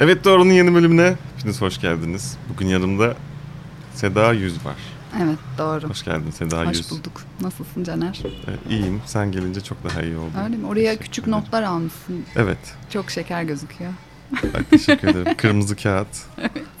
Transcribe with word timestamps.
Evet 0.00 0.24
Doğru'nun 0.24 0.52
yeni 0.52 0.74
bölümüne 0.74 1.16
hepiniz 1.36 1.60
hoş 1.60 1.80
geldiniz. 1.80 2.36
Bugün 2.54 2.66
yanımda 2.66 3.14
Seda 3.94 4.32
Yüz 4.32 4.64
var. 4.66 4.74
Evet 5.22 5.38
doğru. 5.58 5.88
Hoş 5.88 6.02
geldin 6.04 6.30
Seda 6.30 6.66
Hoş 6.66 6.76
Yüz. 6.78 6.90
bulduk. 6.90 7.22
Nasılsın 7.40 7.84
Caner? 7.84 8.22
Evet, 8.48 8.58
iyiyim. 8.70 9.02
Sen 9.06 9.32
gelince 9.32 9.60
çok 9.60 9.84
daha 9.84 10.02
iyi 10.02 10.16
oldum. 10.16 10.32
Öyle 10.44 10.56
mi? 10.56 10.66
Oraya 10.66 10.84
Teşekkür 10.84 11.04
küçük 11.04 11.24
ederim. 11.24 11.38
notlar 11.38 11.62
almışsın. 11.62 12.24
Evet. 12.36 12.58
Çok 12.90 13.10
şeker 13.10 13.42
gözüküyor. 13.42 13.92
Ay, 14.54 14.64
teşekkür 14.70 15.08
ederim. 15.08 15.34
Kırmızı 15.36 15.76
kağıt. 15.76 16.08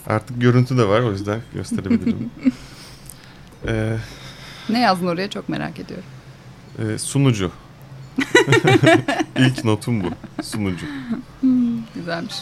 Artık 0.06 0.40
görüntü 0.40 0.78
de 0.78 0.88
var 0.88 1.00
o 1.00 1.12
yüzden 1.12 1.40
gösterebilirim. 1.54 2.30
Ee, 3.68 3.96
Ne 4.68 4.80
yazdın 4.80 5.06
oraya 5.06 5.30
çok 5.30 5.48
merak 5.48 5.78
ediyorum. 5.80 6.04
e, 6.78 6.98
sunucu. 6.98 7.50
İlk 9.38 9.64
notum 9.64 10.02
bu. 10.04 10.06
Sunucu. 10.42 10.86
Güzelmiş. 11.94 12.34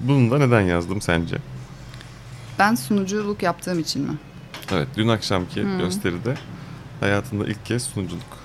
Bunu 0.00 0.30
da 0.30 0.38
neden 0.38 0.60
yazdım 0.60 1.00
sence? 1.00 1.36
Ben 2.58 2.74
sunuculuk 2.74 3.42
yaptığım 3.42 3.78
için 3.78 4.02
mi? 4.02 4.12
Evet 4.72 4.88
dün 4.96 5.08
akşamki 5.08 5.62
Hmm. 5.62 5.78
gösteride 5.78 6.34
hayatında 7.00 7.46
ilk 7.46 7.66
kez 7.66 7.82
sunuculuk 7.82 8.38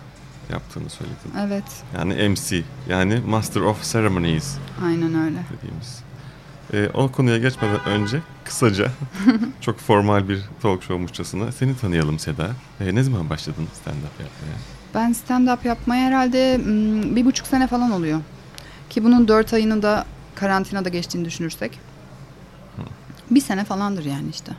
yaptığını 0.51 0.89
söyledin. 0.89 1.31
Evet. 1.39 1.63
Yani 1.97 2.29
MC 2.29 2.63
yani 2.89 3.19
Master 3.27 3.61
of 3.61 3.83
Ceremonies 3.91 4.57
Aynen 4.85 5.15
öyle. 5.25 5.37
dediğimiz. 5.57 5.99
Ee, 6.73 6.89
o 6.93 7.11
konuya 7.11 7.37
geçmeden 7.37 7.85
önce 7.85 8.21
kısaca 8.45 8.91
çok 9.61 9.79
formal 9.79 10.29
bir 10.29 10.41
talk 10.61 10.83
show'muşçasına 10.83 11.51
seni 11.51 11.77
tanıyalım 11.77 12.19
Seda. 12.19 12.49
Ee, 12.81 12.95
ne 12.95 13.03
zaman 13.03 13.29
başladın 13.29 13.63
stand-up 13.63 14.23
yapmaya? 14.23 14.57
Ben 14.95 15.11
stand-up 15.13 15.67
yapmaya 15.67 16.07
herhalde 16.07 16.61
bir 17.15 17.25
buçuk 17.25 17.47
sene 17.47 17.67
falan 17.67 17.91
oluyor. 17.91 18.19
Ki 18.89 19.03
bunun 19.03 19.27
dört 19.27 19.53
ayını 19.53 19.81
da 19.83 20.05
karantinada 20.41 20.89
geçtiğini 20.89 21.25
düşünürsek. 21.25 21.79
Bir 23.31 23.41
sene 23.41 23.63
falandır 23.63 24.05
yani 24.05 24.29
işte. 24.29 24.51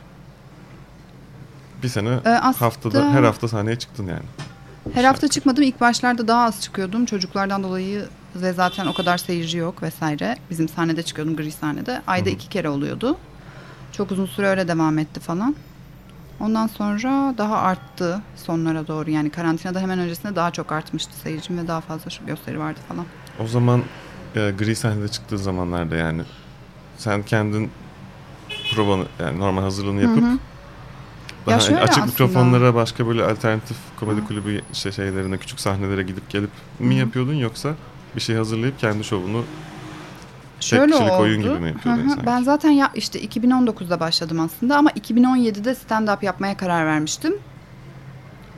Bir 1.83 1.87
sene 1.87 2.09
Ee, 2.25 2.29
aslında 2.29 2.65
haftada 2.65 3.11
her 3.11 3.23
hafta 3.23 3.47
sahneye 3.47 3.75
çıktın 3.79 4.07
yani. 4.07 4.23
Her 4.93 5.03
hafta 5.03 5.27
çıkmadım. 5.27 5.63
İlk 5.63 5.81
başlarda 5.81 6.27
daha 6.27 6.45
az 6.45 6.61
çıkıyordum. 6.61 7.05
Çocuklardan 7.05 7.63
dolayı 7.63 8.05
ve 8.35 8.53
zaten 8.53 8.85
o 8.85 8.93
kadar 8.93 9.17
seyirci 9.17 9.57
yok 9.57 9.83
vesaire. 9.83 10.37
Bizim 10.49 10.69
sahnede 10.69 11.03
çıkıyordum 11.03 11.35
gri 11.35 11.51
sahnede. 11.51 12.01
Ayda 12.07 12.25
Hı 12.25 12.29
hı. 12.29 12.35
iki 12.35 12.49
kere 12.49 12.69
oluyordu. 12.69 13.17
Çok 13.91 14.11
uzun 14.11 14.25
süre 14.25 14.47
öyle 14.47 14.67
devam 14.67 14.97
etti 14.99 15.19
falan. 15.19 15.55
Ondan 16.39 16.67
sonra 16.67 17.33
daha 17.37 17.57
arttı 17.57 18.21
sonlara 18.35 18.87
doğru. 18.87 19.11
Yani 19.11 19.29
karantinada 19.29 19.79
hemen 19.79 19.99
öncesinde 19.99 20.35
daha 20.35 20.51
çok 20.51 20.71
artmıştı 20.71 21.11
seyircim 21.23 21.57
ve 21.57 21.67
daha 21.67 21.81
fazla 21.81 22.09
şu 22.09 22.25
gösteri 22.25 22.59
vardı 22.59 22.79
falan. 22.89 23.05
O 23.39 23.47
zaman 23.47 23.81
e, 24.35 24.51
gri 24.59 24.75
sahnede 24.75 25.07
çıktığı 25.07 25.37
zamanlarda 25.37 25.95
yani 25.95 26.21
sen 26.97 27.23
kendin 27.23 27.71
provanı 28.75 29.05
yani 29.19 29.39
normal 29.39 29.61
hazırlığını 29.61 30.01
yapıp 30.01 30.23
Hı 30.23 30.27
hı. 30.27 30.37
daha 31.45 31.55
Ya 31.55 31.59
şöyle 31.59 31.79
açık 31.79 31.89
aslında. 31.91 32.05
mikrofonlara 32.05 32.75
başka 32.75 33.07
böyle 33.07 33.23
alternatif 33.23 33.77
komedi 33.99 34.21
Hı. 34.21 34.25
kulübü 34.27 34.61
şey 34.73 34.91
şeylerine 34.91 35.37
küçük 35.37 35.59
sahnelere 35.59 36.03
gidip 36.03 36.29
gelip 36.29 36.49
mi 36.79 36.95
hı. 36.95 36.99
yapıyordun 36.99 37.33
yoksa 37.33 37.73
bir 38.15 38.21
şey 38.21 38.35
hazırlayıp 38.35 38.79
kendi 38.79 39.03
şovunu 39.03 39.43
Şöyle 40.59 40.95
oldu. 40.95 41.17
oyun 41.19 41.41
gibi 41.41 41.59
mi 41.59 41.67
yapıyordun 41.67 42.07
sanki? 42.07 42.25
Ben 42.25 42.43
zaten 42.43 42.69
ya 42.71 42.91
işte 42.95 43.19
2019'da 43.23 43.99
başladım 43.99 44.39
aslında 44.39 44.77
ama 44.77 44.89
2017'de 44.91 45.71
stand-up 45.71 46.25
yapmaya 46.25 46.57
karar 46.57 46.85
vermiştim. 46.85 47.33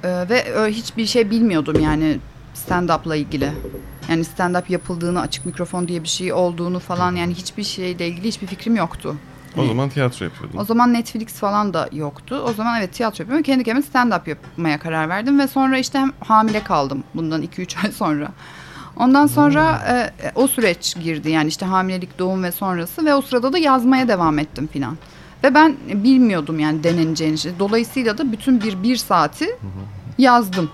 Ee, 0.03 0.25
ve 0.29 0.45
hiçbir 0.71 1.05
şey 1.05 1.29
bilmiyordum 1.31 1.79
yani 1.79 2.17
stand-up'la 2.55 3.15
ilgili. 3.15 3.51
Yani 4.09 4.21
stand-up 4.23 4.63
yapıldığını, 4.71 5.21
açık 5.21 5.45
mikrofon 5.45 5.87
diye 5.87 6.03
bir 6.03 6.07
şey 6.07 6.33
olduğunu 6.33 6.79
falan 6.79 7.15
yani 7.15 7.33
hiçbir 7.33 7.63
şeyle 7.63 8.07
ilgili 8.07 8.27
hiçbir 8.27 8.47
fikrim 8.47 8.75
yoktu. 8.75 9.15
o 9.55 9.59
Hani- 9.59 9.67
zaman 9.67 9.89
tiyatro 9.89 10.25
yapıyordun. 10.25 10.57
o 10.57 10.63
zaman 10.65 10.93
Netflix 10.93 11.27
falan 11.33 11.73
da 11.73 11.89
yoktu. 11.91 12.43
O 12.49 12.53
zaman 12.53 12.79
evet 12.79 12.93
tiyatro 12.93 13.21
yapıyorum. 13.23 13.43
Kendi 13.43 13.63
kendime 13.63 13.85
stand-up 13.85 14.29
yapmaya 14.29 14.79
karar 14.79 15.09
verdim. 15.09 15.39
Ve 15.39 15.47
sonra 15.47 15.77
işte 15.77 15.99
hem 15.99 16.11
hamile 16.19 16.63
kaldım 16.63 17.03
bundan 17.15 17.41
2-3 17.43 17.77
ay 17.85 17.91
sonra. 17.91 18.27
Ondan 18.97 19.27
sonra 19.27 19.83
e, 19.87 20.25
e, 20.27 20.31
o 20.35 20.47
süreç 20.47 20.95
girdi. 20.99 21.31
Yani 21.31 21.47
işte 21.47 21.65
hamilelik, 21.65 22.19
doğum 22.19 22.43
ve 22.43 22.51
sonrası. 22.51 23.05
Ve 23.05 23.15
o 23.15 23.21
sırada 23.21 23.53
da 23.53 23.57
yazmaya 23.57 24.07
devam 24.07 24.39
ettim 24.39 24.67
filan. 24.73 24.97
Ve 25.43 25.53
ben 25.53 25.75
bilmiyordum 25.93 26.59
yani 26.59 26.83
deneneceğini. 26.83 27.37
Dolayısıyla 27.59 28.17
da 28.17 28.31
bütün 28.31 28.61
bir, 28.61 28.83
bir 28.83 28.95
saati 28.95 29.45
yazdım. 30.17 30.69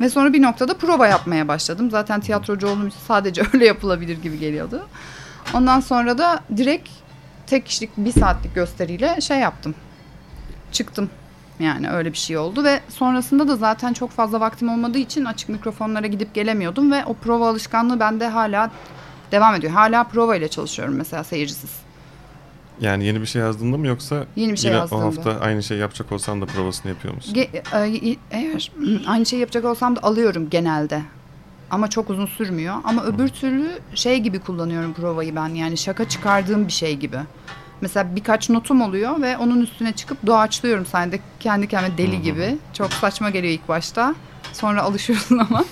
Ve 0.00 0.10
sonra 0.10 0.32
bir 0.32 0.42
noktada 0.42 0.76
prova 0.76 1.06
yapmaya 1.06 1.48
başladım. 1.48 1.90
Zaten 1.90 2.20
tiyatrocu 2.20 2.68
olduğum 2.68 2.86
için 2.86 2.98
sadece 3.06 3.42
öyle 3.52 3.66
yapılabilir 3.66 4.22
gibi 4.22 4.38
geliyordu. 4.38 4.88
Ondan 5.54 5.80
sonra 5.80 6.18
da 6.18 6.40
direkt 6.56 6.88
tek 7.46 7.66
kişilik 7.66 7.96
bir 7.96 8.12
saatlik 8.12 8.54
gösteriyle 8.54 9.20
şey 9.20 9.38
yaptım. 9.38 9.74
Çıktım. 10.72 11.10
Yani 11.58 11.90
öyle 11.90 12.12
bir 12.12 12.18
şey 12.18 12.38
oldu 12.38 12.64
ve 12.64 12.80
sonrasında 12.88 13.48
da 13.48 13.56
zaten 13.56 13.92
çok 13.92 14.10
fazla 14.10 14.40
vaktim 14.40 14.68
olmadığı 14.68 14.98
için 14.98 15.24
açık 15.24 15.48
mikrofonlara 15.48 16.06
gidip 16.06 16.34
gelemiyordum 16.34 16.92
ve 16.92 17.04
o 17.04 17.14
prova 17.14 17.48
alışkanlığı 17.48 18.00
bende 18.00 18.28
hala 18.28 18.70
devam 19.32 19.54
ediyor. 19.54 19.72
Hala 19.72 20.04
prova 20.04 20.36
ile 20.36 20.48
çalışıyorum 20.48 20.94
mesela 20.94 21.24
seyircisiz. 21.24 21.83
Yani 22.80 23.04
yeni 23.04 23.20
bir 23.20 23.26
şey 23.26 23.42
yazdığında 23.42 23.76
mı 23.76 23.86
yoksa 23.86 24.24
Yeni 24.36 24.52
bir 24.52 24.56
şey 24.56 24.70
yine 24.70 24.80
yazdığımda. 24.80 25.02
o 25.02 25.06
hafta 25.06 25.40
aynı 25.40 25.62
şey 25.62 25.78
yapacak 25.78 26.12
olsan 26.12 26.40
da 26.40 26.46
provasını 26.46 26.92
yapıyor 26.92 27.14
musun? 27.14 27.34
Ge- 27.34 28.12
e, 28.12 28.16
eğer 28.30 28.72
aynı 29.06 29.26
şeyi 29.26 29.40
yapacak 29.40 29.64
olsam 29.64 29.96
da 29.96 30.02
alıyorum 30.02 30.50
genelde. 30.50 31.02
Ama 31.70 31.90
çok 31.90 32.10
uzun 32.10 32.26
sürmüyor. 32.26 32.74
Ama 32.84 33.04
öbür 33.04 33.28
türlü 33.28 33.68
şey 33.94 34.18
gibi 34.20 34.38
kullanıyorum 34.38 34.94
provayı 34.94 35.36
ben. 35.36 35.48
Yani 35.48 35.76
şaka 35.76 36.08
çıkardığım 36.08 36.66
bir 36.68 36.72
şey 36.72 36.96
gibi. 36.96 37.16
Mesela 37.80 38.16
birkaç 38.16 38.50
notum 38.50 38.80
oluyor 38.80 39.20
ve 39.22 39.36
onun 39.38 39.60
üstüne 39.60 39.92
çıkıp 39.92 40.26
doğaçlıyorum 40.26 40.86
sahnede 40.86 41.20
kendi 41.40 41.68
kendime 41.68 41.98
deli 41.98 42.12
Hı 42.12 42.16
hı. 42.18 42.22
gibi. 42.22 42.56
Çok 42.72 42.92
saçma 42.92 43.30
geliyor 43.30 43.52
ilk 43.54 43.68
başta. 43.68 44.14
Sonra 44.52 44.82
alışıyorsun 44.82 45.38
ama. 45.50 45.64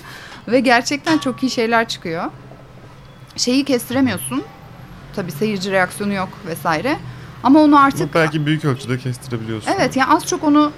ve 0.47 0.59
gerçekten 0.59 1.17
çok 1.17 1.43
iyi 1.43 1.49
şeyler 1.49 1.87
çıkıyor. 1.87 2.23
Şeyi 3.37 3.63
kestiremiyorsun. 3.65 4.43
Tabii 5.15 5.31
seyirci 5.31 5.71
reaksiyonu 5.71 6.13
yok 6.13 6.29
vesaire. 6.45 6.97
Ama 7.43 7.59
onu 7.59 7.75
Ama 7.75 7.85
artık 7.85 8.15
belki 8.15 8.45
büyük 8.45 8.65
ölçüde 8.65 8.97
kestirebiliyorsun. 8.97 9.71
Evet 9.75 9.97
yani 9.97 10.13
az 10.13 10.25
çok 10.25 10.43
onu 10.43 10.71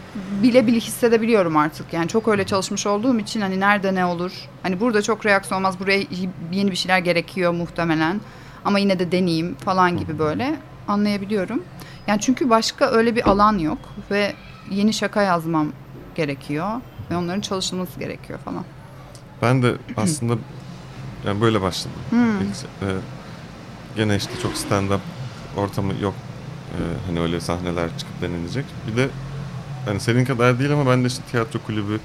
bile 0.44 0.68
bile 0.68 0.80
hissedebiliyorum 0.80 1.58
artık. 1.58 1.94
Yani 1.94 2.08
çok 2.08 2.28
öyle 2.28 2.46
çalışmış 2.46 2.88
olduğum 2.88 3.20
için 3.20 3.42
hani 3.42 3.60
nerede 3.60 3.96
ne 3.96 4.06
olur. 4.06 4.32
Hani 4.64 4.80
burada 4.80 5.02
çok 5.02 5.26
reaksiyon 5.26 5.60
olmaz. 5.60 5.80
Buraya 5.80 6.04
yeni 6.52 6.72
bir 6.72 6.76
şeyler 6.76 7.00
gerekiyor 7.00 7.52
muhtemelen. 7.52 8.22
Ama 8.66 8.80
yine 8.80 9.00
de 9.00 9.12
deneyeyim 9.12 9.56
falan 9.56 9.98
gibi 9.98 10.20
böyle 10.20 10.56
anlayabiliyorum. 10.88 11.64
Yani 12.08 12.22
çünkü 12.22 12.50
başka 12.50 12.86
öyle 12.86 13.16
bir 13.16 13.30
alan 13.30 13.58
yok 13.58 13.78
ve 14.12 14.34
yeni 14.72 14.94
şaka 14.94 15.22
yazmam 15.22 15.68
gerekiyor 16.16 16.68
ve 17.12 17.18
onların 17.18 17.42
çalışılması 17.42 18.00
gerekiyor 18.00 18.40
falan. 18.46 18.64
Ben 19.42 19.64
de 19.64 19.76
aslında 19.98 20.38
yani 21.26 21.42
böyle 21.42 21.62
başladım. 21.62 22.00
Hmm. 22.10 22.42
İlk, 22.42 22.56
e, 22.82 22.88
gene 23.96 24.16
işte 24.16 24.32
çok 24.42 24.52
stand-up 24.54 25.00
ortamı 25.58 25.94
yok. 26.02 26.14
E, 26.72 26.80
hani 27.08 27.20
öyle 27.20 27.40
sahneler 27.40 27.90
çıkıp 27.98 28.22
denilecek. 28.22 28.66
Bir 28.92 28.98
de 28.98 29.10
hani 29.86 30.00
senin 30.00 30.26
kadar 30.26 30.60
değil 30.60 30.72
ama 30.74 30.92
ben 30.92 31.04
de 31.04 31.08
işte 31.08 31.24
tiyatro 31.32 31.60
kulübü, 31.60 32.00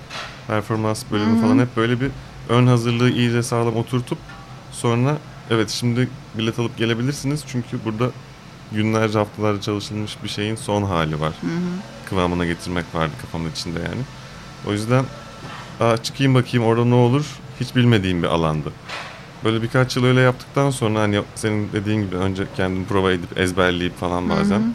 performans 0.47 1.05
bölümü 1.11 1.33
Hı 1.33 1.37
hı. 1.37 1.41
falan 1.41 1.59
hep 1.59 1.77
böyle 1.77 2.01
bir 2.01 2.11
ön 2.49 2.67
hazırlığı 2.67 3.11
iyice 3.11 3.43
sağlam 3.43 3.77
oturtup 3.77 4.19
sonra 4.73 5.17
evet 5.51 5.71
şimdi 5.71 6.09
bilet 6.39 6.59
alıp 6.59 6.77
gelebilirsiniz 6.77 7.45
çünkü 7.47 7.85
burada 7.85 8.11
günlerce 8.73 9.19
haftalarca 9.19 9.61
çalışılmış 9.63 10.17
bir 10.25 10.29
şeyin 10.29 10.55
son 10.57 10.83
hali 10.83 11.21
var 11.21 11.33
Hı 11.41 11.47
hı. 11.47 12.09
kıvamına 12.09 12.47
getirmek 12.47 12.85
vardı 12.95 13.13
kafamın 13.23 13.51
içinde 13.51 13.79
yani. 13.79 14.03
O 14.69 14.73
yüzden 14.73 15.05
Aa, 15.81 15.97
çıkayım 15.97 16.35
bakayım 16.35 16.67
orada 16.67 16.85
ne 16.85 16.95
olur 16.95 17.25
hiç 17.61 17.77
bilmediğim 17.77 18.23
bir 18.23 18.29
alandı. 18.29 18.73
Böyle 19.45 19.63
birkaç 19.63 19.97
yıl 19.97 20.05
öyle 20.05 20.21
yaptıktan 20.21 20.71
sonra 20.71 21.01
hani 21.01 21.23
senin 21.35 21.73
dediğin 21.73 22.03
gibi 22.03 22.17
önce 22.17 22.47
kendim 22.57 22.85
prova 22.85 23.13
edip 23.13 23.39
ezberleyip 23.39 23.97
falan 23.97 24.31
bazen. 24.31 24.59
Hı 24.61 24.65
hı. 24.65 24.69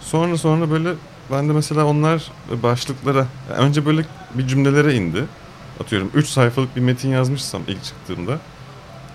Sonra 0.00 0.36
sonra 0.38 0.70
böyle 0.70 0.94
ben 1.30 1.48
de 1.48 1.52
mesela 1.52 1.86
onlar 1.86 2.32
başlıklara 2.62 3.26
yani 3.50 3.58
önce 3.58 3.86
böyle 3.86 4.04
bir 4.34 4.46
cümlelere 4.46 4.94
indi. 4.94 5.24
Atıyorum 5.80 6.10
3 6.14 6.28
sayfalık 6.28 6.76
bir 6.76 6.80
metin 6.80 7.08
yazmışsam 7.08 7.62
ilk 7.68 7.84
çıktığımda. 7.84 8.38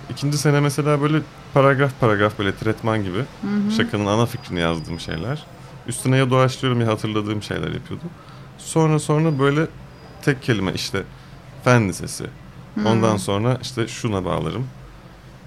İkinci 0.10 0.38
sene 0.38 0.60
mesela 0.60 1.02
böyle 1.02 1.20
paragraf 1.54 1.92
paragraf 2.00 2.40
böyle 2.40 2.56
tretman 2.56 3.04
gibi 3.04 3.18
Hı 3.18 3.68
hı. 3.68 3.72
şakanın 3.72 4.06
ana 4.06 4.26
fikrini 4.26 4.60
yazdığım 4.60 5.00
şeyler. 5.00 5.44
Üstüne 5.88 6.18
ya 6.18 6.30
doğaçlıyorum 6.30 6.82
ya 6.82 6.88
hatırladığım 6.88 7.44
şeyler 7.44 7.72
yapıyordum. 7.72 8.10
Sonra 8.58 9.00
sonra 9.00 9.40
böyle 9.40 9.68
tek 10.22 10.42
kelime 10.44 10.74
işte 10.74 11.04
fen 11.64 11.90
lisesi. 11.90 12.26
Ondan 12.86 13.18
sonra 13.18 13.58
işte 13.62 13.88
şuna 13.88 14.26
bağlarım. 14.26 14.68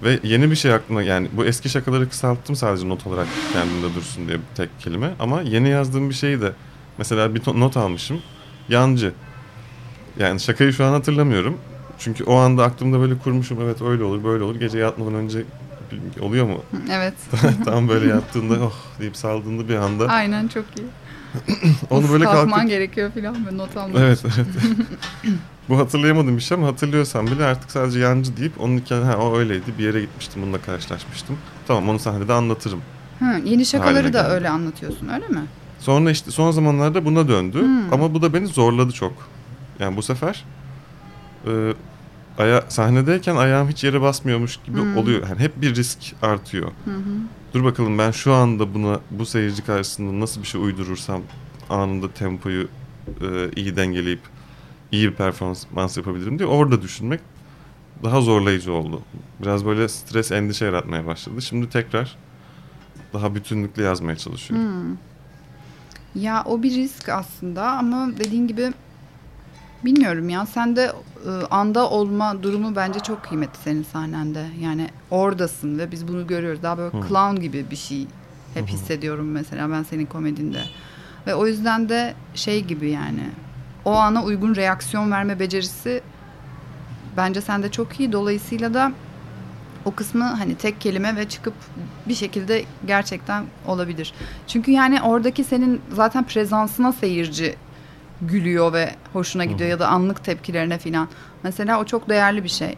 Ve 0.03 0.19
yeni 0.23 0.51
bir 0.51 0.55
şey 0.55 0.73
aklıma 0.73 1.03
yani 1.03 1.27
bu 1.33 1.45
eski 1.45 1.69
şakaları 1.69 2.09
kısalttım 2.09 2.55
sadece 2.55 2.89
not 2.89 3.07
olarak 3.07 3.27
kendimde 3.53 3.95
dursun 3.95 4.27
diye 4.27 4.37
tek 4.55 4.79
kelime. 4.79 5.11
Ama 5.19 5.41
yeni 5.41 5.69
yazdığım 5.69 6.09
bir 6.09 6.15
şeyi 6.15 6.41
de 6.41 6.53
mesela 6.97 7.35
bir 7.35 7.41
not 7.47 7.77
almışım. 7.77 8.21
Yancı. 8.69 9.13
Yani 10.19 10.39
şakayı 10.39 10.73
şu 10.73 10.85
an 10.85 10.91
hatırlamıyorum. 10.91 11.57
Çünkü 11.99 12.23
o 12.23 12.35
anda 12.35 12.63
aklımda 12.63 12.99
böyle 12.99 13.17
kurmuşum 13.17 13.61
evet 13.61 13.81
öyle 13.81 14.03
olur 14.03 14.23
böyle 14.23 14.43
olur. 14.43 14.55
Gece 14.55 14.77
yatmadan 14.77 15.13
önce 15.13 15.43
oluyor 16.21 16.45
mu? 16.45 16.63
Evet. 16.91 17.13
Tam 17.65 17.89
böyle 17.89 18.09
yaptığında 18.09 18.53
oh 18.53 18.73
deyip 18.99 19.17
saldığında 19.17 19.69
bir 19.69 19.75
anda. 19.75 20.07
Aynen 20.07 20.47
çok 20.47 20.65
iyi. 20.77 20.87
Onu 21.89 22.05
Of, 22.05 22.11
böyle 22.11 22.23
kalkman 22.23 22.49
kalkıp... 22.49 22.69
gerekiyor 22.69 23.11
falan 23.11 23.45
böyle 23.45 23.57
not 23.57 23.77
almak. 23.77 24.01
Evet 24.01 24.23
evet. 24.25 24.47
Bu 25.71 25.77
hatırlayamadığım 25.79 26.37
bir 26.37 26.41
şey 26.41 26.57
ama 26.57 26.67
hatırlıyorsam 26.67 27.27
bile 27.27 27.45
artık 27.45 27.71
sadece 27.71 27.99
yancı 27.99 28.37
deyip 28.37 28.61
onun 28.61 28.77
hikayesi 28.77 29.07
ha 29.07 29.17
o 29.17 29.37
öyleydi 29.37 29.63
bir 29.77 29.83
yere 29.83 30.01
gitmiştim 30.01 30.41
bununla 30.41 30.61
karşılaşmıştım. 30.61 31.37
Tamam 31.67 31.89
onu 31.89 31.99
sahnede 31.99 32.33
anlatırım. 32.33 32.81
Hı, 33.19 33.25
yeni 33.45 33.65
şakaları 33.65 34.13
da 34.13 34.21
geldi. 34.21 34.31
öyle 34.33 34.49
anlatıyorsun 34.49 35.09
öyle 35.09 35.27
mi? 35.27 35.41
Sonra 35.79 36.11
işte 36.11 36.31
son 36.31 36.51
zamanlarda 36.51 37.05
buna 37.05 37.27
döndü 37.27 37.61
Hmm. 37.61 37.93
ama 37.93 38.13
bu 38.13 38.21
da 38.21 38.33
beni 38.33 38.47
zorladı 38.47 38.91
çok. 38.91 39.13
Yani 39.79 39.97
bu 39.97 40.01
sefer 40.01 40.45
e, 41.47 41.73
aya, 42.37 42.63
sahnedeyken 42.69 43.35
ayağım 43.35 43.69
hiç 43.69 43.83
yere 43.83 44.01
basmıyormuş 44.01 44.59
gibi 44.65 44.77
Hmm. 44.81 44.97
oluyor. 44.97 45.27
Yani 45.29 45.39
hep 45.39 45.61
bir 45.61 45.75
risk 45.75 45.99
artıyor. 46.21 46.71
Hı 46.85 46.91
hı. 46.91 47.03
Dur 47.53 47.63
bakalım 47.63 47.97
ben 47.97 48.11
şu 48.11 48.33
anda 48.33 48.73
buna 48.73 48.99
bu 49.11 49.25
seyirci 49.25 49.65
karşısında 49.65 50.19
nasıl 50.19 50.41
bir 50.41 50.47
şey 50.47 50.61
uydurursam 50.61 51.21
anında 51.69 52.11
tempoyu 52.11 52.67
e, 53.21 53.49
iyi 53.55 53.75
dengeleyip 53.75 54.19
iyi 54.91 55.11
bir 55.11 55.15
performans 55.15 55.97
yapabilirim 55.97 56.39
diye 56.39 56.49
orada 56.49 56.81
düşünmek 56.81 57.19
daha 58.03 58.21
zorlayıcı 58.21 58.73
oldu. 58.73 59.01
Biraz 59.41 59.65
böyle 59.65 59.89
stres, 59.89 60.31
endişe 60.31 60.65
yaratmaya 60.65 61.05
başladı. 61.05 61.41
Şimdi 61.41 61.69
tekrar 61.69 62.17
daha 63.13 63.35
bütünlüklü 63.35 63.83
yazmaya 63.83 64.17
çalışıyorum. 64.17 64.65
Hmm. 64.67 64.97
Ya 66.15 66.43
o 66.45 66.63
bir 66.63 66.71
risk 66.71 67.09
aslında 67.09 67.71
ama 67.71 68.09
dediğin 68.17 68.47
gibi 68.47 68.71
bilmiyorum 69.85 70.29
ya 70.29 70.45
sende 70.45 70.91
e, 71.25 71.29
anda 71.51 71.89
olma 71.89 72.43
durumu 72.43 72.75
bence 72.75 72.99
çok 72.99 73.23
kıymetli 73.23 73.59
senin 73.63 73.83
sahnende. 73.83 74.45
Yani 74.61 74.89
oradasın 75.11 75.79
ve 75.79 75.91
biz 75.91 76.07
bunu 76.07 76.27
görüyoruz. 76.27 76.63
Daha 76.63 76.77
böyle 76.77 76.97
Hı. 76.97 77.07
clown 77.07 77.41
gibi 77.41 77.65
bir 77.71 77.75
şey 77.75 78.07
hep 78.53 78.67
hissediyorum 78.67 79.31
mesela 79.31 79.71
ben 79.71 79.83
senin 79.83 80.05
komedinde. 80.05 80.61
Ve 81.27 81.35
o 81.35 81.47
yüzden 81.47 81.89
de 81.89 82.13
şey 82.35 82.63
gibi 82.63 82.89
yani 82.89 83.29
o 83.85 83.91
ana 83.93 84.23
uygun 84.23 84.55
reaksiyon 84.55 85.11
verme 85.11 85.39
becerisi 85.39 86.01
bence 87.17 87.41
sende 87.41 87.71
çok 87.71 87.99
iyi. 87.99 88.11
Dolayısıyla 88.11 88.73
da 88.73 88.91
o 89.85 89.91
kısmı 89.91 90.23
hani 90.23 90.55
tek 90.55 90.81
kelime 90.81 91.15
ve 91.15 91.29
çıkıp 91.29 91.53
bir 92.07 92.15
şekilde 92.15 92.63
gerçekten 92.87 93.45
olabilir. 93.67 94.13
Çünkü 94.47 94.71
yani 94.71 95.01
oradaki 95.01 95.43
senin 95.43 95.81
zaten 95.93 96.23
prezansına 96.23 96.91
seyirci 96.93 97.55
gülüyor 98.21 98.73
ve 98.73 98.95
hoşuna 99.13 99.45
gidiyor 99.45 99.69
ya 99.69 99.79
da 99.79 99.87
anlık 99.87 100.23
tepkilerine 100.23 100.77
filan. 100.77 101.07
Mesela 101.43 101.79
o 101.79 101.85
çok 101.85 102.09
değerli 102.09 102.43
bir 102.43 102.49
şey. 102.49 102.75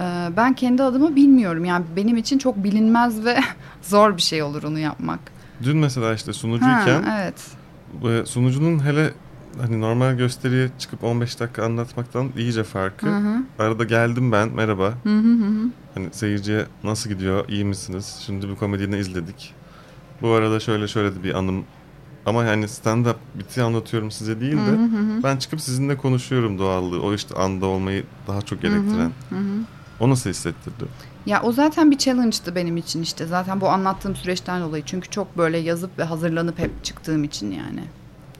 Ee, 0.00 0.28
ben 0.36 0.54
kendi 0.54 0.82
adıma 0.82 1.16
bilmiyorum. 1.16 1.64
Yani 1.64 1.84
benim 1.96 2.16
için 2.16 2.38
çok 2.38 2.64
bilinmez 2.64 3.24
ve 3.24 3.38
zor 3.82 4.16
bir 4.16 4.22
şey 4.22 4.42
olur 4.42 4.62
onu 4.62 4.78
yapmak. 4.78 5.20
Dün 5.62 5.76
mesela 5.76 6.14
işte 6.14 6.26
Ha, 6.26 6.32
sunucuyken 6.32 7.04
evet. 7.16 7.46
e, 8.22 8.26
sunucunun 8.26 8.84
hele 8.84 9.12
hani 9.60 9.80
normal 9.80 10.14
gösteriye 10.14 10.70
çıkıp 10.78 11.04
15 11.04 11.40
dakika 11.40 11.64
anlatmaktan 11.64 12.30
iyice 12.36 12.64
farkı. 12.64 13.06
Hı 13.06 13.16
hı. 13.16 13.42
Arada 13.58 13.84
geldim 13.84 14.32
ben 14.32 14.48
merhaba. 14.48 14.94
Hı 15.02 15.18
hı 15.18 15.32
hı. 15.34 15.70
Hani 15.94 16.08
seyirciye 16.12 16.66
nasıl 16.84 17.10
gidiyor, 17.10 17.48
iyi 17.48 17.64
misiniz? 17.64 18.18
Şimdi 18.26 18.48
bu 18.48 18.56
komedini 18.56 18.98
izledik. 18.98 19.54
Bu 20.22 20.28
arada 20.30 20.60
şöyle 20.60 20.88
şöyle 20.88 21.14
de 21.14 21.22
bir 21.24 21.34
anım. 21.34 21.64
Ama 22.26 22.44
yani 22.44 22.64
stand-up 22.64 23.16
biti 23.34 23.62
anlatıyorum 23.62 24.10
size 24.10 24.40
değil 24.40 24.56
de 24.56 24.60
hı 24.60 24.72
hı 24.72 24.96
hı. 25.16 25.22
ben 25.22 25.36
çıkıp 25.36 25.60
sizinle 25.60 25.96
konuşuyorum 25.96 26.58
doğallığı. 26.58 27.02
O 27.02 27.14
işte 27.14 27.34
anda 27.34 27.66
olmayı 27.66 28.04
daha 28.26 28.42
çok 28.42 28.62
Hı 28.62 28.66
hı, 28.66 28.70
gerektiren. 28.70 29.12
hı 29.30 29.36
hı. 29.36 29.60
O 30.00 30.10
nasıl 30.10 30.30
hissettirdi? 30.30 30.84
Ya 31.26 31.42
o 31.42 31.52
zaten 31.52 31.90
bir 31.90 31.98
challenge'tı 31.98 32.54
benim 32.54 32.76
için 32.76 33.02
işte. 33.02 33.26
Zaten 33.26 33.60
bu 33.60 33.68
anlattığım 33.68 34.16
süreçten 34.16 34.62
dolayı. 34.62 34.82
Çünkü 34.86 35.10
çok 35.10 35.38
böyle 35.38 35.58
yazıp 35.58 35.98
ve 35.98 36.04
hazırlanıp 36.04 36.58
hep 36.58 36.84
çıktığım 36.84 37.24
için 37.24 37.50
yani. 37.50 37.84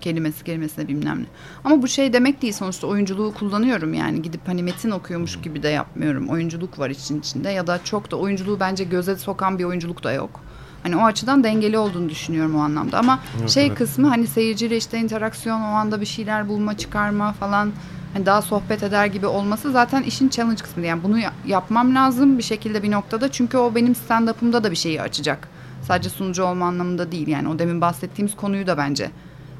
Kelimesi 0.04 0.44
kelimesine 0.44 0.88
bilmem 0.88 1.20
ne. 1.22 1.26
Ama 1.64 1.82
bu 1.82 1.88
şey 1.88 2.12
demek 2.12 2.42
değil 2.42 2.52
sonuçta 2.52 2.86
oyunculuğu 2.86 3.34
kullanıyorum 3.34 3.94
yani. 3.94 4.22
Gidip 4.22 4.40
hani 4.48 4.62
metin 4.62 4.90
okuyormuş 4.90 5.40
gibi 5.40 5.62
de 5.62 5.68
yapmıyorum. 5.68 6.28
Oyunculuk 6.28 6.78
var 6.78 6.90
için 6.90 7.20
içinde 7.20 7.50
ya 7.50 7.66
da 7.66 7.84
çok 7.84 8.10
da 8.10 8.16
oyunculuğu 8.16 8.60
bence 8.60 8.84
göze 8.84 9.16
sokan 9.16 9.58
bir 9.58 9.64
oyunculuk 9.64 10.04
da 10.04 10.12
yok. 10.12 10.40
Hani 10.82 10.96
o 10.96 11.04
açıdan 11.04 11.44
dengeli 11.44 11.78
olduğunu 11.78 12.08
düşünüyorum 12.08 12.56
o 12.56 12.58
anlamda. 12.58 12.98
Ama 12.98 13.20
Evet, 13.40 13.50
şey 13.50 13.66
evet. 13.66 13.78
kısmı 13.78 14.08
hani 14.08 14.26
seyirciyle 14.26 14.76
işte 14.76 14.98
interaksiyon 14.98 15.60
o 15.60 15.64
anda 15.64 16.00
bir 16.00 16.06
şeyler 16.06 16.48
bulma 16.48 16.76
çıkarma 16.76 17.32
falan 17.32 17.72
hani 18.14 18.26
daha 18.26 18.42
sohbet 18.42 18.82
eder 18.82 19.06
gibi 19.06 19.26
olması 19.26 19.72
zaten 19.72 20.02
işin 20.02 20.28
challenge 20.28 20.62
kısmı. 20.62 20.86
Yani 20.86 21.02
bunu 21.02 21.18
ya- 21.18 21.32
yapmam 21.46 21.94
lazım 21.94 22.38
bir 22.38 22.42
şekilde 22.42 22.82
bir 22.82 22.90
noktada. 22.90 23.28
Çünkü 23.32 23.56
o 23.56 23.74
benim 23.74 23.92
stand-up'ımda 23.92 24.64
da 24.64 24.70
bir 24.70 24.76
şeyi 24.76 25.02
açacak. 25.02 25.48
Sadece 25.82 26.08
sunucu 26.10 26.42
olma 26.44 26.66
anlamında 26.66 27.12
değil 27.12 27.28
yani. 27.28 27.48
O 27.48 27.58
demin 27.58 27.80
bahsettiğimiz 27.80 28.36
konuyu 28.36 28.66
da 28.66 28.76
bence 28.78 29.10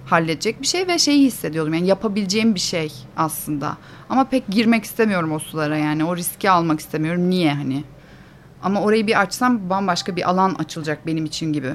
halledecek 0.07 0.63
bir 0.63 0.67
şey 0.67 0.89
ve 0.89 0.99
şeyi 0.99 1.27
hissediyorum. 1.27 1.75
Yani 1.75 1.87
yapabileceğim 1.87 2.55
bir 2.55 2.61
şey 2.61 2.93
aslında. 3.17 3.77
Ama 4.11 4.25
pek 4.25 4.49
girmek 4.49 4.85
istemiyorum 4.85 5.33
o 5.33 5.39
sulara 5.39 5.77
yani. 5.77 6.05
O 6.05 6.17
riski 6.17 6.51
almak 6.51 6.81
istemiyorum. 6.81 7.31
Niye 7.31 7.55
hani? 7.55 7.85
Ama 8.63 8.83
orayı 8.83 9.07
bir 9.07 9.21
açsam 9.21 9.71
bambaşka 9.71 10.17
bir 10.17 10.31
alan 10.31 10.55
açılacak 10.59 11.07
benim 11.07 11.25
için 11.25 11.53
gibi. 11.53 11.73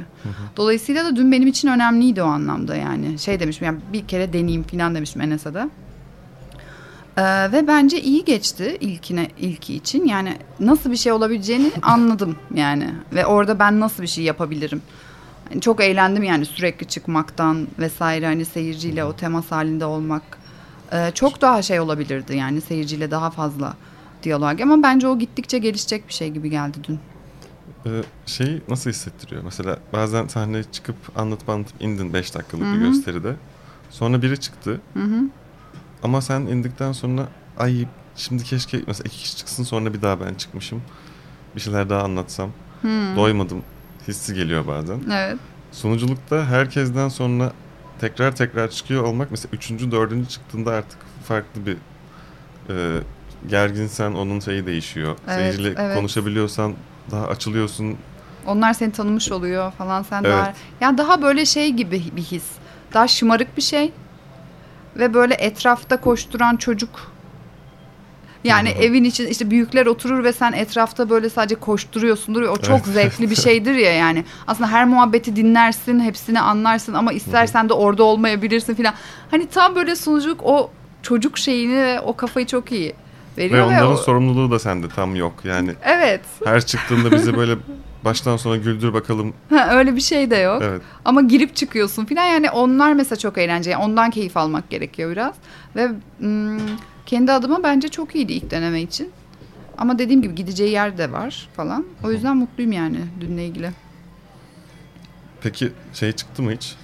Dolayısıyla 0.58 1.06
da 1.06 1.16
dün 1.16 1.32
benim 1.32 1.48
için 1.48 1.68
önemliydi 1.68 2.24
o 2.24 2.26
anlamda 2.26 2.76
yani. 2.76 3.20
Şey 3.20 3.40
demişim 3.40 3.66
yani 3.66 3.80
bir 3.94 4.08
kere 4.08 4.34
deneyeyim 4.34 4.64
falan 4.64 4.96
demişim 4.96 5.22
Enes'e 5.22 5.54
de. 5.54 5.70
Ee, 7.18 7.52
ve 7.52 7.68
bence 7.68 8.02
iyi 8.02 8.26
geçti 8.26 8.78
ilkine 8.80 9.28
ilki 9.40 9.76
için. 9.76 10.06
Yani 10.06 10.38
nasıl 10.60 10.92
bir 10.92 10.96
şey 10.96 11.12
olabileceğini 11.12 11.72
anladım 11.82 12.36
yani. 12.54 12.90
Ve 13.14 13.26
orada 13.26 13.60
ben 13.60 13.80
nasıl 13.80 14.04
bir 14.04 14.08
şey 14.08 14.24
yapabilirim. 14.24 14.82
Yani 15.52 15.62
çok 15.62 15.82
eğlendim 15.84 16.24
yani 16.24 16.46
sürekli 16.46 16.88
çıkmaktan 16.88 17.68
vesaire 17.80 18.26
hani 18.26 18.46
seyirciyle 18.46 19.04
o 19.04 19.16
temas 19.16 19.52
halinde 19.52 19.86
olmak. 19.86 20.24
Ee, 20.94 21.12
çok 21.16 21.42
daha 21.42 21.62
şey 21.62 21.80
olabilirdi 21.80 22.36
yani 22.36 22.62
seyirciyle 22.62 23.12
daha 23.12 23.30
fazla 23.30 23.76
diyalog 24.24 24.62
ama 24.62 24.84
bence 24.84 25.08
o 25.08 25.20
gittikçe 25.20 25.58
gelişecek 25.58 26.08
bir 26.08 26.14
şey 26.14 26.30
gibi 26.30 26.50
geldi 26.50 26.78
dün. 26.88 27.00
Ee, 27.86 28.04
şey 28.26 28.62
nasıl 28.70 28.90
hissettiriyor? 28.90 29.44
Mesela 29.44 29.78
bazen 29.94 30.28
sahneye 30.28 30.64
çıkıp 30.64 30.96
anlatıp 31.16 31.50
anlatıp 31.50 31.82
indin 31.82 32.14
5 32.14 32.36
dakikalık 32.36 32.66
Hı 32.66 32.74
bir 32.74 32.80
gösteride. 32.80 33.36
Sonra 33.90 34.22
biri 34.22 34.40
çıktı 34.40 34.82
Hı 34.94 35.04
hı. 35.04 35.22
ama 36.04 36.22
sen 36.22 36.42
indikten 36.42 36.92
sonra 36.92 37.28
ay 37.58 37.86
şimdi 38.16 38.44
keşke 38.44 38.82
mesela 38.88 39.04
iki 39.06 39.18
kişi 39.18 39.38
çıksın 39.38 39.64
sonra 39.64 39.94
bir 39.94 40.02
daha 40.02 40.20
ben 40.22 40.34
çıkmışım. 40.34 40.82
Bir 41.56 41.62
şeyler 41.62 41.90
daha 41.90 42.04
anlatsam. 42.04 42.50
Hı. 42.82 43.16
Doymadım 43.16 43.64
hissi 44.10 44.34
geliyor 44.34 44.68
bazen. 44.68 45.00
Evet. 45.14 45.38
Sunuculukta 45.72 46.46
herkesten 46.46 47.10
sonra 47.10 47.52
tekrar 48.00 48.36
tekrar 48.36 48.70
çıkıyor 48.70 49.04
olmak 49.04 49.32
mesela 49.32 49.50
üçüncü, 49.54 49.92
dördüncü 49.92 50.30
çıktığında 50.30 50.72
artık 50.72 51.00
farklı 51.24 51.66
bir 51.66 51.78
e, 52.70 53.00
gerginsen 53.48 54.12
onun 54.12 54.40
şeyi 54.40 54.66
değişiyor. 54.66 55.18
Evet, 55.28 55.38
Seyirciyle 55.40 55.74
evet. 55.78 55.98
konuşabiliyorsan 55.98 56.74
daha 57.12 57.28
açılıyorsun. 57.28 57.98
Onlar 58.46 58.74
seni 58.74 58.92
tanımış 58.92 59.32
oluyor 59.32 59.72
falan 59.72 60.04
sen 60.04 60.24
Evet. 60.24 60.34
daha 60.34 60.54
ya 60.82 60.98
daha 60.98 61.22
böyle 61.22 61.46
şey 61.46 61.72
gibi 61.72 62.04
bir 62.16 62.22
his. 62.22 62.46
Daha 62.94 63.08
şımarık 63.08 63.58
bir 63.58 63.62
şey. 63.62 63.92
Ve 64.96 65.14
böyle 65.14 65.34
etrafta 65.34 66.02
koşturan 66.02 66.56
çocuk. 66.56 67.12
Yani 68.44 68.70
hı. 68.70 68.74
evin 68.74 69.04
için 69.04 69.28
işte 69.28 69.52
büyükler 69.52 69.86
oturur 69.86 70.24
ve 70.24 70.34
sen 70.34 70.52
etrafta 70.54 71.10
böyle 71.10 71.30
sadece 71.30 71.56
koşturuyorsundur. 71.56 72.42
O 72.42 72.58
çok 72.58 72.76
Evet. 72.76 72.86
zevkli 72.86 73.30
bir 73.30 73.36
şeydir 73.44 73.76
ya 73.76 73.94
yani. 73.94 74.24
Aslında 74.48 74.72
her 74.72 74.86
muhabbeti 74.86 75.36
dinlersin, 75.36 76.00
hepsini 76.00 76.40
anlarsın 76.42 76.94
ama 76.94 77.12
istersen 77.14 77.70
de 77.70 77.74
orada 77.74 78.04
olmayabilirsin 78.04 78.76
filan. 78.76 78.94
Hani 79.32 79.48
tam 79.48 79.76
böyle 79.76 79.96
sunuculuk 79.96 80.42
o 80.44 80.72
çocuk 81.04 81.38
şeyini 81.38 81.78
ve 81.78 82.00
o 82.00 82.16
kafayı 82.16 82.46
çok 82.46 82.72
iyi 82.72 82.94
Ve 83.38 83.44
veriyor. 83.44 83.68
onların 83.68 83.92
o- 83.94 83.98
sorumluluğu 83.98 84.52
da 84.52 84.60
sende 84.60 84.90
tam 84.90 85.16
yok. 85.16 85.34
Yani 85.44 85.72
Evet. 85.84 86.22
her 86.46 86.62
çıktığında 86.66 87.12
bizi 87.12 87.38
böyle 87.38 87.54
baştan 88.06 88.38
sona 88.38 88.56
güldür 88.58 88.94
bakalım. 88.94 89.34
Ha, 89.50 89.70
öyle 89.72 89.96
bir 89.96 90.02
şey 90.02 90.32
de 90.32 90.36
yok. 90.38 90.62
Evet. 90.66 90.82
Ama 91.06 91.22
girip 91.22 91.56
çıkıyorsun 91.56 92.06
filan 92.06 92.26
yani 92.26 92.52
onlar 92.52 92.94
mesela 92.94 93.20
çok 93.20 93.38
eğlenceli. 93.38 93.72
Yani 93.74 93.84
ondan 93.84 94.10
keyif 94.12 94.38
almak 94.38 94.70
gerekiyor 94.70 95.12
biraz. 95.12 95.34
Ve 95.76 95.88
mm, 96.20 96.58
kendi 97.10 97.32
adıma 97.32 97.64
bence 97.64 97.88
çok 97.88 98.16
iyiydi 98.16 98.34
ilk 98.34 98.52
deneme 98.52 98.82
için. 98.82 99.12
Ama 99.78 100.00
dediğim 100.00 100.22
gibi 100.22 100.36
gideceği 100.36 100.72
yer 100.72 100.98
de 100.98 101.12
var 101.12 101.50
falan. 101.56 101.86
O 102.04 102.12
yüzden 102.12 102.38
mutluyum 102.38 102.72
yani 102.72 102.98
dünle 103.22 103.48
ilgili. 103.48 103.72
Peki 105.42 105.72
şey 105.94 106.12
çıktı 106.12 106.44
mı 106.44 106.52
hiç? 106.52 106.76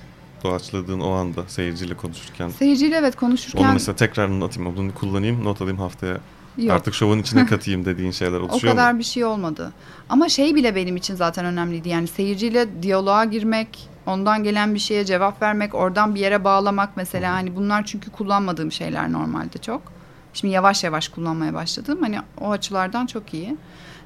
Doğaçladığın 0.44 1.00
o 1.00 1.12
anda 1.12 1.44
seyirciyle 1.48 1.94
konuşurken. 1.94 2.50
Seyirciyle 2.50 2.96
evet 2.96 3.14
Onu 3.14 3.20
konuşurken 3.20 3.74
mesela 3.74 3.96
tekrar 3.96 4.42
atayım. 4.42 4.76
Bunu 4.78 4.94
kullanayım, 4.94 5.44
not 5.44 5.62
alayım 5.62 5.80
haftaya. 5.80 6.18
yok. 6.58 6.72
Artık 6.72 6.94
şovun 6.94 7.20
içine 7.20 7.46
katayım 7.52 7.86
dediğin 7.86 8.12
şeyler 8.12 8.40
O 8.40 8.44
oluşuyor 8.44 8.74
kadar 8.74 8.92
mu? 8.92 9.00
bir 9.00 9.04
şey 9.04 9.26
olmadı. 9.26 9.74
Ama 10.10 10.30
şey 10.30 10.56
bile 10.56 10.76
benim 10.76 10.96
için 10.96 11.16
zaten 11.16 11.46
önemliydi. 11.46 11.90
Yani 11.90 12.08
seyirciyle 12.08 12.84
diyaloğa 12.84 13.26
girmek, 13.26 13.90
ondan 14.06 14.44
gelen 14.44 14.74
bir 14.74 14.80
şeye 14.80 15.06
cevap 15.06 15.42
vermek, 15.42 15.76
oradan 15.76 16.16
bir 16.16 16.20
yere 16.20 16.44
bağlamak 16.44 16.98
mesela. 16.98 17.34
Hani 17.34 17.56
bunlar 17.56 17.86
çünkü 17.86 18.12
kullanmadığım 18.12 18.72
şeyler 18.72 19.12
normalde 19.12 19.58
çok. 19.58 19.95
Şimdi 20.36 20.54
yavaş 20.54 20.84
yavaş 20.84 21.08
kullanmaya 21.08 21.54
başladım. 21.54 21.98
Hani 22.02 22.20
o 22.42 22.52
açılardan 22.52 23.06
çok 23.06 23.34
iyi. 23.34 23.58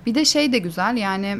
Bir 0.05 0.15
de 0.15 0.25
şey 0.25 0.53
de 0.53 0.57
güzel 0.59 0.97
yani 0.97 1.37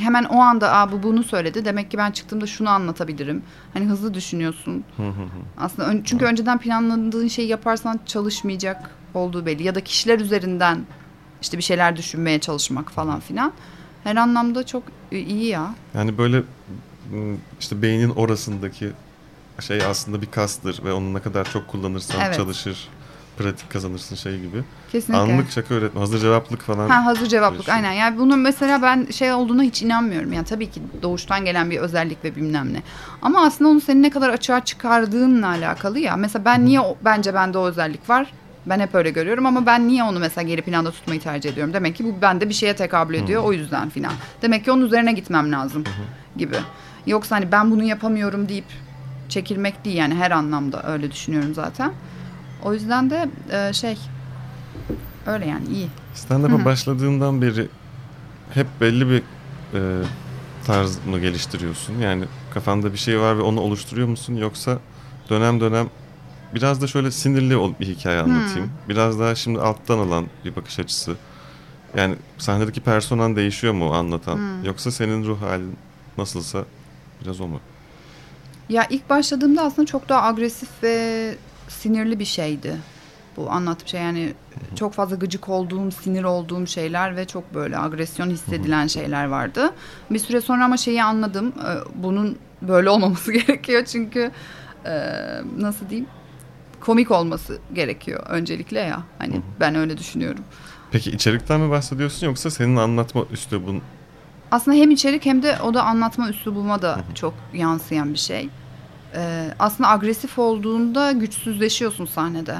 hemen 0.00 0.24
o 0.24 0.38
anda 0.38 0.72
Aa, 0.72 0.92
bu 0.92 1.02
bunu 1.02 1.24
söyledi. 1.24 1.64
Demek 1.64 1.90
ki 1.90 1.98
ben 1.98 2.10
çıktığımda 2.10 2.46
şunu 2.46 2.68
anlatabilirim. 2.70 3.42
Hani 3.74 3.84
hızlı 3.86 4.14
düşünüyorsun. 4.14 4.84
Aslında 5.58 5.88
ön- 5.88 6.02
çünkü 6.04 6.24
önceden 6.24 6.58
planladığın 6.58 7.28
şeyi 7.28 7.48
yaparsan 7.48 8.00
çalışmayacak 8.06 8.90
olduğu 9.14 9.46
belli. 9.46 9.62
Ya 9.62 9.74
da 9.74 9.80
kişiler 9.84 10.18
üzerinden 10.20 10.84
işte 11.42 11.58
bir 11.58 11.62
şeyler 11.62 11.96
düşünmeye 11.96 12.38
çalışmak 12.38 12.90
falan 12.92 13.20
filan. 13.20 13.52
Her 14.04 14.16
anlamda 14.16 14.66
çok 14.66 14.82
iyi 15.10 15.44
ya. 15.46 15.74
Yani 15.94 16.18
böyle 16.18 16.42
işte 17.60 17.82
beynin 17.82 18.10
orasındaki 18.10 18.92
şey 19.60 19.84
aslında 19.84 20.22
bir 20.22 20.30
kastır 20.30 20.84
ve 20.84 20.92
onu 20.92 21.14
ne 21.14 21.20
kadar 21.20 21.50
çok 21.52 21.68
kullanırsan 21.68 22.20
Evet. 22.20 22.36
çalışır, 22.36 22.88
pratik 23.42 23.70
kazanırsın 23.70 24.16
şey 24.16 24.38
gibi. 24.40 24.64
Kesinlikle. 24.92 25.32
Anlık 25.32 25.50
şaka 25.50 25.74
öğretme, 25.74 26.00
hazır 26.00 26.18
cevaplık 26.18 26.62
falan. 26.62 26.88
Ha 26.88 27.04
hazır 27.04 27.26
cevaplık 27.26 27.66
Diyorsun. 27.66 27.72
aynen. 27.84 27.92
Yani 27.92 28.18
bunun 28.18 28.38
mesela 28.38 28.82
ben 28.82 29.06
şey 29.10 29.32
olduğuna 29.32 29.62
hiç 29.62 29.82
inanmıyorum. 29.82 30.32
Yani 30.32 30.44
tabii 30.44 30.70
ki 30.70 30.82
doğuştan 31.02 31.44
gelen 31.44 31.70
bir 31.70 31.78
özellik 31.78 32.24
ve 32.24 32.36
bilmem 32.36 32.72
ne. 32.72 32.82
Ama 33.22 33.42
aslında 33.46 33.70
onu 33.70 33.80
senin 33.80 34.02
ne 34.02 34.10
kadar 34.10 34.28
açığa 34.30 34.64
çıkardığınla 34.64 35.46
alakalı 35.48 35.98
ya. 35.98 36.16
Mesela 36.16 36.44
ben 36.44 36.64
niye 36.64 36.80
o- 36.80 36.96
bence 37.04 37.34
bende 37.34 37.58
o 37.58 37.66
özellik 37.66 38.10
var? 38.10 38.32
Ben 38.66 38.80
hep 38.80 38.94
öyle 38.94 39.10
görüyorum 39.10 39.46
ama 39.46 39.66
ben 39.66 39.88
niye 39.88 40.04
onu 40.04 40.18
mesela 40.18 40.48
geri 40.48 40.62
planda 40.62 40.90
tutmayı 40.90 41.20
tercih 41.20 41.50
ediyorum? 41.52 41.74
Demek 41.74 41.96
ki 41.96 42.04
bu 42.04 42.22
bende 42.22 42.48
bir 42.48 42.54
şeye 42.54 42.76
tekabül 42.76 43.14
ediyor 43.14 43.42
o 43.44 43.52
yüzden 43.52 43.88
filan. 43.90 44.12
Demek 44.42 44.64
ki 44.64 44.72
onun 44.72 44.86
üzerine 44.86 45.12
gitmem 45.12 45.52
lazım 45.52 45.84
gibi. 46.36 46.56
Yoksa 47.06 47.36
hani 47.36 47.52
ben 47.52 47.70
bunu 47.70 47.82
yapamıyorum 47.84 48.48
deyip 48.48 48.64
çekilmek 49.28 49.84
değil 49.84 49.96
yani 49.96 50.14
her 50.14 50.30
anlamda 50.30 50.82
öyle 50.92 51.10
düşünüyorum 51.12 51.54
zaten. 51.54 51.92
O 52.64 52.74
yüzden 52.74 53.10
de 53.10 53.28
e, 53.50 53.72
şey 53.72 53.98
öyle 55.26 55.46
yani 55.46 55.66
iyi. 55.68 55.88
Stand-up'a 56.14 56.64
başladığından 56.64 57.42
beri 57.42 57.68
hep 58.54 58.66
belli 58.80 59.08
bir 59.10 59.22
e, 59.74 60.02
tarz 60.66 61.06
mı 61.06 61.18
geliştiriyorsun? 61.18 61.98
Yani 61.98 62.24
kafanda 62.54 62.92
bir 62.92 62.98
şey 62.98 63.20
var 63.20 63.38
ve 63.38 63.42
onu 63.42 63.60
oluşturuyor 63.60 64.08
musun? 64.08 64.34
Yoksa 64.34 64.78
dönem 65.30 65.60
dönem 65.60 65.90
biraz 66.54 66.82
da 66.82 66.86
şöyle 66.86 67.10
sinirli 67.10 67.80
bir 67.80 67.86
hikaye 67.86 68.20
anlatayım. 68.20 68.70
Biraz 68.88 69.20
daha 69.20 69.34
şimdi 69.34 69.60
alttan 69.60 69.98
alan 69.98 70.26
bir 70.44 70.56
bakış 70.56 70.78
açısı. 70.78 71.16
Yani 71.96 72.14
sahnedeki 72.38 72.80
personan 72.80 73.36
değişiyor 73.36 73.72
mu 73.74 73.94
anlatan? 73.94 74.38
Yoksa 74.64 74.90
senin 74.90 75.24
ruh 75.24 75.42
halin 75.42 75.76
nasılsa 76.18 76.64
biraz 77.24 77.40
o 77.40 77.46
mu? 77.48 77.60
Ya 78.68 78.86
ilk 78.90 79.10
başladığımda 79.10 79.62
aslında 79.62 79.86
çok 79.86 80.08
daha 80.08 80.22
agresif 80.22 80.68
ve 80.82 81.34
sinirli 81.72 82.18
bir 82.18 82.24
şeydi. 82.24 82.76
Bu 83.36 83.50
anlattığım 83.50 83.88
şey 83.88 84.00
yani 84.00 84.32
çok 84.76 84.94
fazla 84.94 85.16
gıcık 85.16 85.48
olduğum, 85.48 85.90
sinir 85.90 86.24
olduğum 86.24 86.66
şeyler 86.66 87.16
ve 87.16 87.24
çok 87.24 87.54
böyle 87.54 87.78
agresyon 87.78 88.30
hissedilen 88.30 88.86
şeyler 88.86 89.24
vardı. 89.24 89.72
Bir 90.10 90.18
süre 90.18 90.40
sonra 90.40 90.64
ama 90.64 90.76
şeyi 90.76 91.02
anladım. 91.02 91.52
e, 91.58 91.70
Bunun 91.94 92.38
böyle 92.62 92.90
olmaması 92.90 93.32
gerekiyor 93.46 93.84
çünkü 93.84 94.30
e, 94.86 94.92
nasıl 95.58 95.88
diyeyim? 95.88 96.08
Komik 96.80 97.10
olması 97.10 97.58
gerekiyor 97.74 98.22
öncelikle 98.28 98.80
ya. 98.80 99.02
Hani 99.18 99.40
ben 99.60 99.74
öyle 99.74 99.98
düşünüyorum. 99.98 100.44
Peki 100.90 101.10
içerikten 101.10 101.60
mi 101.60 101.70
bahsediyorsun 101.70 102.26
yoksa 102.26 102.50
senin 102.50 102.76
anlatma 102.76 103.24
üslubun 103.32 103.82
Aslında 104.50 104.76
hem 104.76 104.90
içerik 104.90 105.26
hem 105.26 105.42
de 105.42 105.56
o 105.64 105.74
da 105.74 105.84
anlatma 105.84 106.28
üslubuma 106.28 106.82
da 106.82 107.00
çok 107.14 107.34
yansıyan 107.54 108.12
bir 108.12 108.18
şey. 108.18 108.48
Ee, 109.14 109.48
aslında 109.58 109.90
agresif 109.90 110.38
olduğunda 110.38 111.12
güçsüzleşiyorsun 111.12 112.04
sahnede. 112.06 112.56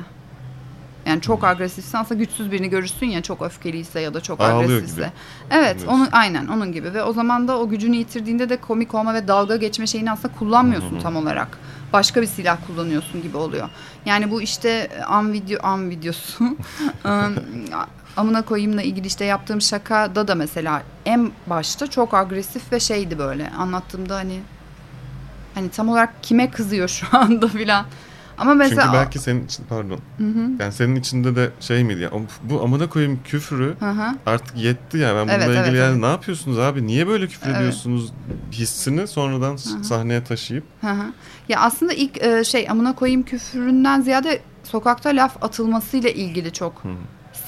Yani 1.06 1.20
çok 1.20 1.44
agresifsen 1.44 2.00
aslında 2.00 2.18
güçsüz 2.18 2.52
birini 2.52 2.68
görürsün 2.70 3.06
ya 3.06 3.22
çok 3.22 3.42
öfkeliyse 3.42 4.00
ya 4.00 4.14
da 4.14 4.20
çok 4.20 4.40
Ağlıyor 4.40 4.70
agresifse. 4.70 4.96
gibi. 5.00 5.10
Evet, 5.50 5.78
Diyorsun. 5.78 5.98
onun 5.98 6.08
aynen 6.12 6.46
onun 6.46 6.72
gibi 6.72 6.94
ve 6.94 7.02
o 7.02 7.12
zaman 7.12 7.48
da 7.48 7.58
o 7.58 7.68
gücünü 7.68 7.96
yitirdiğinde 7.96 8.48
de 8.48 8.56
komik 8.56 8.94
olma 8.94 9.14
ve 9.14 9.28
dalga 9.28 9.56
geçme 9.56 9.86
şeyini 9.86 10.10
aslında 10.12 10.34
kullanmıyorsun 10.34 11.00
tam 11.00 11.16
olarak. 11.16 11.58
Başka 11.92 12.22
bir 12.22 12.26
silah 12.26 12.56
kullanıyorsun 12.66 13.22
gibi 13.22 13.36
oluyor. 13.36 13.68
Yani 14.06 14.30
bu 14.30 14.42
işte 14.42 14.90
an 15.06 15.32
video 15.32 15.66
an 15.66 15.90
videosu. 15.90 16.44
Am- 17.04 17.36
amına 18.16 18.42
koyayımla 18.42 18.82
ilgili 18.82 19.06
işte 19.06 19.24
yaptığım 19.24 19.60
şakada 19.60 20.28
da 20.28 20.34
mesela 20.34 20.82
en 21.06 21.30
başta 21.46 21.86
çok 21.86 22.14
agresif 22.14 22.72
ve 22.72 22.80
şeydi 22.80 23.18
böyle. 23.18 23.50
Anlattığımda 23.58 24.16
hani 24.16 24.40
hani 25.54 25.68
tam 25.70 25.88
olarak 25.88 26.22
kime 26.22 26.50
kızıyor 26.50 26.88
şu 26.88 27.06
anda 27.12 27.48
filan. 27.48 27.86
Ama 28.38 28.54
mesela 28.54 28.82
Çünkü 28.82 28.96
belki 28.96 29.18
senin 29.18 29.44
için 29.46 29.64
pardon. 29.68 29.98
Yani 30.60 30.72
senin 30.72 30.96
içinde 30.96 31.36
de 31.36 31.50
şey 31.60 31.84
miydi 31.84 32.00
ya 32.00 32.10
"Of, 32.10 32.22
bu 32.42 32.62
amına 32.62 32.88
koyayım 32.88 33.20
küfrü 33.24 33.74
Hı 33.80 33.90
hı. 33.90 34.14
artık 34.26 34.56
yetti 34.56 34.98
ya 34.98 35.08
ben 35.14 35.22
bununla 35.22 35.32
Evet, 35.34 35.48
ilgili 35.48 35.58
evet, 35.68 35.78
yani 35.78 35.90
evet. 35.92 36.00
ne 36.00 36.06
yapıyorsunuz 36.06 36.58
abi 36.58 36.86
niye 36.86 37.06
böyle 37.06 37.26
küfür 37.26 37.46
Evet. 37.46 37.56
ediyorsunuz 37.58 38.12
hissini 38.52 39.06
sonradan 39.06 39.56
s- 39.56 39.82
sahneye 39.84 40.24
taşıyıp 40.24 40.64
Hı 40.80 40.90
hı. 40.90 41.04
Ya 41.48 41.60
aslında 41.60 41.92
ilk 41.92 42.22
e, 42.22 42.44
şey 42.44 42.70
amına 42.70 42.94
koyayım 42.94 43.22
küfüründen 43.22 44.00
ziyade 44.00 44.40
sokakta 44.64 45.10
laf 45.10 45.42
atılmasıyla 45.44 46.10
ilgili 46.10 46.52
çok 46.52 46.82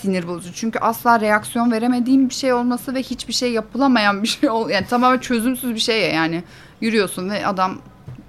sinir 0.01 0.27
bozucu. 0.29 0.53
Çünkü 0.55 0.79
asla 0.79 1.21
reaksiyon 1.21 1.71
veremediğim 1.73 2.29
bir 2.29 2.35
şey 2.35 2.53
olması 2.53 2.95
ve 2.95 3.03
hiçbir 3.03 3.33
şey 3.33 3.53
yapılamayan 3.53 4.23
bir 4.23 4.29
şey 4.29 4.51
ol 4.51 4.71
yani 4.71 4.87
tamamen 4.87 5.19
çözümsüz 5.19 5.75
bir 5.75 5.81
şey 5.81 6.01
ya 6.03 6.09
yani 6.09 6.45
yürüyorsun 6.81 7.31
ve 7.31 7.47
adam 7.47 7.79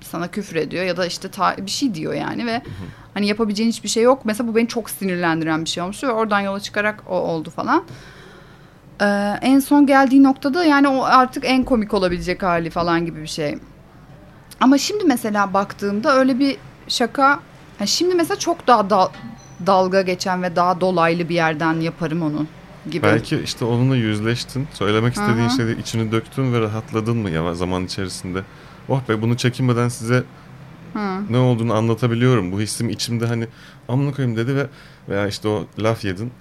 sana 0.05 0.27
küfür 0.27 0.55
ediyor 0.55 0.85
ya 0.85 0.97
da 0.97 1.05
işte 1.05 1.29
bir 1.57 1.71
şey 1.71 1.93
diyor 1.93 2.13
yani 2.13 2.45
ve 2.45 2.62
hani 3.13 3.27
yapabileceğin 3.27 3.69
hiçbir 3.69 3.89
şey 3.89 4.03
yok. 4.03 4.21
Mesela 4.25 4.47
bu 4.47 4.55
beni 4.55 4.67
çok 4.67 4.89
sinirlendiren 4.89 5.65
bir 5.65 5.69
şey 5.69 5.83
olmuştu 5.83 6.07
ve 6.07 6.12
oradan 6.12 6.39
yola 6.39 6.59
çıkarak 6.59 7.03
o 7.09 7.15
oldu 7.15 7.50
falan. 7.50 7.83
Ee, 9.01 9.05
en 9.41 9.59
son 9.59 9.85
geldiği 9.85 10.24
noktada 10.24 10.65
yani 10.65 10.88
o 10.88 11.03
artık 11.03 11.43
en 11.45 11.63
komik 11.63 11.93
olabilecek 11.93 12.43
hali 12.43 12.69
falan 12.69 13.05
gibi 13.05 13.21
bir 13.21 13.27
şey. 13.27 13.57
Ama 14.59 14.77
şimdi 14.77 15.03
mesela 15.03 15.53
baktığımda 15.53 16.15
öyle 16.15 16.39
bir 16.39 16.57
şaka 16.88 17.39
yani 17.79 17.88
şimdi 17.88 18.15
mesela 18.15 18.39
çok 18.39 18.67
daha 18.67 18.89
da- 18.89 19.12
dalga 19.65 20.01
geçen 20.01 20.43
ve 20.43 20.55
daha 20.55 20.81
dolaylı 20.81 21.29
bir 21.29 21.35
yerden 21.35 21.74
yaparım 21.74 22.21
onu 22.21 22.45
gibi. 22.91 23.03
belki 23.03 23.41
işte 23.43 23.65
onunla 23.65 23.95
yüzleştin 23.95 24.67
söylemek 24.74 25.13
istediğin 25.13 25.50
hı. 25.50 25.55
şeyi 25.55 25.79
içini 25.79 26.12
döktün 26.12 26.53
ve 26.53 26.62
rahatladın 26.62 27.17
mı 27.17 27.29
ya 27.29 27.53
zaman 27.53 27.85
içerisinde 27.85 28.41
oh 28.89 29.09
be 29.09 29.21
bunu 29.21 29.37
çekinmeden 29.37 29.87
size 29.87 30.23
Hı. 30.93 31.31
ne 31.33 31.37
olduğunu 31.37 31.73
anlatabiliyorum 31.73 32.51
bu 32.51 32.61
hissim 32.61 32.89
içimde 32.89 33.25
hani 33.25 33.47
amına 33.89 34.11
koyayım 34.11 34.37
dedi 34.37 34.55
ve 34.55 34.67
veya 35.09 35.27
işte 35.27 35.47
o 35.47 35.67
laf 35.79 36.05
yedin 36.05 36.31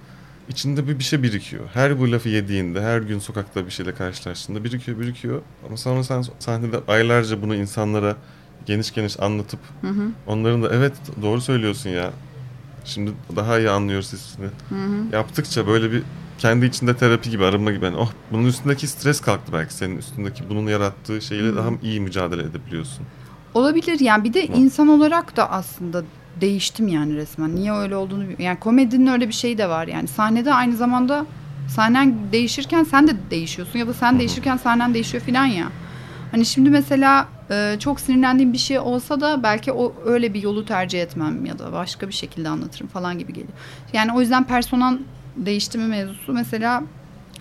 içinde 0.49 0.87
bir 0.87 0.99
bir 0.99 1.03
şey 1.03 1.23
birikiyor. 1.23 1.63
Her 1.73 1.99
bu 1.99 2.11
lafı 2.11 2.29
yediğinde, 2.29 2.81
her 2.81 3.01
gün 3.01 3.19
sokakta 3.19 3.65
bir 3.65 3.71
şeyle 3.71 3.93
karşılaştığında 3.95 4.63
birikiyor, 4.63 4.99
birikiyor. 4.99 5.41
Ama 5.67 5.77
sonra 5.77 6.03
sen 6.03 6.23
sahnede 6.39 6.79
aylarca 6.87 7.41
bunu 7.41 7.55
insanlara 7.55 8.15
geniş 8.65 8.93
geniş 8.93 9.19
anlatıp 9.19 9.59
Hı 9.81 9.87
hı. 9.87 10.07
onların 10.27 10.63
da 10.63 10.69
evet 10.75 10.93
doğru 11.21 11.41
söylüyorsun 11.41 11.89
ya. 11.89 12.11
Şimdi 12.85 13.11
daha 13.35 13.59
iyi 13.59 13.69
anlıyoruz 13.69 14.13
hissini. 14.13 14.45
Hı 14.45 14.75
hı. 14.75 15.15
Yaptıkça 15.15 15.67
böyle 15.67 15.91
bir 15.91 16.03
kendi 16.37 16.65
içinde 16.65 16.97
terapi 16.97 17.29
gibi, 17.29 17.45
arınma 17.45 17.71
gibi. 17.71 17.85
Yani, 17.85 17.97
oh 17.97 18.11
bunun 18.31 18.45
üstündeki 18.45 18.87
stres 18.87 19.21
kalktı 19.21 19.53
belki. 19.53 19.73
Senin 19.73 19.97
üstündeki 19.97 20.49
bunun 20.49 20.67
yarattığı 20.67 21.21
şeyle 21.21 21.55
daha 21.55 21.69
iyi 21.83 21.99
mücadele 21.99 22.41
edebiliyorsun. 22.41 23.05
Olabilir 23.53 23.99
yani 23.99 24.23
bir 24.23 24.33
de 24.33 24.45
insan 24.45 24.87
olarak 24.87 25.37
da 25.37 25.51
aslında 25.51 26.03
değiştim 26.41 26.87
yani 26.87 27.15
resmen. 27.15 27.55
Niye 27.55 27.73
öyle 27.73 27.95
olduğunu 27.95 28.23
yani 28.39 28.59
komedinin 28.59 29.07
öyle 29.07 29.27
bir 29.27 29.33
şeyi 29.33 29.57
de 29.57 29.69
var 29.69 29.87
yani 29.87 30.07
sahnede 30.07 30.53
aynı 30.53 30.75
zamanda 30.75 31.25
sahnen 31.67 32.15
değişirken 32.31 32.83
sen 32.83 33.07
de 33.07 33.11
değişiyorsun 33.31 33.79
ya 33.79 33.87
da 33.87 33.93
sen 33.93 34.19
değişirken 34.19 34.57
sahnen 34.57 34.93
değişiyor 34.93 35.23
filan 35.23 35.45
ya. 35.45 35.67
Hani 36.31 36.45
şimdi 36.45 36.69
mesela 36.69 37.27
e, 37.51 37.75
çok 37.79 37.99
sinirlendiğim 37.99 38.53
bir 38.53 38.57
şey 38.57 38.79
olsa 38.79 39.21
da 39.21 39.43
belki 39.43 39.71
o 39.71 39.93
öyle 40.05 40.33
bir 40.33 40.41
yolu 40.41 40.65
tercih 40.65 41.01
etmem 41.01 41.45
ya 41.45 41.59
da 41.59 41.71
başka 41.71 42.07
bir 42.07 42.13
şekilde 42.13 42.49
anlatırım 42.49 42.87
falan 42.87 43.19
gibi 43.19 43.33
geliyor. 43.33 43.53
Yani 43.93 44.11
o 44.13 44.21
yüzden 44.21 44.43
personan 44.43 44.99
değişti 45.35 45.77
mi 45.77 45.85
mevzusu 45.85 46.33
mesela 46.33 46.83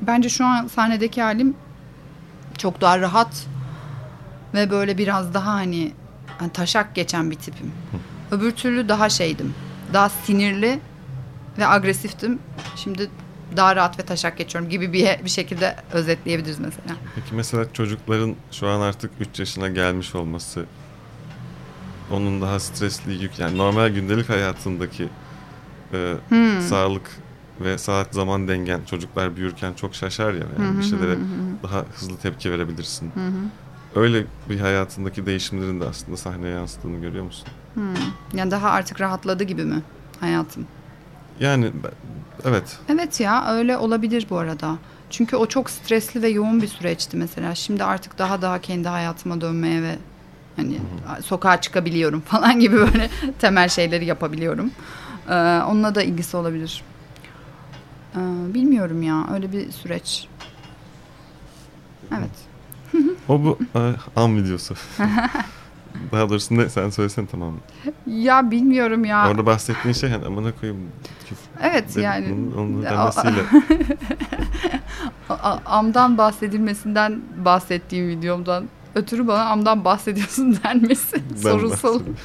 bence 0.01 0.29
şu 0.29 0.45
an 0.47 0.67
sahnedeki 0.67 1.23
halim 1.23 1.55
çok 2.59 2.81
daha 2.81 3.01
rahat 3.01 3.47
ve 4.55 4.71
böyle 4.71 4.99
biraz 4.99 5.35
daha 5.35 5.55
hani, 5.55 5.93
hani 6.39 6.51
taşak 6.53 6.95
geçen 6.95 7.31
bir 7.31 7.37
tipim. 7.37 7.73
Öbür 8.31 8.51
türlü 8.51 8.89
daha 8.89 9.09
şeydim. 9.09 9.55
Daha 9.93 10.09
sinirli 10.09 10.81
ve 11.59 11.67
agresiftim. 11.67 12.39
Şimdi 12.77 13.11
daha 13.57 13.77
rahat 13.77 13.99
ve 13.99 14.03
taşak 14.03 14.39
geçiyorum 14.39 14.71
gibi 14.71 14.93
bir 14.93 15.25
bir 15.25 15.31
şekilde 15.31 15.77
özetleyebiliriz 15.93 16.59
mesela. 16.59 16.97
Peki 17.15 17.35
mesela 17.35 17.73
çocukların 17.73 18.35
şu 18.51 18.69
an 18.69 18.81
artık 18.81 19.11
3 19.21 19.39
yaşına 19.39 19.69
gelmiş 19.69 20.15
olması 20.15 20.67
onun 22.11 22.41
daha 22.43 22.61
stresli 22.61 23.23
yük 23.23 23.39
yani 23.39 23.59
normal 23.59 23.89
gündelik 23.89 24.29
hayatındaki 24.29 25.09
e, 25.93 26.15
Hmm. 26.29 26.61
sağlık 26.61 27.11
ve 27.61 27.78
saat 27.78 28.14
zaman 28.14 28.49
dengen 28.49 28.80
çocuklar 28.84 29.37
büyürken 29.37 29.73
çok 29.73 29.94
şaşar 29.94 30.32
ya 30.32 30.46
yani 30.58 30.78
bir 30.78 30.82
şeylere 30.84 31.16
daha 31.62 31.84
hızlı 31.94 32.16
tepki 32.16 32.50
verebilirsin. 32.52 33.12
Öyle 33.94 34.25
bir 34.49 34.61
hayatındaki 34.61 35.26
değişimlerin 35.26 35.80
de 35.80 35.84
aslında 35.84 36.16
sahneye 36.16 36.54
yansıdığını 36.54 37.00
görüyor 37.00 37.25
musun? 37.25 37.49
Yani 38.34 38.50
daha 38.50 38.70
artık 38.70 39.00
rahatladı 39.00 39.44
gibi 39.44 39.64
mi 39.64 39.82
hayatım? 40.20 40.66
Yani 41.40 41.70
evet. 42.44 42.78
Evet 42.88 43.20
ya 43.20 43.46
öyle 43.49 43.76
olabilir 43.76 44.26
bu 44.30 44.38
arada. 44.38 44.78
Çünkü 45.11 45.37
o 45.37 45.46
çok 45.46 45.70
stresli 45.70 46.23
ve 46.23 46.28
yoğun 46.28 46.62
bir 46.62 46.66
süreçti 46.68 47.16
mesela. 47.16 47.54
Şimdi 47.54 47.84
artık 47.84 48.18
daha 48.18 48.42
daha 48.42 48.61
kendi 48.61 48.88
hayatıma 48.88 49.40
dönmeye 49.40 49.82
ve 49.82 49.96
hani 50.56 50.78
sokağa 51.25 51.61
çıkabiliyorum 51.61 52.20
falan 52.26 52.61
gibi 52.61 52.76
böyle 52.76 53.11
temel 53.38 53.68
şeyleri 53.68 54.04
yapabiliyorum. 54.04 54.70
Ee, 55.28 55.34
onunla 55.68 55.94
da 55.94 56.02
ilgisi 56.02 56.37
olabilir. 56.37 56.82
Ee, 58.16 58.54
bilmiyorum 58.54 59.02
ya 59.02 59.26
öyle 59.33 59.52
bir 59.52 59.71
süreç. 59.71 60.28
Evet. 62.18 62.30
O 63.28 63.44
bu 63.44 63.59
e, 63.75 63.92
an 64.16 64.37
videosu. 64.37 64.75
Daha 66.12 66.28
doğrusu 66.28 66.56
ne 66.56 66.68
sen 66.68 66.90
söylesen 66.90 67.26
tamam. 67.26 67.54
Ya 68.06 68.50
bilmiyorum 68.50 69.04
ya. 69.04 69.30
Orada 69.30 69.47
bahsettiğin 69.47 69.94
şey 69.94 70.11
hani 70.11 70.25
amına 70.25 70.52
koyayım. 70.52 70.83
Evet 71.62 71.97
de- 71.97 72.00
yani. 72.00 72.33
Onun, 72.33 72.52
onun 72.52 72.85
a- 75.28 75.59
amdan 75.66 76.18
bahsedilmesinden 76.18 77.21
bahsettiğim 77.44 78.09
videomdan 78.09 78.64
ötürü 78.94 79.26
bana 79.26 79.44
amdan 79.44 79.85
bahsediyorsun 79.85 80.59
denmesi 80.64 81.23
Ben 81.44 81.62
bahsediyorum. 81.62 82.16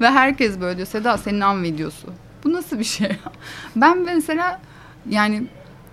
Ve 0.00 0.10
herkes 0.10 0.60
böyle 0.60 0.76
diyor 0.76 0.88
Seda 0.88 1.18
senin 1.18 1.40
am 1.40 1.62
videosu. 1.62 2.08
Bu 2.44 2.52
nasıl 2.52 2.78
bir 2.78 2.84
şey? 2.84 3.16
ben 3.76 3.98
mesela 3.98 4.60
yani 5.08 5.46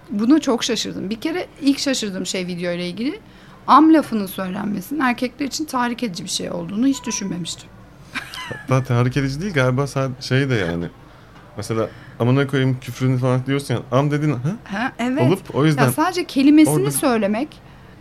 buna 0.10 0.40
çok 0.40 0.64
şaşırdım. 0.64 1.10
Bir 1.10 1.22
kere 1.22 1.48
ilk 1.62 1.80
şaşırdığım 1.80 2.26
şey 2.26 2.48
video 2.48 2.72
ile 2.72 2.88
ilgili 2.88 3.20
am 3.68 3.94
lafının 3.94 4.26
söylenmesinin 4.26 5.00
erkekler 5.00 5.46
için 5.46 5.66
tahrik 5.66 6.04
edici 6.04 6.24
bir 6.24 6.30
şey 6.30 6.52
olduğunu 6.52 6.88
hiç 6.88 7.04
düşünmemiştim. 7.06 7.70
Hatta 8.34 8.84
tahrik 8.84 9.18
edici 9.18 9.42
değil 9.42 9.54
galiba 9.54 9.86
şey 10.22 10.50
de 10.50 10.56
yani. 10.56 10.86
Mesela 11.58 11.90
amına 12.20 12.48
koyayım 12.48 12.78
küfrünü 12.82 13.18
falan 13.18 13.46
diyorsun 13.46 13.74
ya. 13.74 13.80
Am 13.92 14.12
dedin 14.12 14.32
ha? 14.34 14.40
Ha, 14.64 14.92
evet. 15.00 15.22
Olup 15.22 15.56
o 15.56 15.66
yüzden 15.66 15.84
Ya 15.84 15.92
sadece 15.92 16.26
kelimesini 16.26 16.74
Orada- 16.76 16.92
söylemek 16.92 17.48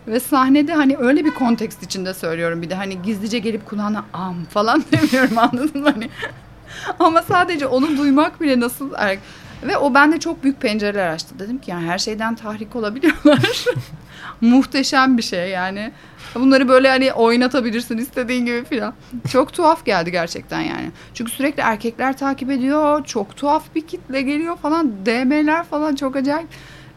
ve 0.06 0.20
sahnede 0.20 0.75
hani 0.75 0.96
öyle 0.96 1.25
bir 1.25 1.30
kontekst 1.30 1.82
içinde 1.82 2.14
söylüyorum 2.14 2.62
bir 2.62 2.70
de 2.70 2.75
hani 2.75 3.02
gizlice 3.02 3.38
gelip 3.38 3.66
kulağına 3.66 4.04
am 4.12 4.44
falan 4.44 4.84
demiyorum 4.92 5.38
anladın 5.38 5.80
mı 5.82 5.90
hani. 5.90 6.08
Ama 6.98 7.22
sadece 7.22 7.66
onu 7.66 7.96
duymak 7.96 8.40
bile 8.40 8.60
nasıl 8.60 8.92
ve 9.62 9.78
o 9.78 9.94
bende 9.94 10.20
çok 10.20 10.42
büyük 10.42 10.60
pencereler 10.60 11.08
açtı. 11.08 11.38
Dedim 11.38 11.58
ki 11.58 11.70
yani 11.70 11.86
her 11.86 11.98
şeyden 11.98 12.34
tahrik 12.34 12.76
olabiliyorlar. 12.76 13.64
Muhteşem 14.40 15.18
bir 15.18 15.22
şey 15.22 15.50
yani. 15.50 15.92
Bunları 16.34 16.68
böyle 16.68 16.88
hani 16.88 17.12
oynatabilirsin 17.12 17.98
istediğin 17.98 18.46
gibi 18.46 18.64
filan. 18.64 18.94
Çok 19.32 19.52
tuhaf 19.52 19.84
geldi 19.84 20.12
gerçekten 20.12 20.60
yani. 20.60 20.90
Çünkü 21.14 21.32
sürekli 21.32 21.60
erkekler 21.60 22.16
takip 22.16 22.50
ediyor. 22.50 23.04
Çok 23.04 23.36
tuhaf 23.36 23.75
bir 23.75 23.86
kitle 23.86 24.22
geliyor 24.22 24.56
falan. 24.56 24.92
DM'ler 25.06 25.64
falan 25.64 25.94
çok 25.94 26.16
acayip. 26.16 26.48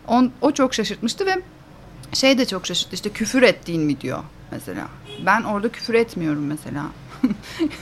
On, 0.07 0.31
o 0.41 0.51
çok 0.51 0.73
şaşırtmıştı 0.73 1.25
ve 1.25 1.35
şey 2.13 2.37
de 2.37 2.45
çok 2.45 2.65
şaşırttı. 2.65 2.95
İşte 2.95 3.09
küfür 3.09 3.41
ettiğin 3.41 3.87
video 3.87 4.23
mesela. 4.51 4.87
Ben 5.25 5.43
orada 5.43 5.69
küfür 5.69 5.93
etmiyorum 5.93 6.45
mesela. 6.45 6.85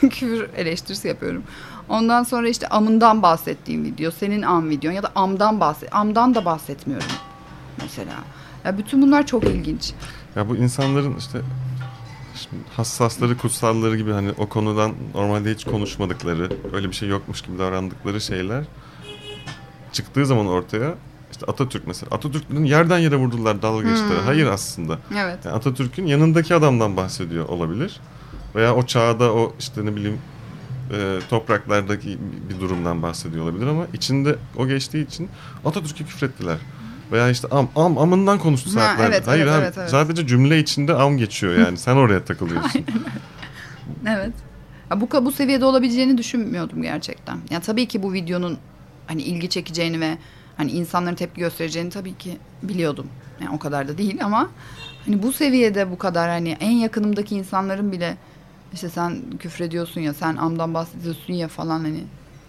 küfür 0.00 0.48
eleştirisi 0.56 1.08
yapıyorum. 1.08 1.44
Ondan 1.88 2.22
sonra 2.22 2.48
işte 2.48 2.68
amından 2.68 3.22
bahsettiğim 3.22 3.84
video, 3.84 4.10
senin 4.10 4.42
am 4.42 4.70
videon 4.70 4.92
ya 4.92 5.02
da 5.02 5.10
amdan 5.14 5.60
bahset, 5.60 5.94
amdan 5.94 6.34
da 6.34 6.44
bahsetmiyorum 6.44 7.06
mesela. 7.82 8.14
Ya 8.64 8.78
bütün 8.78 9.02
bunlar 9.02 9.26
çok 9.26 9.44
ilginç. 9.44 9.92
ya 10.36 10.48
bu 10.48 10.56
insanların 10.56 11.16
işte 11.16 11.40
hassasları 12.76 13.38
kutsalları 13.38 13.96
gibi 13.96 14.12
hani 14.12 14.30
o 14.38 14.48
konudan 14.48 14.94
normalde 15.14 15.54
hiç 15.54 15.64
konuşmadıkları 15.64 16.50
öyle 16.72 16.88
bir 16.88 16.94
şey 16.94 17.08
yokmuş 17.08 17.42
gibi 17.42 17.58
davrandıkları 17.58 18.20
şeyler 18.20 18.64
çıktığı 19.92 20.26
zaman 20.26 20.46
ortaya 20.46 20.94
işte 21.30 21.46
Atatürk 21.46 21.86
mesela 21.86 22.16
Atatürk'ün 22.16 22.64
yerden 22.64 22.98
yere 22.98 23.16
vurdular 23.16 23.62
dalga 23.62 23.88
geçtiler. 23.88 24.18
Hmm. 24.18 24.26
Hayır 24.26 24.46
aslında. 24.46 24.98
Evet. 25.18 25.38
Yani 25.44 25.56
Atatürk'ün 25.56 26.06
yanındaki 26.06 26.54
adamdan 26.54 26.96
bahsediyor 26.96 27.48
olabilir. 27.48 28.00
Veya 28.54 28.74
o 28.74 28.86
çağda 28.86 29.32
o 29.32 29.52
işte 29.58 29.86
ne 29.86 29.96
bileyim 29.96 30.18
e, 30.92 31.18
topraklardaki 31.30 32.18
bir 32.50 32.60
durumdan 32.60 33.02
bahsediyor 33.02 33.44
olabilir 33.44 33.66
ama 33.66 33.86
içinde 33.94 34.36
o 34.56 34.66
geçtiği 34.66 35.06
için 35.06 35.28
Atatürk'e 35.64 36.04
küfrettiler. 36.04 36.56
Veya 37.12 37.30
işte 37.30 37.48
am 37.50 37.68
am 37.76 37.98
amından 37.98 38.38
konuştu 38.38 38.70
Ha, 38.70 38.74
saatlerce. 38.74 39.16
evet, 39.16 39.26
Hayır 39.26 39.42
evet, 39.42 39.54
abi 39.54 39.62
evet, 39.62 39.74
evet. 39.78 39.90
sadece 39.90 40.26
cümle 40.26 40.58
içinde 40.58 40.94
am 40.94 41.18
geçiyor 41.18 41.58
yani. 41.58 41.78
Sen 41.78 41.96
oraya 41.96 42.24
takılıyorsun. 42.24 42.84
Evet. 44.06 44.32
Ya 44.90 45.00
bu 45.00 45.08
bu 45.24 45.32
seviyede 45.32 45.64
olabileceğini 45.64 46.18
düşünmüyordum 46.18 46.82
gerçekten. 46.82 47.38
Ya 47.50 47.60
tabii 47.60 47.88
ki 47.88 48.02
bu 48.02 48.12
videonun 48.12 48.58
hani 49.06 49.22
ilgi 49.22 49.48
çekeceğini 49.48 50.00
ve 50.00 50.18
hani 50.56 50.70
insanların 50.70 51.14
tepki 51.14 51.40
göstereceğini 51.40 51.90
tabii 51.90 52.14
ki 52.14 52.38
biliyordum. 52.62 53.06
Yani 53.40 53.54
o 53.54 53.58
kadar 53.58 53.88
da 53.88 53.98
değil 53.98 54.24
ama 54.24 54.48
hani 55.04 55.22
bu 55.22 55.32
seviyede 55.32 55.90
bu 55.90 55.98
kadar 55.98 56.28
hani 56.28 56.56
en 56.60 56.70
yakınımdaki 56.70 57.36
insanların 57.36 57.92
bile 57.92 58.16
işte 58.72 58.88
sen 58.88 59.22
küfrediyorsun 59.38 60.00
ya 60.00 60.14
sen 60.14 60.36
amdan 60.36 60.74
bahsediyorsun 60.74 61.32
ya 61.32 61.48
falan 61.48 61.80
hani 61.80 62.04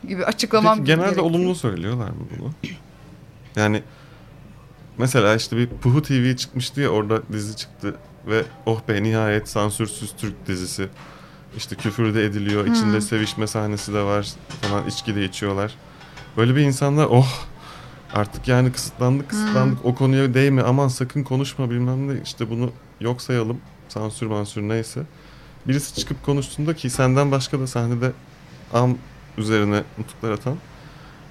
gibi 0.08 0.26
açıklamam 0.26 0.78
Peki, 0.78 0.86
genelde 0.88 1.04
gerekiyor. 1.06 1.26
olumlu 1.26 1.56
söylüyorlar 1.56 2.10
mı 2.10 2.18
bunu? 2.40 2.52
Yani 3.56 3.84
mesela 4.98 5.36
işte 5.36 5.58
bir 5.58 5.68
Puhu 5.68 6.02
TV 6.02 6.36
çıkmıştı 6.36 6.82
ya 6.82 6.90
orada 6.90 7.22
dizi 7.34 7.56
çıktı 7.56 7.96
ve 8.28 8.44
oh 8.66 8.82
be 8.88 9.04
nihayet 9.04 9.50
sansürsüz 9.50 10.14
Türk 10.18 10.48
dizisi. 10.48 10.90
İşte 11.58 11.76
küfür 11.76 12.14
de 12.16 12.26
ediliyor, 12.26 12.66
içinde 12.66 12.94
Hmm. 12.94 13.02
sevişme 13.02 13.48
sahnesi 13.48 13.94
de 13.94 14.02
var 14.04 14.28
falan 14.62 14.88
içki 14.88 15.16
de 15.16 15.26
içiyorlar. 15.26 15.76
Böyle 16.38 16.56
bir 16.56 16.62
insanlar 16.62 17.08
oh 17.10 17.28
artık 18.14 18.48
yani 18.48 18.72
kısıtlandık 18.72 19.30
kısıtlandık 19.30 19.86
o 19.86 19.96
konuya 19.96 20.34
değme 20.34 20.62
aman 20.62 20.88
sakın 20.88 21.24
konuşma 21.24 21.70
bilmem 21.70 22.08
ne 22.08 22.22
işte 22.24 22.50
bunu 22.50 22.72
yok 23.00 23.22
sayalım 23.22 23.58
sansür 23.90 24.28
mansür 24.28 24.62
neyse. 24.62 25.02
Birisi 25.70 25.96
çıkıp 25.96 26.26
konuştuğunda 26.26 26.76
ki 26.76 26.90
senden 26.90 27.32
başka 27.32 27.60
da 27.60 27.68
sahnede 27.68 28.12
am 28.74 28.98
üzerine 29.38 29.84
nutuklar 29.98 30.32
atan 30.32 30.56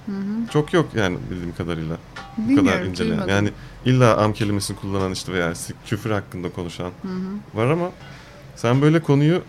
Hı 0.05 0.11
hı. 0.11 0.47
çok 0.53 0.73
yok 0.73 0.85
yani 0.95 1.17
bildiğim 1.31 1.55
kadarıyla. 1.55 1.97
Bu 2.37 2.41
kadar 2.47 2.57
Bilmiyorum, 2.57 2.87
inceleyen. 2.89 3.17
duymadım. 3.17 3.35
Yani 3.35 3.49
illa 3.85 4.17
am 4.17 4.33
kelimesini 4.33 4.77
kullanan 4.77 5.11
işte 5.11 5.33
veya 5.33 5.53
küfür 5.85 6.11
hakkında 6.11 6.49
konuşan 6.49 6.85
Hı 7.01 7.07
hı. 7.07 7.57
var 7.59 7.67
ama 7.71 7.89
sen 8.55 8.81
böyle 8.81 9.01
konuyu 9.01 9.41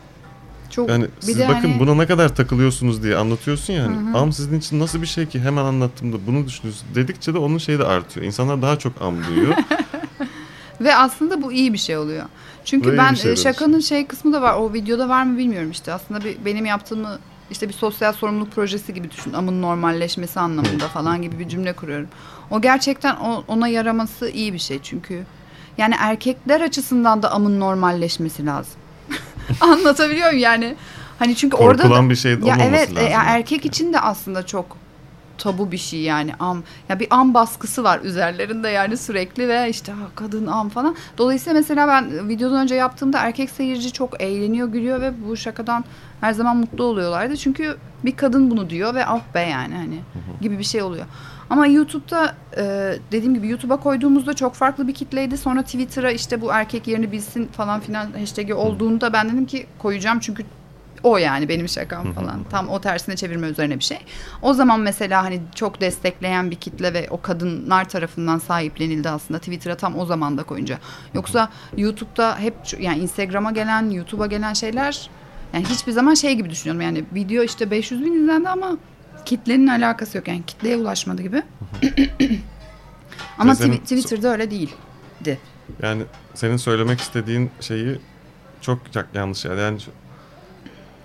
Çok 0.70 0.88
yani 0.88 1.06
siz 1.20 1.38
bakın 1.38 1.54
hani- 1.54 1.80
buna 1.80 1.94
ne 1.94 2.06
kadar 2.06 2.34
takılıyorsunuz 2.34 3.02
diye 3.02 3.16
anlatıyorsun 3.16 3.72
yani. 3.72 3.96
Hı 3.96 4.00
hı. 4.10 4.18
Am 4.18 4.32
sizin 4.32 4.58
için 4.58 4.80
nasıl 4.80 5.02
bir 5.02 5.06
şey 5.06 5.26
ki 5.26 5.40
hemen 5.40 5.64
anlattığımda 5.64 6.16
bunu 6.26 6.46
düşünüyorsun 6.46 6.88
dedikçe 6.94 7.34
de 7.34 7.38
onun 7.38 7.58
şeyi 7.58 7.78
de 7.78 7.84
artıyor. 7.84 8.26
İnsanlar 8.26 8.62
daha 8.62 8.78
çok 8.78 9.02
am 9.02 9.14
duyuyor. 9.26 9.54
Ve 10.80 10.96
aslında 10.96 11.42
bu 11.42 11.52
iyi 11.52 11.72
bir 11.72 11.78
şey 11.78 11.96
oluyor. 11.96 12.24
Çünkü 12.64 12.92
Bu 12.92 12.96
ben 12.96 13.14
şey 13.14 13.32
e, 13.32 13.36
şakanın 13.36 13.80
şey 13.80 14.06
kısmı 14.06 14.32
da 14.32 14.42
var. 14.42 14.54
O 14.54 14.72
videoda 14.72 15.08
var 15.08 15.22
mı 15.22 15.38
bilmiyorum 15.38 15.70
işte. 15.70 15.92
Aslında 15.92 16.24
bir, 16.24 16.36
benim 16.44 16.66
yaptığımı 16.66 17.18
işte 17.50 17.68
bir 17.68 17.72
sosyal 17.72 18.12
sorumluluk 18.12 18.52
projesi 18.52 18.94
gibi 18.94 19.10
düşün. 19.10 19.32
Amın 19.32 19.62
normalleşmesi 19.62 20.40
anlamında 20.40 20.88
falan 20.88 21.22
gibi 21.22 21.38
bir 21.38 21.48
cümle 21.48 21.72
kuruyorum. 21.72 22.08
O 22.50 22.60
gerçekten 22.60 23.16
ona 23.48 23.68
yaraması 23.68 24.30
iyi 24.30 24.52
bir 24.52 24.58
şey 24.58 24.78
çünkü. 24.82 25.24
Yani 25.78 25.94
erkekler 25.98 26.60
açısından 26.60 27.22
da 27.22 27.30
amın 27.30 27.60
normalleşmesi 27.60 28.46
lazım. 28.46 28.74
Anlatabiliyor 29.60 30.26
muyum 30.26 30.42
yani? 30.42 30.76
Hani 31.18 31.36
çünkü 31.36 31.56
orada 31.56 31.78
da, 31.78 31.82
Korkulan 31.82 32.10
bir 32.10 32.16
şey 32.16 32.32
ya 32.32 32.38
olmaması 32.38 32.64
evet 32.64 32.90
e, 32.90 32.94
lazım. 32.94 33.10
ya 33.10 33.22
erkek 33.26 33.64
için 33.66 33.92
de 33.92 34.00
aslında 34.00 34.46
çok 34.46 34.76
tabu 35.40 35.72
bir 35.72 35.78
şey 35.78 36.00
yani 36.00 36.34
am 36.38 36.62
ya 36.88 37.00
bir 37.00 37.06
am 37.10 37.34
baskısı 37.34 37.84
var 37.84 38.00
üzerlerinde 38.00 38.68
yani 38.68 38.96
sürekli 38.96 39.48
ve 39.48 39.68
işte 39.70 39.92
ha, 39.92 40.06
kadın 40.14 40.46
am 40.46 40.68
falan. 40.68 40.96
Dolayısıyla 41.18 41.58
mesela 41.58 41.88
ben 41.88 42.28
videodan 42.28 42.62
önce 42.62 42.74
yaptığımda 42.74 43.18
erkek 43.18 43.50
seyirci 43.50 43.92
çok 43.92 44.22
eğleniyor, 44.22 44.68
gülüyor 44.68 45.00
ve 45.00 45.12
bu 45.28 45.36
şakadan 45.36 45.84
her 46.20 46.32
zaman 46.32 46.56
mutlu 46.56 46.84
oluyorlardı. 46.84 47.36
Çünkü 47.36 47.76
bir 48.04 48.16
kadın 48.16 48.50
bunu 48.50 48.70
diyor 48.70 48.94
ve 48.94 49.06
ah 49.06 49.20
be 49.34 49.40
yani 49.40 49.74
hani 49.74 50.00
gibi 50.40 50.58
bir 50.58 50.64
şey 50.64 50.82
oluyor. 50.82 51.06
Ama 51.50 51.66
YouTube'da 51.66 52.34
e, 52.56 52.94
dediğim 53.12 53.34
gibi 53.34 53.48
YouTube'a 53.48 53.76
koyduğumuzda 53.76 54.34
çok 54.34 54.54
farklı 54.54 54.88
bir 54.88 54.94
kitleydi. 54.94 55.38
Sonra 55.38 55.62
Twitter'a 55.62 56.10
işte 56.10 56.40
bu 56.40 56.52
erkek 56.52 56.88
yerini 56.88 57.12
bilsin 57.12 57.46
falan 57.46 57.80
filan 57.80 58.12
hashtag'i 58.12 58.54
olduğunda 58.54 59.12
ben 59.12 59.28
dedim 59.28 59.46
ki 59.46 59.66
koyacağım 59.78 60.18
çünkü 60.20 60.44
o 61.02 61.16
yani 61.18 61.48
benim 61.48 61.68
şakam 61.68 62.12
falan. 62.12 62.44
Tam 62.50 62.68
o 62.68 62.80
tersine 62.80 63.16
çevirme 63.16 63.46
üzerine 63.48 63.78
bir 63.78 63.84
şey. 63.84 63.98
O 64.42 64.54
zaman 64.54 64.80
mesela 64.80 65.24
hani 65.24 65.40
çok 65.54 65.80
destekleyen 65.80 66.50
bir 66.50 66.56
kitle 66.56 66.94
ve 66.94 67.06
o 67.10 67.20
kadınlar 67.20 67.88
tarafından 67.88 68.38
sahiplenildi 68.38 69.08
aslında 69.08 69.38
Twitter'a 69.40 69.76
tam 69.76 69.98
o 69.98 70.06
zaman 70.06 70.38
da 70.38 70.42
koyunca. 70.42 70.78
Yoksa 71.14 71.48
YouTube'da 71.76 72.38
hep 72.38 72.54
yani 72.78 72.98
Instagram'a 72.98 73.50
gelen, 73.50 73.90
YouTube'a 73.90 74.26
gelen 74.26 74.52
şeyler 74.52 75.10
yani 75.54 75.64
hiçbir 75.64 75.92
zaman 75.92 76.14
şey 76.14 76.34
gibi 76.34 76.50
düşünüyorum. 76.50 76.80
Yani 76.82 77.04
video 77.14 77.42
işte 77.44 77.70
500 77.70 78.04
bin 78.04 78.12
izlendi 78.22 78.48
ama 78.48 78.76
kitlenin 79.24 79.66
alakası 79.66 80.16
yok. 80.18 80.28
Yani 80.28 80.42
kitleye 80.46 80.76
ulaşmadı 80.76 81.22
gibi. 81.22 81.42
ama 83.38 83.54
senin- 83.54 83.72
Twi- 83.76 83.80
Twitter'da 83.82 84.32
öyle 84.32 84.50
değildi. 84.50 85.38
Yani 85.82 86.02
senin 86.34 86.56
söylemek 86.56 87.00
istediğin 87.00 87.50
şeyi 87.60 87.98
çok 88.60 88.96
ya- 88.96 89.06
yanlış 89.14 89.44
yani. 89.44 89.60
yani 89.60 89.78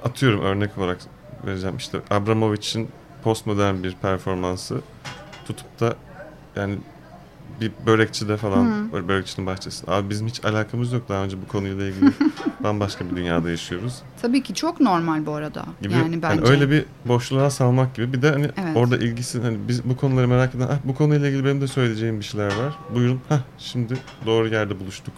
atıyorum 0.06 0.42
örnek 0.42 0.78
olarak 0.78 0.98
vereceğim 1.46 1.78
işte 1.78 1.98
Abramovich'in 2.12 2.90
postmodern 3.24 3.84
bir 3.84 3.96
performansı 4.02 4.82
tutup 5.48 5.80
da 5.80 5.96
yani 6.56 6.78
bir 7.62 7.72
börekçide 7.86 8.38
falan 8.38 8.92
böyle 8.92 9.08
börekçinin 9.08 9.48
bahçesinde. 9.48 9.92
Abi 9.92 10.10
bizim 10.10 10.28
hiç 10.28 10.46
alakamız 10.46 10.94
yok 10.94 11.10
daha 11.10 11.24
önce 11.24 11.38
bu 11.42 11.48
konuyla 11.48 11.86
ilgili. 11.86 12.12
Bambaşka 12.64 13.10
bir 13.10 13.16
dünyada 13.16 13.50
yaşıyoruz. 13.50 14.02
Tabii 14.22 14.44
ki 14.44 14.54
çok 14.54 14.80
normal 14.80 15.26
bu 15.26 15.34
arada. 15.34 15.66
Gibi, 15.82 15.94
yani 15.94 16.22
bence. 16.22 16.42
hani 16.42 16.50
öyle 16.50 16.70
bir 16.70 16.86
boşluğa 17.06 17.50
salmak 17.50 17.96
gibi. 17.96 18.14
Bir 18.14 18.22
de 18.22 18.32
hani 18.32 18.46
Evet. 18.46 18.78
orada 18.78 18.98
ilgisi 18.98 19.42
hani 19.42 19.58
biz 19.68 19.84
bu 19.84 19.98
konuları 19.98 20.28
merak 20.28 20.56
eden, 20.56 20.68
ah, 20.72 20.78
bu 20.84 20.96
konuyla 20.96 21.28
ilgili 21.28 21.46
benim 21.46 21.62
de 21.62 21.68
söyleyeceğim 21.68 22.20
bir 22.20 22.26
şeyler 22.26 22.46
var. 22.48 22.76
Buyurun. 22.96 23.22
Hah 23.30 23.40
şimdi 23.58 23.98
doğru 24.26 24.48
yerde 24.48 24.80
buluştuk. 24.80 25.14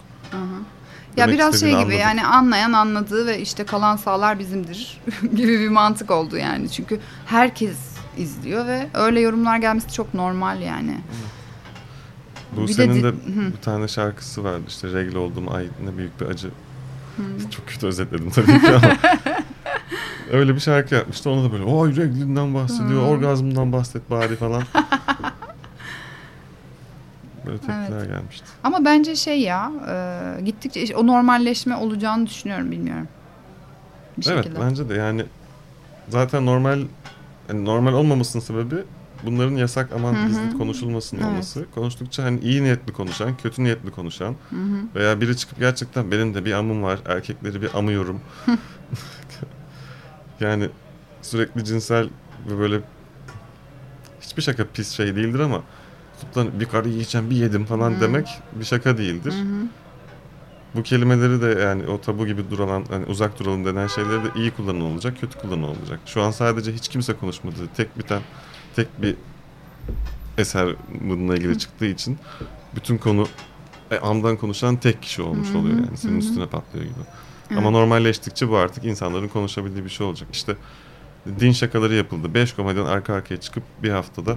Ya 1.18 1.28
biraz 1.28 1.60
şey 1.60 1.68
gibi 1.70 1.78
anladık. 1.78 1.98
yani 2.00 2.24
anlayan 2.26 2.72
anladığı 2.72 3.26
ve 3.26 3.40
işte 3.40 3.64
kalan 3.64 3.96
sağlar 3.96 4.38
bizimdir 4.38 5.00
gibi 5.22 5.60
bir 5.60 5.68
mantık 5.68 6.10
oldu 6.10 6.36
yani. 6.36 6.70
Çünkü 6.70 7.00
herkes 7.26 7.76
izliyor 8.16 8.66
ve 8.66 8.88
öyle 8.94 9.20
yorumlar 9.20 9.58
gelmesi 9.58 9.92
çok 9.92 10.14
normal 10.14 10.62
yani. 10.62 10.96
Bu 12.56 12.62
Bir 12.62 12.68
de 12.68 12.72
senin 12.72 13.02
de, 13.02 13.08
Hı. 13.08 13.52
bir 13.56 13.62
tane 13.62 13.88
şarkısı 13.88 14.44
vardı 14.44 14.62
işte 14.68 14.92
regl 14.92 15.16
oldum 15.16 15.52
ay 15.52 15.66
ne 15.84 15.96
büyük 15.98 16.20
bir 16.20 16.26
acı. 16.26 16.48
Çok 17.50 17.68
kötü 17.68 17.86
özetledim 17.86 18.30
tabii 18.30 18.60
ki 18.60 18.68
ama. 18.70 18.96
Öyle 20.32 20.54
bir 20.54 20.60
şarkı 20.60 20.94
yapmıştı. 20.94 21.30
Onu 21.30 21.44
da 21.48 21.52
böyle 21.52 21.64
oy 21.64 21.96
reglinden 21.96 22.54
bahsediyor, 22.54 23.02
Hı. 23.02 23.06
orgazmından 23.06 23.72
bahset 23.72 24.10
bari 24.10 24.36
falan. 24.36 24.62
Böyle 27.46 27.58
tepkiler 27.58 28.04
gelmişti. 28.06 28.46
Ama 28.64 28.84
bence 28.84 29.16
şey 29.16 29.40
ya 29.40 29.72
e, 29.88 30.40
gittikçe 30.44 30.96
o 30.96 31.06
normalleşme 31.06 31.76
olacağını 31.76 32.26
düşünüyorum 32.26 32.70
bilmiyorum. 32.70 33.08
Bir 34.18 34.30
Evet 34.30 34.44
şekilde. 34.44 34.60
bence 34.60 34.88
de 34.88 34.94
yani 34.94 35.24
zaten 36.08 36.46
normal 36.46 36.80
yani 37.48 37.64
normal 37.64 37.92
olmamasının 37.92 38.42
sebebi 38.42 38.74
bunların 39.26 39.56
yasak 39.56 39.92
aman 39.92 40.26
gizli 40.28 40.58
konuşulmasın 40.58 41.16
Evet. 41.16 41.26
olması. 41.26 41.66
Konuştukça 41.74 42.24
hani 42.24 42.40
iyi 42.40 42.62
niyetli 42.64 42.92
konuşan, 42.92 43.36
kötü 43.36 43.64
niyetli 43.64 43.90
konuşan 43.90 44.34
Hı 44.50 44.56
hı. 44.56 44.78
veya 44.94 45.20
biri 45.20 45.36
çıkıp 45.36 45.58
gerçekten 45.58 46.10
benim 46.10 46.34
de 46.34 46.44
bir 46.44 46.52
amım 46.52 46.82
var, 46.82 46.98
erkekleri 47.06 47.62
bir 47.62 47.78
amıyorum. 47.78 48.20
yani 50.40 50.68
sürekli 51.22 51.64
cinsel 51.64 52.08
ve 52.50 52.58
böyle 52.58 52.80
hiçbir 54.20 54.42
şaka 54.42 54.66
pis 54.66 54.90
şey 54.90 55.16
değildir 55.16 55.38
ama 55.40 55.62
da 56.34 56.60
bir 56.60 56.64
karı 56.64 56.88
yiyeceğim 56.88 57.30
bir 57.30 57.36
yedim 57.36 57.64
falan 57.64 57.90
Hı. 57.90 58.00
demek 58.00 58.28
bir 58.52 58.64
şaka 58.64 58.98
değildir. 58.98 59.32
Hı 59.32 59.36
hı. 59.36 59.68
Bu 60.74 60.82
kelimeleri 60.82 61.42
de 61.42 61.60
yani 61.60 61.86
o 61.86 62.00
tabu 62.00 62.26
gibi 62.26 62.50
duran 62.50 62.84
hani 62.90 63.06
uzak 63.06 63.38
duralım 63.38 63.64
denen 63.64 63.86
şeyleri 63.86 64.24
de 64.24 64.28
iyi 64.36 64.50
kullanın 64.50 64.80
olacak, 64.80 65.20
kötü 65.20 65.38
kullanın 65.38 65.62
olacak. 65.62 66.00
Şu 66.06 66.22
an 66.22 66.30
sadece 66.30 66.72
hiç 66.72 66.88
kimse 66.88 67.12
konuşmadığı 67.12 67.68
tek 67.76 67.98
biten 67.98 68.22
tek 68.76 69.02
bir 69.02 69.14
eser 70.38 70.74
bununla 71.00 71.36
ilgili 71.36 71.58
çıktığı 71.58 71.86
için 71.86 72.18
bütün 72.76 72.98
konu 72.98 73.26
e, 73.90 73.98
amdan 73.98 74.36
konuşan 74.36 74.76
tek 74.76 75.02
kişi 75.02 75.22
olmuş 75.22 75.48
Hı 75.48 75.52
hı, 75.52 75.58
oluyor 75.58 75.76
yani 75.76 75.96
senin 75.96 76.12
hı 76.12 76.16
hı. 76.16 76.20
üstüne 76.20 76.46
patlıyor 76.46 76.84
gibi. 76.84 76.94
Evet. 77.50 77.58
Ama 77.58 77.70
normalleştikçe 77.70 78.48
bu 78.48 78.56
artık 78.56 78.84
insanların 78.84 79.28
konuşabildiği 79.28 79.84
bir 79.84 79.90
şey 79.90 80.06
olacak. 80.06 80.28
İşte 80.32 80.56
din 81.40 81.52
şakaları 81.52 81.94
yapıldı. 81.94 82.34
Beş 82.34 82.52
komedyen 82.52 82.84
arka 82.84 83.14
arkaya 83.14 83.40
çıkıp 83.40 83.62
bir 83.82 83.90
haftada 83.90 84.36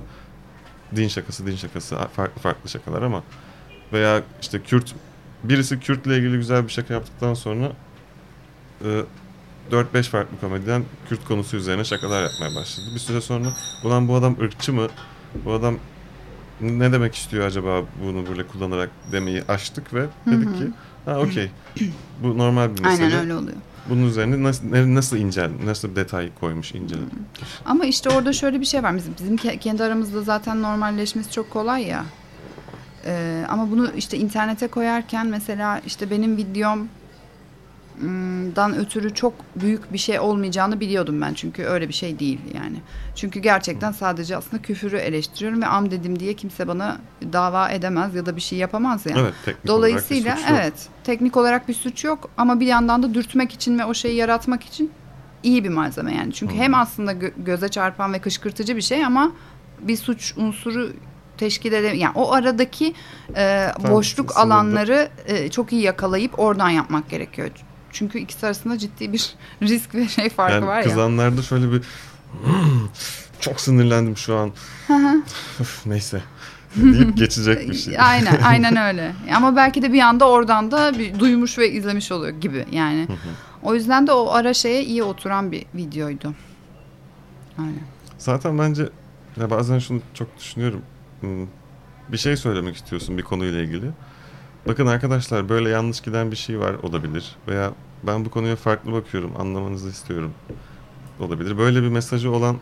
din 0.95 1.07
şakası, 1.07 1.45
din 1.45 1.55
şakası 1.55 1.95
farklı 2.15 2.41
farklı 2.41 2.69
şakalar 2.69 3.01
ama 3.01 3.23
veya 3.93 4.23
işte 4.41 4.61
Kürt 4.61 4.95
birisi 5.43 5.79
Kürt'le 5.79 6.05
ilgili 6.07 6.37
güzel 6.37 6.63
bir 6.63 6.71
şaka 6.71 6.93
yaptıktan 6.93 7.33
sonra 7.33 7.71
e, 8.85 9.01
4-5 9.71 10.03
farklı 10.03 10.39
komedyen 10.39 10.83
Kürt 11.09 11.25
konusu 11.25 11.57
üzerine 11.57 11.83
şakalar 11.83 12.23
yapmaya 12.23 12.55
başladı. 12.55 12.85
Bir 12.93 12.99
süre 12.99 13.21
sonra 13.21 13.47
ulan 13.83 14.07
bu 14.07 14.15
adam 14.15 14.35
ırkçı 14.41 14.73
mı? 14.73 14.87
Bu 15.45 15.53
adam 15.53 15.75
ne 16.61 16.91
demek 16.91 17.15
istiyor 17.15 17.45
acaba 17.45 17.81
bunu 18.05 18.27
böyle 18.27 18.47
kullanarak 18.47 18.89
demeyi 19.11 19.43
açtık 19.47 19.93
ve 19.93 20.05
dedik 20.25 20.57
ki 20.57 20.67
ha 21.05 21.19
okey 21.19 21.51
bu 22.23 22.37
normal 22.37 22.75
bir 22.75 22.81
mesele. 22.81 23.05
Aynen 23.05 23.19
öyle 23.19 23.35
oluyor. 23.35 23.57
Bunun 23.89 24.07
üzerine 24.07 24.43
nasıl, 24.43 24.63
nasıl 24.95 25.17
incel, 25.17 25.51
nasıl 25.65 25.95
detay 25.95 26.29
koymuş 26.39 26.71
incel. 26.75 26.99
Ama 27.65 27.85
işte 27.85 28.09
orada 28.09 28.33
şöyle 28.33 28.59
bir 28.59 28.65
şey 28.65 28.83
var. 28.83 28.95
Bizim, 28.95 29.13
bizim 29.19 29.35
ke- 29.35 29.57
kendi 29.57 29.83
aramızda 29.83 30.21
zaten 30.21 30.61
normalleşmesi 30.61 31.31
çok 31.31 31.49
kolay 31.51 31.83
ya. 31.83 32.05
Ee, 33.05 33.45
ama 33.49 33.71
bunu 33.71 33.91
işte 33.97 34.17
internete 34.17 34.67
koyarken 34.67 35.27
mesela 35.27 35.81
işte 35.85 36.09
benim 36.09 36.37
videom 36.37 36.87
dan 38.55 38.75
ötürü 38.75 39.13
çok 39.13 39.33
büyük 39.55 39.93
bir 39.93 39.97
şey 39.97 40.19
olmayacağını 40.19 40.79
biliyordum 40.79 41.21
ben 41.21 41.33
çünkü 41.33 41.63
öyle 41.63 41.87
bir 41.87 41.93
şey 41.93 42.19
değil 42.19 42.39
yani. 42.55 42.75
Çünkü 43.15 43.39
gerçekten 43.39 43.91
sadece 43.91 44.37
aslında 44.37 44.61
küfürü 44.61 44.97
eleştiriyorum 44.97 45.61
ve 45.61 45.65
am 45.67 45.91
dedim 45.91 46.19
diye 46.19 46.33
kimse 46.33 46.67
bana 46.67 46.97
dava 47.33 47.69
edemez 47.69 48.15
ya 48.15 48.25
da 48.25 48.35
bir 48.35 48.41
şey 48.41 48.59
yapamaz 48.59 49.05
yani. 49.05 49.19
Evet, 49.19 49.33
teknik 49.45 49.67
Dolayısıyla 49.67 50.23
olarak 50.33 50.39
suç 50.39 50.49
yok. 50.49 50.59
evet 50.61 50.73
teknik 51.03 51.37
olarak 51.37 51.67
bir 51.67 51.73
suç 51.73 52.03
yok 52.03 52.29
ama 52.37 52.59
bir 52.59 52.67
yandan 52.67 53.03
da 53.03 53.13
dürtmek 53.13 53.53
için 53.53 53.79
ve 53.79 53.85
o 53.85 53.93
şeyi 53.93 54.15
yaratmak 54.15 54.63
için 54.63 54.91
iyi 55.43 55.63
bir 55.63 55.69
malzeme 55.69 56.15
yani. 56.15 56.33
Çünkü 56.33 56.53
Hmm. 56.53 56.61
hem 56.61 56.73
aslında 56.73 57.13
gö- 57.13 57.43
göze 57.43 57.69
çarpan 57.69 58.13
ve 58.13 58.19
kışkırtıcı 58.19 58.75
bir 58.75 58.81
şey 58.81 59.05
ama 59.05 59.31
bir 59.81 59.97
suç 59.97 60.33
unsuru 60.37 60.89
teşkil 61.37 61.73
ede 61.73 61.87
yani 61.87 62.11
o 62.15 62.31
aradaki 62.33 62.93
e, 63.35 63.67
Tam 63.81 63.91
boşluk 63.91 64.31
sınırda. 64.31 64.55
alanları 64.55 65.09
e, 65.25 65.49
çok 65.49 65.73
iyi 65.73 65.81
yakalayıp 65.81 66.39
oradan 66.39 66.69
yapmak 66.69 67.09
gerekiyor. 67.09 67.49
Çünkü 67.91 68.19
ikisi 68.19 68.45
arasında 68.45 68.77
ciddi 68.77 69.13
bir 69.13 69.35
risk 69.61 69.95
ve 69.95 70.07
şey 70.07 70.29
farkı 70.29 70.53
yani 70.53 70.67
var 70.67 70.77
ya. 70.77 70.83
kızanlarda 70.83 71.41
şöyle 71.41 71.71
bir 71.71 71.81
çok 73.39 73.61
sinirlendim 73.61 74.17
şu 74.17 74.35
an. 74.35 74.51
Öf, 75.59 75.85
Neyse 75.85 76.21
deyip 76.75 77.17
geçecek 77.17 77.69
bir 77.69 77.73
şey. 77.73 77.95
Aynen, 77.99 78.41
aynen 78.41 78.75
öyle. 78.77 79.13
Ama 79.35 79.55
belki 79.55 79.81
de 79.81 79.93
bir 79.93 79.99
anda 79.99 80.29
oradan 80.29 80.71
da 80.71 80.99
bir 80.99 81.19
duymuş 81.19 81.57
ve 81.57 81.71
izlemiş 81.71 82.11
oluyor 82.11 82.41
gibi 82.41 82.65
yani. 82.71 83.07
o 83.63 83.73
yüzden 83.75 84.07
de 84.07 84.11
o 84.11 84.31
ara 84.31 84.53
şeye 84.53 84.83
iyi 84.83 85.03
oturan 85.03 85.51
bir 85.51 85.65
videoydu. 85.75 86.33
Aynen. 87.59 87.81
Zaten 88.17 88.59
bence 88.59 88.89
ya 89.37 89.49
bazen 89.49 89.79
şunu 89.79 90.01
çok 90.13 90.37
düşünüyorum. 90.39 90.81
Hmm, 91.19 91.47
Bir 92.11 92.17
şey 92.17 92.37
söylemek 92.37 92.75
istiyorsun 92.75 93.17
bir 93.17 93.23
konuyla 93.23 93.61
ilgili. 93.61 93.85
Bakın 94.67 94.85
arkadaşlar 94.87 95.49
böyle 95.49 95.69
yanlış 95.69 96.01
giden 96.01 96.31
bir 96.31 96.35
şey 96.35 96.59
var 96.59 96.73
olabilir. 96.73 97.35
Veya 97.47 97.71
ben 98.03 98.25
bu 98.25 98.29
konuya 98.31 98.55
farklı 98.55 98.91
bakıyorum 98.93 99.31
anlamanızı 99.39 99.89
istiyorum 99.89 100.31
olabilir. 101.19 101.57
Böyle 101.57 101.83
bir 101.83 101.87
mesajı 101.89 102.31
olan 102.31 102.57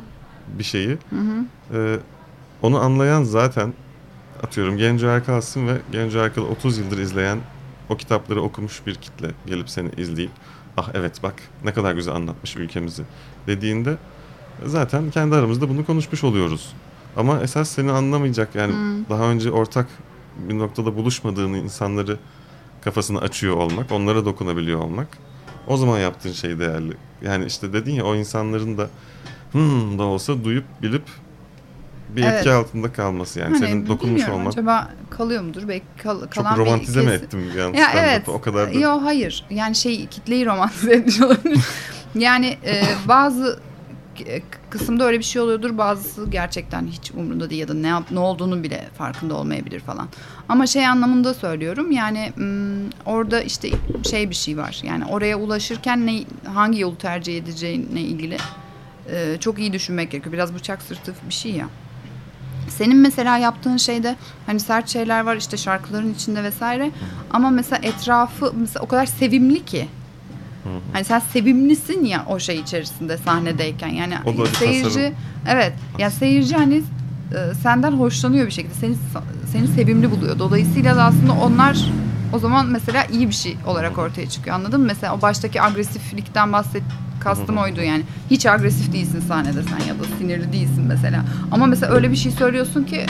bir 0.60 0.64
şeyi 0.64 0.98
Hı 1.10 1.16
hı. 1.16 1.78
e, 1.78 2.00
onu 2.62 2.80
anlayan 2.80 3.24
zaten 3.24 3.74
atıyorum 4.44 4.78
Genco 4.78 5.08
Erkal'sın 5.08 5.68
ve 5.68 5.78
Genco 5.92 6.18
Erkal'ı 6.20 6.48
30 6.48 6.78
yıldır 6.78 6.98
izleyen 6.98 7.38
o 7.90 7.98
kitapları 7.98 8.42
okumuş 8.42 8.82
bir 8.88 8.96
kitle 8.96 9.32
gelip 9.46 9.70
seni 9.70 9.90
izleyip 9.98 10.32
ah 10.78 10.90
evet 10.94 11.24
bak 11.24 11.34
ne 11.66 11.74
kadar 11.74 11.94
güzel 11.96 12.16
anlatmış 12.16 12.56
ülkemizi 12.56 13.04
dediğinde 13.48 13.98
zaten 14.66 15.12
kendi 15.12 15.36
aramızda 15.36 15.70
bunu 15.70 15.86
konuşmuş 15.86 16.24
oluyoruz. 16.24 16.74
Ama 17.18 17.40
esas 17.42 17.70
seni 17.70 17.92
anlamayacak 17.92 18.56
yani 18.56 18.74
Hmm. 18.74 19.06
daha 19.10 19.24
önce 19.24 19.52
ortak 19.52 19.88
bir 20.50 20.58
noktada 20.60 20.96
buluşmadığın 20.96 21.54
insanları 21.54 22.18
kafasını 22.82 23.22
açıyor 23.22 23.56
olmak, 23.58 23.92
onlara 23.92 24.26
dokunabiliyor 24.26 24.80
olmak 24.80 25.08
o 25.68 25.78
zaman 25.78 26.00
yaptığın 26.00 26.32
şey 26.32 26.60
değerli. 26.60 26.94
Yani 27.22 27.46
işte 27.46 27.74
dedin 27.74 27.92
ya 27.92 28.06
o 28.06 28.16
insanların 28.16 28.78
da 28.78 28.90
hmm 29.52 30.00
da 30.00 30.04
olsa 30.04 30.44
duyup 30.44 30.66
bilip 30.82 31.04
bir 32.10 32.24
Evet. 32.24 32.34
etki 32.34 32.52
altında 32.52 32.94
kalması 32.94 33.40
yani 33.40 33.50
Hani 33.54 33.60
senin 33.66 33.88
dokunmuş 33.88 34.28
olman. 34.30 34.46
Acaba 34.52 34.90
kalıyor 35.10 35.42
mudur? 35.44 35.68
Belki 35.68 35.86
kal- 36.04 36.20
Çok 36.22 36.32
kalan 36.34 36.58
romantize 36.58 37.00
bir 37.02 37.06
mi 37.06 37.12
ettim 37.12 37.40
an 37.68 37.74
Ya 37.74 37.92
evet. 37.96 38.30
O 38.30 38.42
kadar 38.42 38.74
da 38.74 38.80
Yo 38.80 39.02
hayır. 39.04 39.46
Yani 39.50 39.76
şey 39.76 40.08
kitleyi 40.08 40.46
romantize 40.46 40.92
etmiş 40.96 41.22
olabilir. 41.22 41.60
yani 42.16 42.58
e, 42.66 42.84
bazı 43.08 43.60
kısımda 44.70 45.04
öyle 45.06 45.20
bir 45.20 45.24
şey 45.24 45.42
oluyordur. 45.42 45.78
Bazısı 45.78 46.30
gerçekten 46.30 46.88
hiç 46.88 47.12
umrunda 47.12 47.50
değil 47.50 47.62
ya 47.62 47.68
da 47.68 47.74
ne 47.74 47.88
yap, 47.88 48.04
ne 48.12 48.20
olduğunu 48.20 48.64
bile 48.64 48.90
farkında 48.98 49.36
olmayabilir 49.36 49.80
falan. 49.80 50.08
Ama 50.50 50.68
şey 50.68 50.88
anlamında 50.88 51.34
söylüyorum. 51.34 51.92
Yani 51.92 52.32
orada 53.06 53.42
işte 53.42 53.70
şey 54.10 54.30
bir 54.30 54.36
şey 54.36 54.58
var. 54.58 54.82
Yani 54.84 55.06
oraya 55.06 55.38
ulaşırken 55.38 56.08
ne 56.08 56.24
hangi 56.54 56.80
yolu 56.80 56.98
tercih 56.98 57.38
edeceğine 57.38 58.02
ilgili 58.02 58.38
e, 59.12 59.38
çok 59.40 59.60
iyi 59.60 59.74
düşünmek 59.74 60.12
gerekiyor. 60.12 60.34
Biraz 60.34 60.54
bıçak 60.54 60.82
sırtı 60.82 61.14
bir 61.30 61.34
şey 61.34 61.52
ya. 61.52 61.70
Senin 62.70 62.98
mesela 62.98 63.38
yaptığın 63.38 63.78
şeyde 63.78 64.16
hani 64.46 64.60
sert 64.60 64.90
şeyler 64.90 65.22
var 65.22 65.36
işte 65.36 65.58
şarkıların 65.58 66.14
içinde 66.14 66.44
vesaire 66.44 66.92
ama 67.32 67.50
mesela 67.50 67.80
etrafı 67.84 68.54
mesela 68.56 68.86
o 68.86 68.88
kadar 68.88 69.06
sevimli 69.06 69.66
ki. 69.66 69.88
Hani 70.94 71.04
sen 71.06 71.20
sevimlisin 71.20 72.06
ya 72.06 72.26
o 72.30 72.40
şey 72.40 72.60
içerisinde 72.60 73.18
sahnedeyken 73.18 73.88
yani 73.88 74.14
seyirci 74.60 74.84
tasarım. 74.84 75.14
evet 75.48 75.74
ya 75.98 76.12
seyirci 76.12 76.56
hani 76.56 76.76
e, 76.76 77.54
senden 77.64 77.92
hoşlanıyor 77.92 78.46
bir 78.46 78.52
şekilde 78.52 78.74
seni 78.74 78.96
seni 79.52 79.68
sevimli 79.68 80.12
buluyor. 80.12 80.40
Dolayısıyla 80.40 80.96
da 80.96 81.04
aslında 81.04 81.34
onlar 81.34 81.78
o 82.34 82.40
zaman 82.40 82.66
mesela 82.66 83.06
iyi 83.06 83.28
bir 83.28 83.34
şey 83.34 83.58
olarak 83.68 83.98
ortaya 83.98 84.30
çıkıyor 84.30 84.56
anladın 84.56 84.82
mı? 84.82 84.88
Mesela 84.88 85.16
o 85.16 85.22
baştaki 85.22 85.62
agresiflikten 85.62 86.54
bahset 86.54 86.84
kastım 87.20 87.58
oydu 87.58 87.82
yani. 87.82 88.04
Hiç 88.30 88.46
agresif 88.46 88.94
değilsin 88.94 89.24
sahnede 89.28 89.64
sen 89.64 89.88
ya 89.88 90.00
da 90.00 90.04
sinirli 90.20 90.54
değilsin 90.54 90.84
mesela. 90.88 91.26
Ama 91.52 91.66
mesela 91.66 91.94
öyle 91.94 92.12
bir 92.12 92.16
şey 92.16 92.32
söylüyorsun 92.32 92.84
ki 92.84 93.06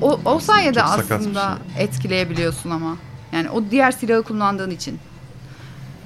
o, 0.00 0.20
o 0.24 0.38
sayede 0.38 0.80
Çok 0.80 0.88
aslında 0.88 1.58
etkileyebiliyorsun 1.78 2.70
ama. 2.70 2.96
Yani 3.32 3.50
o 3.50 3.62
diğer 3.70 3.92
silahı 3.92 4.22
kullandığın 4.22 4.70
için 4.70 4.98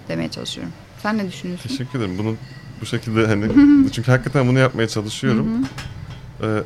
demeye 0.08 0.30
çalışıyorum. 0.30 0.72
Sen 1.02 1.18
ne 1.18 1.28
düşünüyorsun? 1.28 1.68
Teşekkür 1.68 1.98
ederim. 1.98 2.18
Bunu 2.18 2.34
bu 2.80 2.86
şekilde 2.86 3.26
hani 3.26 3.48
çünkü 3.92 4.10
hakikaten 4.10 4.48
bunu 4.48 4.58
yapmaya 4.58 4.88
çalışıyorum. 4.88 5.48
Ee, 6.42 6.62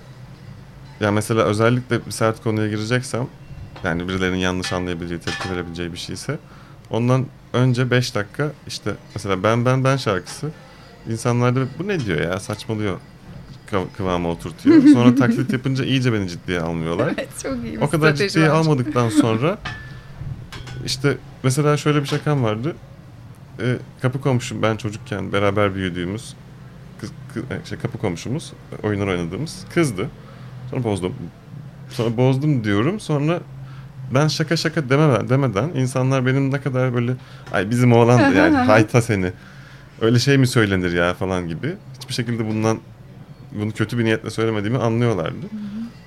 ya 1.00 1.12
mesela 1.12 1.42
özellikle 1.42 2.06
bir 2.06 2.10
sert 2.10 2.42
konuya 2.42 2.68
gireceksem 2.68 3.26
yani 3.84 4.08
birilerinin 4.08 4.38
yanlış 4.38 4.72
anlayabileceği, 4.72 5.20
tepki 5.20 5.50
verebileceği 5.50 5.92
bir 5.92 5.98
şeyse 5.98 6.38
ondan 6.90 7.26
önce 7.52 7.90
5 7.90 8.14
dakika 8.14 8.52
işte 8.66 8.94
mesela 9.14 9.42
ben 9.42 9.64
ben 9.64 9.84
ben 9.84 9.96
şarkısı 9.96 10.50
insanlarda 11.10 11.60
bu 11.78 11.88
ne 11.88 12.00
diyor 12.00 12.20
ya 12.20 12.40
saçmalıyor 12.40 12.98
kıv- 13.72 13.92
kıvama 13.96 14.28
oturtuyor. 14.28 14.82
Sonra 14.92 15.14
taklit 15.14 15.52
yapınca 15.52 15.84
iyice 15.84 16.12
beni 16.12 16.28
ciddiye 16.28 16.60
almıyorlar. 16.60 17.14
Evet 17.18 17.28
çok 17.42 17.64
iyi 17.64 17.80
O 17.80 17.90
kadar 17.90 18.14
ciddiye 18.14 18.44
bence. 18.44 18.50
almadıktan 18.50 19.08
sonra 19.08 19.58
işte 20.86 21.16
mesela 21.42 21.76
şöyle 21.76 22.00
bir 22.02 22.06
şakam 22.08 22.42
vardı. 22.42 22.76
Ee, 23.62 23.76
kapı 24.02 24.20
komşum 24.20 24.62
ben 24.62 24.76
çocukken 24.76 25.32
beraber 25.32 25.74
büyüdüğümüz 25.74 26.34
kız, 27.00 27.12
kız- 27.34 27.42
e, 27.44 27.66
şey, 27.68 27.78
kapı 27.78 27.98
komşumuz 27.98 28.52
oyunlar 28.82 29.06
oynadığımız 29.06 29.64
kızdı. 29.74 30.08
Sonra 30.70 30.84
bozdum. 30.84 31.14
Sonra 31.90 32.16
bozdum 32.16 32.64
diyorum. 32.64 33.00
Sonra 33.00 33.40
ben 34.14 34.28
şaka 34.28 34.56
şaka 34.56 34.88
demeden, 34.90 35.28
demeden 35.28 35.68
insanlar 35.68 36.26
benim 36.26 36.52
ne 36.52 36.60
kadar 36.60 36.94
böyle 36.94 37.12
ay 37.52 37.70
bizim 37.70 37.92
oğlan 37.92 38.18
yani 38.32 38.56
hayta 38.66 39.02
seni 39.02 39.32
öyle 40.00 40.18
şey 40.18 40.38
mi 40.38 40.46
söylenir 40.46 40.92
ya 40.92 41.14
falan 41.14 41.48
gibi 41.48 41.74
hiçbir 42.00 42.14
şekilde 42.14 42.48
bundan 42.48 42.78
bunu 43.60 43.72
kötü 43.72 43.98
bir 43.98 44.04
niyetle 44.04 44.30
söylemediğimi 44.30 44.78
anlıyorlardı. 44.78 45.46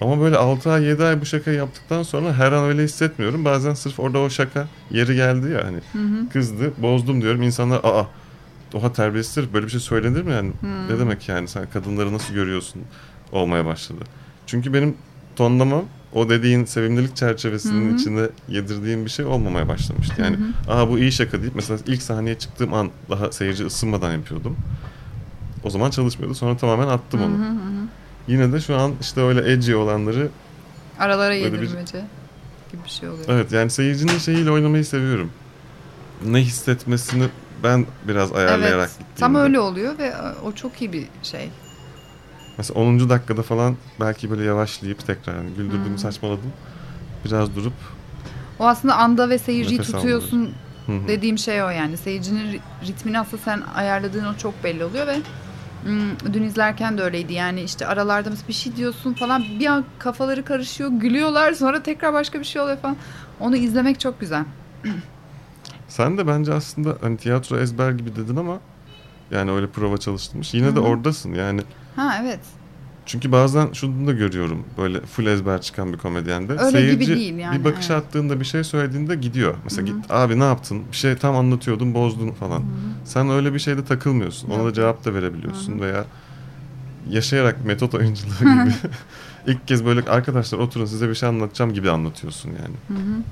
Ama 0.04 0.20
böyle 0.22 0.38
6 0.38 0.72
ay 0.72 0.84
7 0.84 1.04
ay 1.04 1.22
bu 1.22 1.26
şakayı 1.26 1.58
yaptıktan 1.58 2.04
sonra 2.04 2.34
her 2.34 2.52
an 2.52 2.63
öyle 2.66 2.84
hissetmiyorum. 2.84 3.46
Bazen 3.46 3.74
sırf 3.74 4.00
orada 4.00 4.20
o 4.20 4.30
şaka 4.30 4.68
yeri 4.92 5.16
geldi 5.16 5.50
ya 5.52 5.66
hani 5.66 5.78
Hı 5.92 5.98
hı. 6.18 6.30
kızdı 6.30 6.72
bozdum 6.78 7.22
diyorum 7.22 7.42
insanlar 7.42 7.80
aa 7.84 8.06
oha 8.74 8.94
terbiyesizdir 8.94 9.54
böyle 9.54 9.66
bir 9.66 9.72
şey 9.72 9.80
söylenir 9.80 10.22
mi 10.22 10.32
yani 10.32 10.52
ne 10.89 11.00
demek 11.00 11.30
yani 11.30 11.48
sen 11.48 11.66
kadınları 11.74 12.13
nasıl 12.13 12.34
görüyorsun 12.34 12.82
olmaya 13.32 13.66
başladı. 13.66 14.00
Çünkü 14.48 14.74
benim 14.74 14.96
tonlamam 15.36 15.84
o 16.13 16.30
dediğin 16.30 16.66
sevimlilik 16.66 17.16
çerçevesinin 17.16 17.89
Hı 17.89 17.92
hı. 17.94 17.96
içinde 17.96 18.30
yedirdiğim 18.48 19.06
bir 19.06 19.10
şey 19.10 19.26
olmamaya 19.26 19.68
başlamıştı. 19.68 20.22
Yani 20.22 20.38
aha 20.70 20.89
bu 20.89 21.00
iyi 21.00 21.12
şaka 21.12 21.42
deyip 21.42 21.56
mesela 21.56 21.80
ilk 21.88 22.02
sahneye 22.02 22.39
çıktığım 22.39 22.74
an 22.74 22.89
daha 23.10 23.32
seyirci 23.32 23.66
ısınmadan 23.66 24.12
yapıyordum. 24.12 24.58
O 25.63 25.70
zaman 25.70 25.89
çalışmıyordu. 25.89 26.36
Sonra 26.36 26.58
tamamen 26.58 26.88
attım 26.88 27.20
Hı 27.20 27.24
onu. 27.26 27.34
hı 27.34 27.50
hı. 27.50 27.88
Yine 28.28 28.54
de 28.54 28.62
şu 28.62 28.76
an 28.76 28.94
işte 29.02 29.22
öyle 29.22 29.52
edgy 29.52 29.76
olanları 29.76 30.30
Aralara 31.00 31.30
Böyle 31.34 31.54
bir- 31.54 31.62
yedirmece 31.62 32.02
gibi 32.72 32.84
bir 32.86 32.90
şey 32.90 33.10
oluyor. 33.10 33.26
evet 33.30 33.52
yani 33.52 33.70
seyircinin 33.70 34.18
şeyiyle 34.18 34.52
oynamayı 34.52 34.86
seviyorum. 34.86 35.32
Ne 36.26 36.40
hissetmesini 36.40 37.28
ben 37.64 37.86
biraz 38.08 38.32
ayarlayarak 38.34 38.90
Evet, 38.90 39.00
gittiğimde. 39.00 39.20
tam 39.20 39.36
öyle 39.36 39.60
oluyor 39.60 39.98
ve 39.98 40.06
e, 40.06 40.16
o 40.46 40.52
çok 40.52 40.82
iyi 40.82 40.94
bir 40.94 41.08
şey. 41.24 41.50
Mesela 42.58 42.80
10. 42.80 43.10
dakikada 43.10 43.42
falan 43.44 43.78
belki 44.00 44.32
böyle 44.32 44.44
yavaşlayıp 44.44 45.08
tekrar 45.08 45.36
yani 45.36 45.50
güldürdüm 45.50 45.86
Hmm. 45.86 45.98
saçmaladım. 45.98 46.54
Biraz 47.26 47.56
durup 47.56 47.74
O 48.60 48.68
aslında 48.68 48.96
anda 48.96 49.30
ve 49.30 49.38
seyirciyi 49.38 49.80
Nefes 49.80 49.92
tutuyorsun 49.94 50.52
dediğim 50.88 51.38
şey 51.38 51.64
o 51.64 51.70
yani. 51.70 51.98
Seyircinin 51.98 52.54
ri- 52.54 52.88
ritmini 52.88 53.20
aslında 53.20 53.42
sen 53.44 53.62
ayarladığın 53.76 54.26
o 54.26 54.38
çok 54.38 54.64
belli 54.64 54.84
oluyor 54.84 55.08
ve 55.08 55.18
dün 56.34 56.43
izlerken 56.43 56.98
de 56.98 57.02
öyleydi. 57.02 57.34
Yani 57.34 57.62
işte 57.62 57.88
aralarda 57.88 58.30
bir 58.48 58.54
şey 58.54 58.76
diyorsun 58.76 59.13
falan 59.13 59.43
bir 59.60 59.65
an 59.65 59.86
kafaları 60.00 60.46
karışıyor, 60.46 60.89
gülüyorlar 60.89 61.54
sonra 61.54 61.84
tekrar 61.84 62.13
başka 62.13 62.39
bir 62.39 62.46
şey 62.46 62.62
oluyor 62.62 62.78
falan. 62.78 62.98
Onu 63.39 63.56
izlemek 63.56 64.00
çok 64.00 64.19
güzel. 64.19 64.46
Sen 65.88 66.17
de 66.17 66.28
bence 66.28 66.54
aslında 66.54 66.98
hani 67.02 67.17
tiyatro 67.17 67.58
ezber 67.58 67.91
gibi 67.91 68.15
dedin 68.15 68.36
ama 68.36 68.60
yani 69.32 69.52
öyle 69.52 69.67
prova 69.67 69.98
çalıştırmış. 69.98 70.54
Yine 70.54 70.67
de 70.76 70.80
Hı 70.80 70.84
hı. 70.84 70.88
oradasın 70.88 71.34
yani. 71.34 71.62
Ha 71.96 72.17
evet. 72.22 72.39
Çünkü 73.06 73.32
bazen 73.32 73.74
şunu 73.74 74.08
da 74.08 74.12
görüyorum 74.12 74.66
böyle 74.78 75.02
full 75.02 75.26
ezber 75.26 75.62
çıkan 75.62 75.94
bir 75.94 75.98
komedyende. 75.98 76.54
Öyle 76.54 76.72
Seyirci 76.72 77.00
gibi 77.00 77.16
değil 77.16 77.38
yani, 77.38 77.60
bir 77.60 77.63
bakış 77.63 77.89
evet. 77.89 78.04
attığında 78.04 78.39
bir 78.39 78.46
şey 78.46 78.63
söylediğinde 78.63 79.16
gidiyor. 79.16 79.56
Mesela 79.63 79.88
Hı 79.88 79.92
hı. 79.92 79.96
git 79.96 80.12
abi 80.12 80.39
ne 80.39 80.44
yaptın? 80.44 80.84
Bir 80.92 80.98
şey 80.98 81.16
tam 81.16 81.36
anlatıyordun 81.36 81.94
bozdun 81.94 82.32
falan. 82.32 82.63
Sen 83.06 83.30
öyle 83.30 83.54
bir 83.54 83.60
şeyde 83.60 83.86
takılmıyorsun. 83.86 84.50
Ona 84.50 84.60
da 84.60 84.63
Yok. 84.63 84.76
cevap 84.76 85.06
da 85.06 85.13
verebiliyorsun 85.13 85.80
veya 85.80 86.06
yaşayarak 87.10 87.66
metot 87.66 87.96
oyunculuğu 87.96 88.39
gibi 88.39 88.74
ilk 89.48 89.68
kez 89.68 89.86
böyle 89.86 90.02
arkadaşlar 90.02 90.60
oturun 90.60 90.86
size 90.86 91.10
bir 91.10 91.16
şey 91.16 91.30
anlatacağım 91.30 91.74
gibi 91.74 91.89
anlatıyorsun 91.89 92.50
yani. 92.50 92.76
Hı 92.88 93.04
hı. 93.04 93.24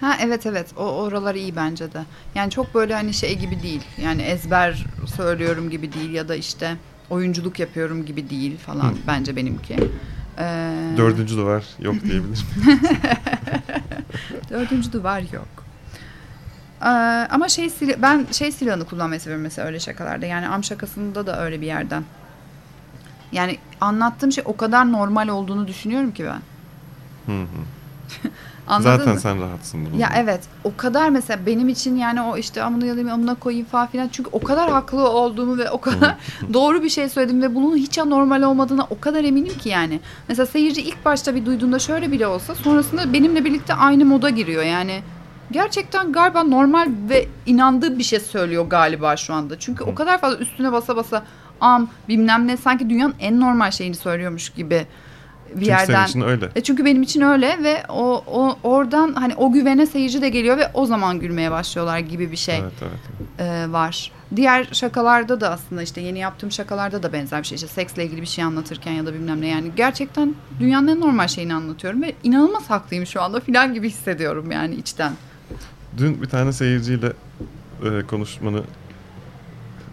Ha 0.00 0.16
evet 0.20 0.46
evet 0.46 0.66
o 0.76 0.82
oralar 0.82 1.34
iyi 1.34 1.56
bence 1.56 1.92
de. 1.92 2.04
Yani 2.34 2.50
çok 2.50 2.74
böyle 2.74 2.94
hani 2.94 3.14
şey 3.14 3.38
gibi 3.38 3.62
değil. 3.62 3.82
Yani 4.02 4.22
ezber 4.22 4.86
söylüyorum 5.16 5.70
gibi 5.70 5.92
değil 5.92 6.10
ya 6.10 6.28
da 6.28 6.34
işte 6.34 6.76
oyunculuk 7.10 7.58
yapıyorum 7.58 8.06
gibi 8.06 8.30
değil 8.30 8.58
falan 8.58 8.90
Hı. 8.90 8.96
bence 9.06 9.36
benimki. 9.36 9.76
Ee, 10.38 10.94
Dördüncü 10.96 11.36
de 11.36 11.42
var 11.42 11.64
yok 11.80 11.94
diyebilirim. 12.02 12.46
Dördüncü 14.50 14.92
duvar 14.92 15.20
yok. 15.32 15.48
Ee, 16.82 16.86
ama 17.30 17.48
şey 17.48 17.70
ben 17.98 18.26
şey 18.32 18.52
silahını 18.52 18.84
kullanmayı 18.84 19.20
seviyorum 19.20 19.42
mesela 19.42 19.68
öyle 19.68 19.80
şakalarda. 19.80 20.26
Yani 20.26 20.48
am 20.48 20.64
şakasında 20.64 21.26
da 21.26 21.44
öyle 21.44 21.60
bir 21.60 21.66
yerden. 21.66 22.04
Yani 23.32 23.58
anlattığım 23.80 24.32
şey 24.32 24.44
o 24.46 24.56
kadar 24.56 24.92
normal 24.92 25.28
olduğunu 25.28 25.68
düşünüyorum 25.68 26.12
ki 26.12 26.24
ben. 26.24 26.40
Hı 27.34 27.42
hı. 27.42 28.28
Anladın 28.66 28.96
Zaten 28.96 29.14
mı? 29.14 29.20
sen 29.20 29.40
rahatsın 29.40 29.86
bunun. 29.86 29.98
Ya 29.98 30.12
evet 30.16 30.40
o 30.64 30.72
kadar 30.76 31.08
mesela 31.08 31.46
benim 31.46 31.68
için 31.68 31.96
yani 31.96 32.22
o 32.22 32.36
işte 32.36 32.62
amına 32.62 32.86
yalayım 32.86 33.10
amına 33.10 33.34
koyayım 33.34 33.66
falan 33.66 33.86
filan 33.86 34.08
çünkü 34.12 34.30
o 34.32 34.40
kadar 34.40 34.70
haklı 34.70 35.08
olduğumu 35.08 35.58
ve 35.58 35.70
o 35.70 35.80
kadar 35.80 36.14
doğru 36.52 36.82
bir 36.82 36.88
şey 36.88 37.08
söyledim 37.08 37.42
ve 37.42 37.54
bunun 37.54 37.76
hiç 37.76 37.98
anormal 37.98 38.42
olmadığına 38.42 38.86
o 38.90 39.00
kadar 39.00 39.24
eminim 39.24 39.58
ki 39.58 39.68
yani. 39.68 40.00
Mesela 40.28 40.46
seyirci 40.46 40.82
ilk 40.82 41.04
başta 41.04 41.34
bir 41.34 41.46
duyduğunda 41.46 41.78
şöyle 41.78 42.12
bile 42.12 42.26
olsa 42.26 42.54
sonrasında 42.54 43.12
benimle 43.12 43.44
birlikte 43.44 43.74
aynı 43.74 44.04
moda 44.04 44.30
giriyor 44.30 44.62
yani. 44.62 45.02
Gerçekten 45.50 46.12
galiba 46.12 46.42
normal 46.42 46.88
ve 47.08 47.28
inandığı 47.46 47.98
bir 47.98 48.04
şey 48.04 48.20
söylüyor 48.20 48.66
galiba 48.66 49.16
şu 49.16 49.34
anda. 49.34 49.58
Çünkü 49.58 49.84
o 49.84 49.94
kadar 49.94 50.20
fazla 50.20 50.38
üstüne 50.38 50.72
basa 50.72 50.96
basa 50.96 51.24
am 51.60 51.88
bilmem 52.08 52.46
ne 52.46 52.56
sanki 52.56 52.90
dünyanın 52.90 53.14
en 53.20 53.40
normal 53.40 53.70
şeyini 53.70 53.94
söylüyormuş 53.94 54.48
gibi 54.50 54.86
bir 55.50 55.54
Çünkü 55.54 55.68
yerden. 55.68 55.94
senin 55.94 56.06
için 56.06 56.20
öyle. 56.20 56.48
E 56.56 56.60
çünkü 56.60 56.84
benim 56.84 57.02
için 57.02 57.20
öyle 57.20 57.62
ve 57.62 57.82
o, 57.88 58.24
o 58.26 58.58
oradan 58.62 59.14
hani 59.14 59.34
o 59.34 59.52
güvene 59.52 59.86
seyirci 59.86 60.22
de 60.22 60.28
geliyor 60.28 60.58
ve 60.58 60.70
o 60.74 60.86
zaman 60.86 61.20
gülmeye 61.20 61.50
başlıyorlar 61.50 61.98
gibi 61.98 62.30
bir 62.32 62.36
şey 62.36 62.58
Evet 62.58 62.72
evet. 62.82 63.40
e, 63.68 63.72
var. 63.72 64.12
Diğer 64.36 64.68
şakalarda 64.72 65.40
da 65.40 65.50
aslında 65.50 65.82
işte 65.82 66.00
yeni 66.00 66.18
yaptığım 66.18 66.52
şakalarda 66.52 67.02
da 67.02 67.12
benzer 67.12 67.42
bir 67.42 67.46
şey. 67.46 67.56
İşte 67.56 67.68
seksle 67.68 68.04
ilgili 68.04 68.20
bir 68.20 68.26
şey 68.26 68.44
anlatırken 68.44 68.92
ya 68.92 69.06
da 69.06 69.14
bilmem 69.14 69.40
ne 69.40 69.46
yani 69.46 69.70
gerçekten 69.76 70.34
dünyanın 70.60 70.88
en 70.88 71.00
normal 71.00 71.28
şeyini 71.28 71.54
anlatıyorum 71.54 72.02
ve 72.02 72.14
inanılmaz 72.22 72.70
haklıyım 72.70 73.06
şu 73.06 73.22
anda 73.22 73.40
filan 73.40 73.74
gibi 73.74 73.88
hissediyorum 73.88 74.50
yani 74.50 74.74
içten. 74.74 75.12
Dün 75.96 76.22
bir 76.22 76.26
tane 76.26 76.52
seyirciyle 76.52 77.12
e, 77.84 78.06
konuşmanı 78.06 78.62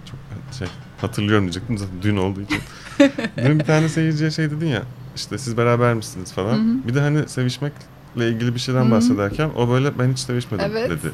çok 0.06 0.20
şey 0.60 0.68
hatırlıyorum 1.02 1.44
diyecektim 1.44 1.78
zaten 1.78 1.96
dün 2.02 2.18
olduğu 2.18 2.42
için. 2.42 2.60
dün 3.38 3.60
bir 3.60 3.66
tane 3.66 3.90
seyirciye 3.90 4.32
şey 4.32 4.52
dedin 4.52 4.68
ya 4.68 4.84
işte 5.18 5.38
siz 5.38 5.58
beraber 5.58 5.94
misiniz 5.94 6.34
falan. 6.34 6.54
Hı 6.54 6.62
hı. 6.62 6.88
Bir 6.88 6.96
de 6.96 7.00
hani 7.02 7.30
sevişmekle 7.30 8.30
ilgili 8.30 8.56
bir 8.56 8.60
şeyden 8.60 8.82
Hı 8.82 8.86
hı. 8.86 8.92
bahsederken 8.92 9.50
o 9.56 9.70
böyle 9.70 10.00
ben 10.00 10.12
hiç 10.12 10.20
sevişmedim 10.20 10.66
Evet. 10.72 10.90
dedi. 10.90 11.12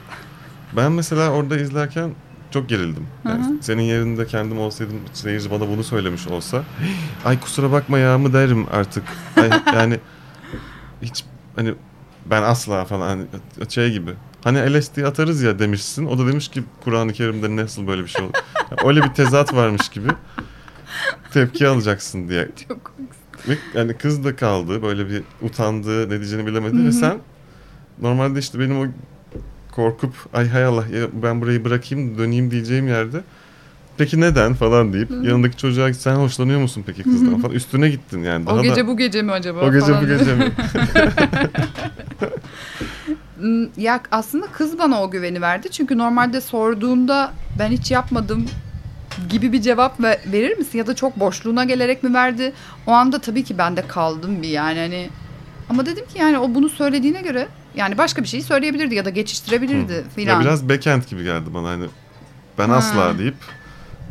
Ben 0.77 0.91
mesela 0.91 1.29
orada 1.31 1.57
izlerken 1.57 2.11
çok 2.51 2.69
gerildim. 2.69 3.07
Yani 3.25 3.45
Hı 3.45 3.49
hı. 3.49 3.53
senin 3.61 3.81
yerinde 3.81 4.27
kendim 4.27 4.59
olsaydım 4.59 4.95
seyirci 5.13 5.51
bana 5.51 5.67
bunu 5.67 5.83
söylemiş 5.83 6.27
olsa 6.27 6.63
ay 7.25 7.39
kusura 7.39 7.71
bakma 7.71 7.97
ya 7.97 8.17
mı 8.17 8.33
derim 8.33 8.65
artık. 8.71 9.03
Ay, 9.37 9.49
yani 9.73 9.99
hiç 11.01 11.25
hani 11.55 11.73
ben 12.25 12.41
asla 12.41 12.85
falan 12.85 13.07
hani 13.07 13.25
şey 13.69 13.91
gibi. 13.91 14.11
Hani 14.43 14.79
LSD 14.79 14.97
atarız 15.03 15.41
ya 15.41 15.59
demişsin. 15.59 16.05
O 16.05 16.17
da 16.17 16.27
demiş 16.27 16.47
ki 16.47 16.63
Kur'an-ı 16.83 17.13
Kerim'de 17.13 17.55
nasıl 17.55 17.87
böyle 17.87 18.03
bir 18.03 18.07
şey 18.07 18.25
olur. 18.25 18.33
Yani 18.71 18.89
öyle 18.89 19.03
bir 19.03 19.09
tezat 19.13 19.53
varmış 19.53 19.89
gibi 19.89 20.07
tepki 21.33 21.67
alacaksın 21.67 22.29
diye. 22.29 22.49
Çok. 22.67 22.93
Ve 23.47 23.57
yani 23.75 23.93
kız 23.93 24.23
da 24.23 24.35
kaldı 24.35 24.81
böyle 24.81 25.09
bir 25.09 25.23
utandı 25.41 26.09
ne 26.09 26.19
diyeceğini 26.19 26.47
bilemedi 26.47 26.77
Hı 26.77 26.81
hı. 26.81 26.85
ve 26.85 26.91
sen 26.91 27.17
normalde 28.01 28.39
işte 28.39 28.59
benim 28.59 28.79
o 28.79 28.85
korkup 29.71 30.13
ay 30.33 30.49
hay 30.49 30.65
Allah 30.65 30.87
ya 30.87 31.07
ben 31.23 31.41
burayı 31.41 31.65
bırakayım 31.65 32.17
döneyim 32.17 32.51
diyeceğim 32.51 32.87
yerde 32.87 33.23
peki 33.97 34.21
neden 34.21 34.53
falan 34.53 34.93
deyip 34.93 35.11
yanındaki 35.11 35.57
çocuğa 35.57 35.93
sen 35.93 36.15
hoşlanıyor 36.15 36.59
musun 36.59 36.83
peki 36.85 37.03
kızdan 37.03 37.41
falan 37.41 37.55
üstüne 37.55 37.89
gittin 37.89 38.23
yani. 38.23 38.45
Daha 38.45 38.55
o 38.55 38.61
gece 38.61 38.75
da, 38.83 38.87
bu 38.87 38.97
gece 38.97 39.21
mi 39.21 39.31
acaba? 39.31 39.59
o 39.59 39.71
gece 39.71 39.85
falan 39.85 40.03
bu 40.03 40.07
gece 40.07 40.35
mi? 40.35 40.51
Ya 43.77 44.01
aslında 44.11 44.45
kız 44.47 44.79
bana 44.79 45.03
o 45.03 45.11
güveni 45.11 45.41
verdi. 45.41 45.69
Çünkü 45.71 45.97
normalde 45.97 46.41
sorduğumda 46.41 47.33
ben 47.59 47.71
hiç 47.71 47.91
yapmadım 47.91 48.45
gibi 49.29 49.51
bir 49.53 49.61
cevap 49.61 50.01
ve- 50.03 50.19
verir 50.31 50.57
misin? 50.57 50.77
Ya 50.77 50.87
da 50.87 50.95
çok 50.95 51.19
boşluğuna 51.19 51.63
gelerek 51.63 52.03
mi 52.03 52.13
verdi? 52.13 52.53
O 52.87 52.91
anda 52.91 53.19
tabii 53.19 53.43
ki 53.43 53.57
ben 53.57 53.77
de 53.77 53.87
kaldım 53.87 54.41
bir 54.43 54.47
yani 54.49 54.79
hani. 54.79 55.09
Ama 55.69 55.85
dedim 55.85 56.05
ki 56.05 56.19
yani 56.19 56.37
o 56.39 56.55
bunu 56.55 56.69
söylediğine 56.69 57.21
göre 57.21 57.47
yani 57.75 57.97
başka 57.97 58.23
bir 58.23 58.27
şey 58.27 58.41
söyleyebilirdi 58.41 58.95
ya 58.95 59.05
da 59.05 59.09
geçiştirebilirdi 59.09 59.93
Ya 59.93 60.03
filan. 60.15 60.41
biraz 60.41 60.69
backend 60.69 61.03
gibi 61.09 61.23
geldi 61.23 61.53
bana 61.53 61.67
hani 61.69 61.85
ben 62.57 62.69
Ha. 62.69 62.75
asla 62.75 63.17
deyip 63.19 63.35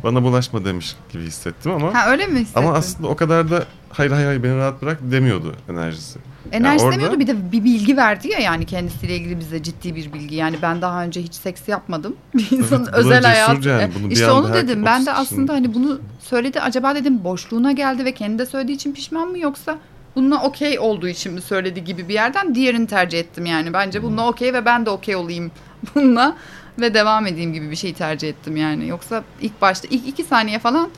bana 0.04 0.22
bulaşma 0.22 0.64
demiş 0.64 0.96
gibi 1.12 1.22
hissettim 1.22 1.72
ama 1.72 1.94
Ha 1.94 2.10
öyle 2.10 2.26
mi 2.26 2.40
hissettin? 2.40 2.60
ama 2.60 2.72
aslında 2.76 3.08
o 3.08 3.16
kadar 3.16 3.50
da 3.50 3.64
hayır 3.90 4.10
hayır 4.10 4.26
hayır 4.26 4.42
beni 4.42 4.56
rahat 4.56 4.82
bırak 4.82 4.98
demiyordu 5.02 5.54
enerjisi. 5.70 6.18
Enerjisi 6.52 6.84
orada- 6.84 6.96
demiyordu 6.96 7.20
bir 7.20 7.26
de 7.26 7.52
bir 7.52 7.64
bilgi 7.64 7.96
verdi 7.96 8.28
ya 8.28 8.38
yani 8.38 8.64
kendisiyle 8.66 9.16
ilgili 9.16 9.40
bize 9.40 9.62
ciddi 9.62 9.94
bir 9.96 10.12
bilgi. 10.12 10.34
Yani 10.36 10.56
ben 10.62 10.82
daha 10.82 11.04
önce 11.04 11.22
hiç 11.22 11.34
seks 11.34 11.68
yapmadım. 11.68 12.16
Bir 12.34 12.50
insanın 12.50 12.86
da 12.86 12.90
özel 12.92 13.22
hayatı. 13.24 13.68
yani. 13.68 13.90
Bunu 14.02 14.12
işte 14.12 14.30
onu 14.30 14.54
dedim. 14.54 14.84
Ben 14.84 15.06
de 15.06 15.10
30 15.12 15.22
kişinin- 15.22 15.38
aslında 15.42 15.52
hani 15.52 15.74
bunu 15.74 16.00
söyledi. 16.20 16.60
Acaba 16.60 16.94
dedim 16.94 17.24
boşluğuna 17.24 17.72
geldi 17.72 18.04
ve 18.04 18.12
kendi 18.14 18.38
de 18.38 18.46
söylediği 18.46 18.76
için 18.76 18.92
pişman 18.92 19.28
mı 19.28 19.38
yoksa 19.38 19.78
bununla 20.16 20.42
okey 20.42 20.78
olduğu 20.78 21.08
için 21.08 21.32
mi 21.32 21.40
söyledi 21.40 21.84
gibi 21.84 22.08
bir 22.08 22.14
yerden 22.14 22.54
diğerini 22.54 22.86
tercih 22.86 23.18
ettim 23.20 23.46
yani. 23.46 23.72
Bence 23.72 24.02
bununla 24.02 24.28
okey 24.28 24.52
ve 24.54 24.64
ben 24.64 24.86
de 24.86 24.90
okey 24.90 25.16
olayım 25.16 25.50
bununla 25.94 26.36
ve 26.78 26.94
devam 26.94 27.26
edeyim 27.26 27.52
gibi 27.52 27.70
bir 27.70 27.76
şey 27.76 27.92
tercih 27.94 28.28
ettim 28.28 28.56
yani. 28.56 28.88
Yoksa 28.88 29.24
ilk 29.40 29.60
başta 29.60 29.88
ilk 29.90 30.08
iki 30.08 30.24
saniye 30.24 30.58
falan 30.58 30.90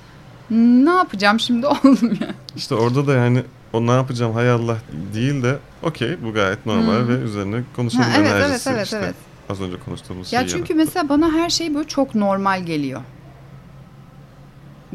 ne 0.51 0.91
yapacağım 0.91 1.41
şimdi 1.41 1.67
oldum 1.75 1.99
yani. 2.21 2.35
İşte 2.57 2.75
orada 2.75 3.07
da 3.07 3.15
yani 3.15 3.43
o 3.73 3.87
ne 3.87 3.91
yapacağım 3.91 4.33
hay 4.35 4.51
Allah 4.51 4.77
değil 5.15 5.43
de 5.43 5.59
okey 5.83 6.17
bu 6.25 6.33
gayet 6.33 6.67
normal 6.67 6.93
Hı. 6.95 7.09
ve 7.09 7.13
üzerine 7.15 7.63
konuşalım 7.77 8.05
Ha, 8.05 8.11
evet, 8.19 8.31
evet, 8.35 8.45
enerjisi 8.47 8.71
evet, 8.71 8.85
işte. 8.85 9.01
evet. 9.05 9.15
Az 9.51 9.61
önce 9.61 9.77
konuştuğumuz 9.85 10.33
Ya 10.33 10.41
şey 10.41 10.49
çünkü 10.49 10.75
mesela 10.75 11.09
bana 11.09 11.33
her 11.33 11.51
şey 11.51 11.75
böyle 11.75 11.89
çok 11.89 12.15
normal 12.15 12.63
geliyor. 12.65 13.01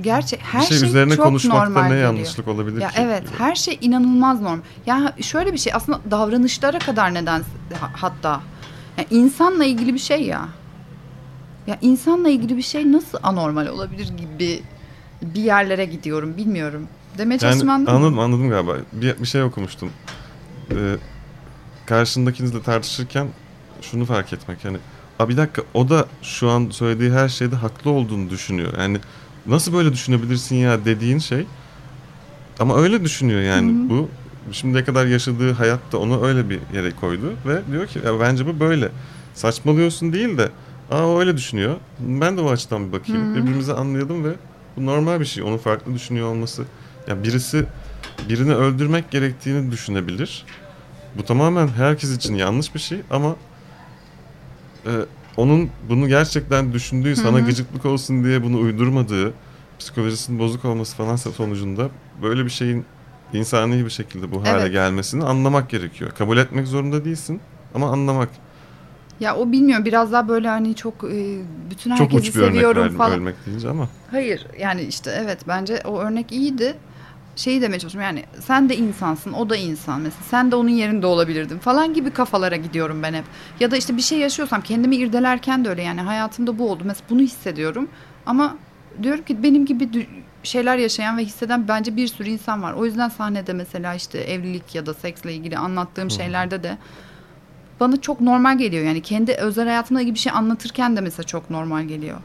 Gerçek 0.02 0.39
her 0.44 0.62
bir 0.62 0.65
şey, 0.65 0.78
şey, 0.78 0.88
üzerine 0.89 1.15
çok 1.15 1.26
konuşmakta 1.26 1.65
normal 1.65 1.82
ne 1.82 1.88
geliyor. 1.89 2.04
yanlışlık 2.13 2.48
olabilir 2.48 2.82
Ya 2.82 2.89
ki? 2.89 2.96
evet 3.02 3.24
her 3.38 3.56
şey 3.56 3.78
inanılmaz 3.82 4.42
normal. 4.42 4.62
Ya 4.86 5.13
şöyle 5.22 5.54
bir 5.54 5.58
şey 5.58 5.74
aslında 5.74 6.00
davranışlara 6.12 6.80
kadar 6.80 7.13
neden 7.13 7.39
ha- 7.80 7.92
hatta 7.94 8.42
ya 8.98 9.06
insanla 9.10 9.65
ilgili 9.65 9.94
bir 9.94 10.00
şey 10.00 10.22
ya. 10.24 10.48
Ya 11.70 11.78
insanla 11.82 12.30
ilgili 12.30 12.58
bir 12.58 12.62
şey 12.62 12.92
nasıl 12.92 13.18
anormal 13.24 13.68
olabilir 13.68 14.12
gibi 14.18 14.64
bir 15.22 15.42
yerlere 15.42 15.86
gidiyorum 15.86 16.38
bilmiyorum. 16.38 16.88
Demeye 17.18 17.38
Yani 17.42 17.72
anladın 17.72 17.84
mı? 17.84 17.92
anladım 17.92 18.20
anladım 18.20 18.50
galiba. 18.50 18.76
Bir, 18.94 19.20
bir 19.20 19.26
şey 19.26 19.44
okumuştum. 19.44 19.90
Ee, 20.72 20.96
karşındakinizle 21.86 22.62
tartışırken 22.62 23.28
şunu 23.82 24.06
fark 24.06 24.34
etmek 24.34 24.66
yani 24.66 24.78
Aa 25.20 25.30
bir 25.30 25.38
dakika 25.38 25.62
o 25.74 25.90
da 25.90 26.06
şu 26.22 26.50
an 26.50 26.70
söylediği 26.70 27.12
her 27.12 27.30
şeyde 27.30 27.56
haklı 27.56 27.92
olduğunu 27.92 28.30
düşünüyor. 28.30 28.74
Yani 28.78 28.98
nasıl 29.46 29.74
böyle 29.74 29.94
düşünebilirsin 29.94 30.56
ya 30.56 30.86
dediğin 30.86 31.20
şey 31.20 31.46
ama 32.60 32.78
öyle 32.78 33.04
düşünüyor 33.04 33.42
yani 33.42 33.72
Hı 33.72 33.86
hı. 33.86 33.90
bu 33.90 34.10
şimdiye 34.52 34.84
kadar 34.84 35.06
yaşadığı 35.06 35.52
hayatta 35.52 35.98
onu 35.98 36.26
öyle 36.26 36.50
bir 36.50 36.60
yere 36.74 36.92
koydu 36.92 37.34
ve 37.46 37.62
diyor 37.72 37.88
ki 37.88 38.00
ya 38.06 38.20
bence 38.20 38.46
bu 38.48 38.60
böyle. 38.60 38.90
Saçmalıyorsun 39.34 40.14
değil 40.14 40.38
de 40.38 40.50
aa 40.91 41.08
o 41.08 41.19
öyle 41.19 41.38
düşünüyor. 41.38 41.75
Ben 41.99 42.38
de 42.38 42.41
o 42.41 42.49
açıdan 42.49 42.88
bir 42.88 42.91
bakayım. 42.99 43.28
Hı 43.28 43.32
hı. 43.32 43.36
Birbirimizi 43.36 43.73
anlayalım 43.73 44.23
ve 44.23 44.34
bu 44.78 44.86
normal 44.86 45.19
bir 45.19 45.25
şey. 45.25 45.43
Onun 45.43 45.58
farklı 45.58 45.93
düşünüyor 45.93 46.28
olması. 46.28 46.63
Ya 47.08 47.23
birisi 47.23 47.65
birini 48.30 48.54
öldürmek 48.56 49.12
gerektiğini 49.12 49.71
düşünebilir. 49.71 50.45
Bu 51.17 51.25
tamamen 51.25 51.67
herkes 51.67 52.15
için 52.15 52.36
yanlış 52.36 52.75
bir 52.75 52.80
şey 52.80 53.02
ama 53.10 53.36
e, 54.86 54.91
onun 55.38 55.69
bunu 55.89 56.08
gerçekten 56.08 56.73
düşündüğü, 56.73 57.15
sana 57.15 57.38
hı. 57.38 57.45
gıcıklık 57.45 57.86
olsun 57.86 58.23
diye 58.23 58.43
bunu 58.43 58.58
uydurmadığı, 58.60 59.34
psikolojisinin 59.80 60.39
bozuk 60.39 60.65
olması 60.65 60.95
falan 60.95 61.15
sonucunda 61.15 61.89
böyle 62.21 62.45
bir 62.45 62.49
şeyin 62.49 62.86
insani 63.34 63.86
bir 63.86 63.89
şekilde 63.89 64.32
bu 64.32 64.41
hale 64.43 64.62
Evet. 64.62 64.71
gelmesini 64.71 65.23
anlamak 65.23 65.69
gerekiyor. 65.69 66.12
Kabul 66.17 66.38
etmek 66.38 66.67
zorunda 66.67 67.06
değilsin 67.06 67.41
ama 67.75 67.91
anlamak. 67.91 68.30
Ya 69.20 69.36
o 69.36 69.52
bilmiyorum 69.52 69.86
biraz 69.86 70.12
daha 70.12 70.28
böyle 70.28 70.48
hani 70.48 70.76
çok 70.76 70.94
e, 71.04 71.38
bütün 71.72 71.96
Çok 71.96 72.00
herkesi 72.00 72.30
uç 72.30 72.36
bir 72.36 72.42
örnek 72.42 72.54
seviyorum 72.54 72.84
verdim 72.84 72.98
falan. 72.98 73.12
ölmek 73.12 73.36
deyince 73.46 73.70
ama. 73.70 73.90
Hayır 74.12 74.48
yani 74.60 74.82
işte 74.82 75.22
evet 75.24 75.40
bence 75.48 75.82
o 75.86 76.00
örnek 76.00 76.32
iyiydi. 76.32 76.78
Şeyi 77.36 77.62
demeye 77.62 77.80
çalışıyorum 77.80 78.16
yani 78.16 78.26
sen 78.40 78.70
de 78.70 78.78
insansın 78.78 79.34
o 79.34 79.50
da 79.50 79.56
insan 79.56 80.02
mesela 80.02 80.24
sen 80.30 80.52
de 80.52 80.56
onun 80.56 80.70
yerinde 80.70 81.06
olabilirdin 81.06 81.58
falan 81.60 81.94
gibi 81.94 82.12
kafalara 82.12 82.56
gidiyorum 82.56 83.04
ben 83.04 83.14
hep. 83.14 83.24
Ya 83.60 83.72
da 83.72 83.78
işte 83.78 83.98
bir 83.98 84.02
şey 84.02 84.20
yaşıyorsam 84.20 84.62
kendimi 84.62 84.96
irdelerken 84.96 85.66
de 85.66 85.70
öyle 85.70 85.82
yani 85.82 86.02
hayatımda 86.02 86.58
bu 86.60 86.72
oldu 86.72 86.84
mesela 86.86 87.06
bunu 87.10 87.22
hissediyorum 87.22 87.90
ama 88.26 88.58
diyorum 89.04 89.24
ki 89.24 89.44
benim 89.44 89.66
gibi 89.66 90.08
şeyler 90.44 90.78
yaşayan 90.78 91.18
ve 91.18 91.22
hisseden 91.26 91.68
bence 91.68 91.96
bir 91.96 92.08
sürü 92.08 92.30
insan 92.30 92.64
var. 92.64 92.74
O 92.74 92.86
yüzden 92.86 93.10
sahnede 93.10 93.54
mesela 93.54 93.94
işte 93.96 94.18
evlilik 94.20 94.76
ya 94.76 94.86
da 94.86 94.94
seksle 94.94 95.34
ilgili 95.34 95.58
anlattığım 95.58 96.10
şeylerde 96.12 96.64
de 96.64 96.78
bana 97.80 98.02
çok 98.02 98.22
normal 98.22 98.58
geliyor. 98.58 98.84
Yani 98.86 99.02
kendi 99.02 99.34
özel 99.34 99.65
hayatımla 99.68 100.02
ilgili 100.02 100.13
bir 100.13 100.20
şey 100.20 100.32
anlatırken 100.32 100.96
de 100.96 101.02
mesela 101.02 101.24
çok 101.24 101.50
normal 101.50 101.84
geliyor. 101.84 102.18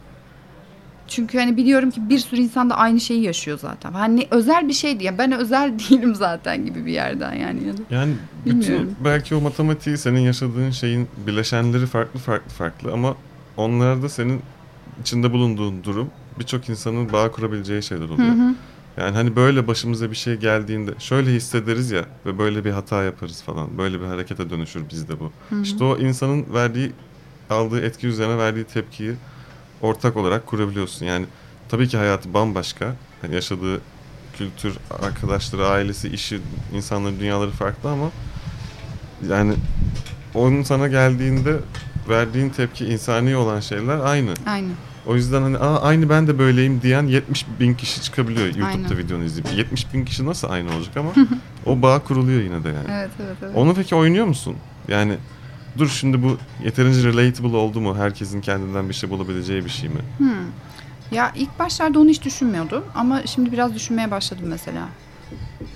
Çünkü 1.08 1.38
hani 1.38 1.56
biliyorum 1.56 1.90
ki 1.90 2.08
bir 2.08 2.18
sürü 2.18 2.40
insan 2.40 2.70
da 2.70 2.76
aynı 2.76 3.00
şeyi 3.00 3.22
yaşıyor 3.22 3.58
zaten. 3.58 3.92
Hani 3.92 4.26
özel 4.30 4.68
bir 4.68 4.72
şeydi 4.72 5.04
ya 5.04 5.18
ben 5.18 5.32
özel 5.32 5.78
değilim 5.78 6.14
zaten 6.14 6.66
gibi 6.66 6.86
bir 6.86 6.92
yerden 6.92 7.34
yani. 7.34 7.60
Yani 7.90 8.14
bütün 8.46 8.60
Bilmiyorum. 8.60 8.90
belki 9.04 9.34
o 9.34 9.40
matematiği 9.40 9.98
senin 9.98 10.20
yaşadığın 10.20 10.70
şeyin 10.70 11.08
bileşenleri 11.26 11.86
farklı 11.86 12.20
farklı 12.20 12.50
farklı 12.50 12.92
ama 12.92 13.14
onlarda 13.56 14.08
senin 14.08 14.40
içinde 15.00 15.32
bulunduğun 15.32 15.84
durum 15.84 16.10
birçok 16.38 16.68
insanın 16.68 17.12
bağ 17.12 17.30
kurabileceği 17.30 17.82
şeyler 17.82 18.08
Hı 18.08 18.12
oluyor. 18.12 18.28
hı. 18.28 18.54
Yani 18.96 19.16
hani 19.16 19.36
böyle 19.36 19.66
başımıza 19.66 20.10
bir 20.10 20.16
şey 20.16 20.36
geldiğinde 20.36 20.90
şöyle 20.98 21.30
hissederiz 21.30 21.90
ya 21.90 22.04
ve 22.26 22.38
böyle 22.38 22.64
bir 22.64 22.70
hata 22.70 23.02
yaparız 23.02 23.42
falan. 23.42 23.78
Böyle 23.78 24.00
bir 24.00 24.06
harekete 24.06 24.50
dönüşür 24.50 24.88
bizde 24.90 25.20
bu. 25.20 25.32
Hı 25.50 25.56
hı. 25.56 25.62
İşte 25.62 25.84
o 25.84 25.98
insanın 25.98 26.54
verdiği 26.54 26.92
aldığı 27.50 27.80
etki 27.80 28.06
üzerine 28.06 28.38
verdiği 28.38 28.64
tepkiyi 28.64 29.14
ortak 29.82 30.16
olarak 30.16 30.46
kurabiliyorsun. 30.46 31.06
Yani 31.06 31.26
tabii 31.68 31.88
ki 31.88 31.96
hayatı 31.96 32.34
bambaşka. 32.34 32.94
Hani 33.22 33.34
yaşadığı 33.34 33.80
kültür, 34.38 34.76
arkadaşları, 35.02 35.66
ailesi, 35.66 36.08
işi, 36.08 36.40
insanların 36.74 37.20
dünyaları 37.20 37.50
farklı 37.50 37.90
ama 37.90 38.10
yani 39.28 39.54
onun 40.34 40.62
sana 40.62 40.88
geldiğinde 40.88 41.56
verdiğin 42.08 42.50
tepki 42.50 42.84
insani 42.84 43.36
olan 43.36 43.60
şeyler 43.60 43.98
aynı. 43.98 44.34
Aynı. 44.46 44.70
O 45.06 45.14
yüzden 45.14 45.42
hani 45.42 45.58
Aa, 45.58 45.80
aynı 45.80 46.08
ben 46.08 46.26
de 46.26 46.38
böyleyim 46.38 46.82
diyen 46.82 47.02
70 47.06 47.46
bin 47.60 47.74
kişi 47.74 48.02
çıkabiliyor 48.02 48.46
YouTube'da 48.46 48.66
Aynen. 48.66 48.98
videonu 48.98 49.24
izleyip. 49.24 49.58
70 49.58 49.94
bin 49.94 50.04
kişi 50.04 50.26
nasıl 50.26 50.50
aynı 50.50 50.76
olacak 50.76 50.96
ama 50.96 51.10
o 51.66 51.82
bağ 51.82 51.98
kuruluyor 51.98 52.42
yine 52.42 52.64
de 52.64 52.68
yani. 52.68 52.86
Evet 52.90 53.10
evet 53.24 53.36
evet. 53.42 53.56
Onu 53.56 53.74
peki 53.74 53.94
oynuyor 53.94 54.26
musun? 54.26 54.56
Yani 54.88 55.16
dur 55.78 55.88
şimdi 55.88 56.22
bu 56.22 56.38
yeterince 56.64 57.08
relatable 57.08 57.56
oldu 57.56 57.80
mu? 57.80 57.96
Herkesin 57.96 58.40
kendinden 58.40 58.88
bir 58.88 58.94
şey 58.94 59.10
bulabileceği 59.10 59.64
bir 59.64 59.70
şey 59.70 59.88
mi? 59.88 60.00
Hmm. 60.18 60.28
Ya 61.10 61.32
ilk 61.34 61.58
başlarda 61.58 61.98
onu 62.00 62.08
hiç 62.08 62.24
düşünmüyordum 62.24 62.84
ama 62.94 63.26
şimdi 63.26 63.52
biraz 63.52 63.74
düşünmeye 63.74 64.10
başladım 64.10 64.44
mesela. 64.48 64.88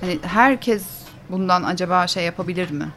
Hani 0.00 0.18
herkes 0.22 0.86
bundan 1.30 1.62
acaba 1.62 2.06
şey 2.06 2.24
yapabilir 2.24 2.70
mi? 2.70 2.88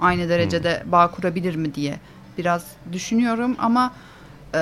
Aynı 0.00 0.28
derecede 0.28 0.82
bağ 0.86 1.10
kurabilir 1.10 1.56
mi 1.56 1.74
diye 1.74 2.00
biraz 2.38 2.66
düşünüyorum 2.92 3.56
ama 3.58 3.92
e, 4.54 4.58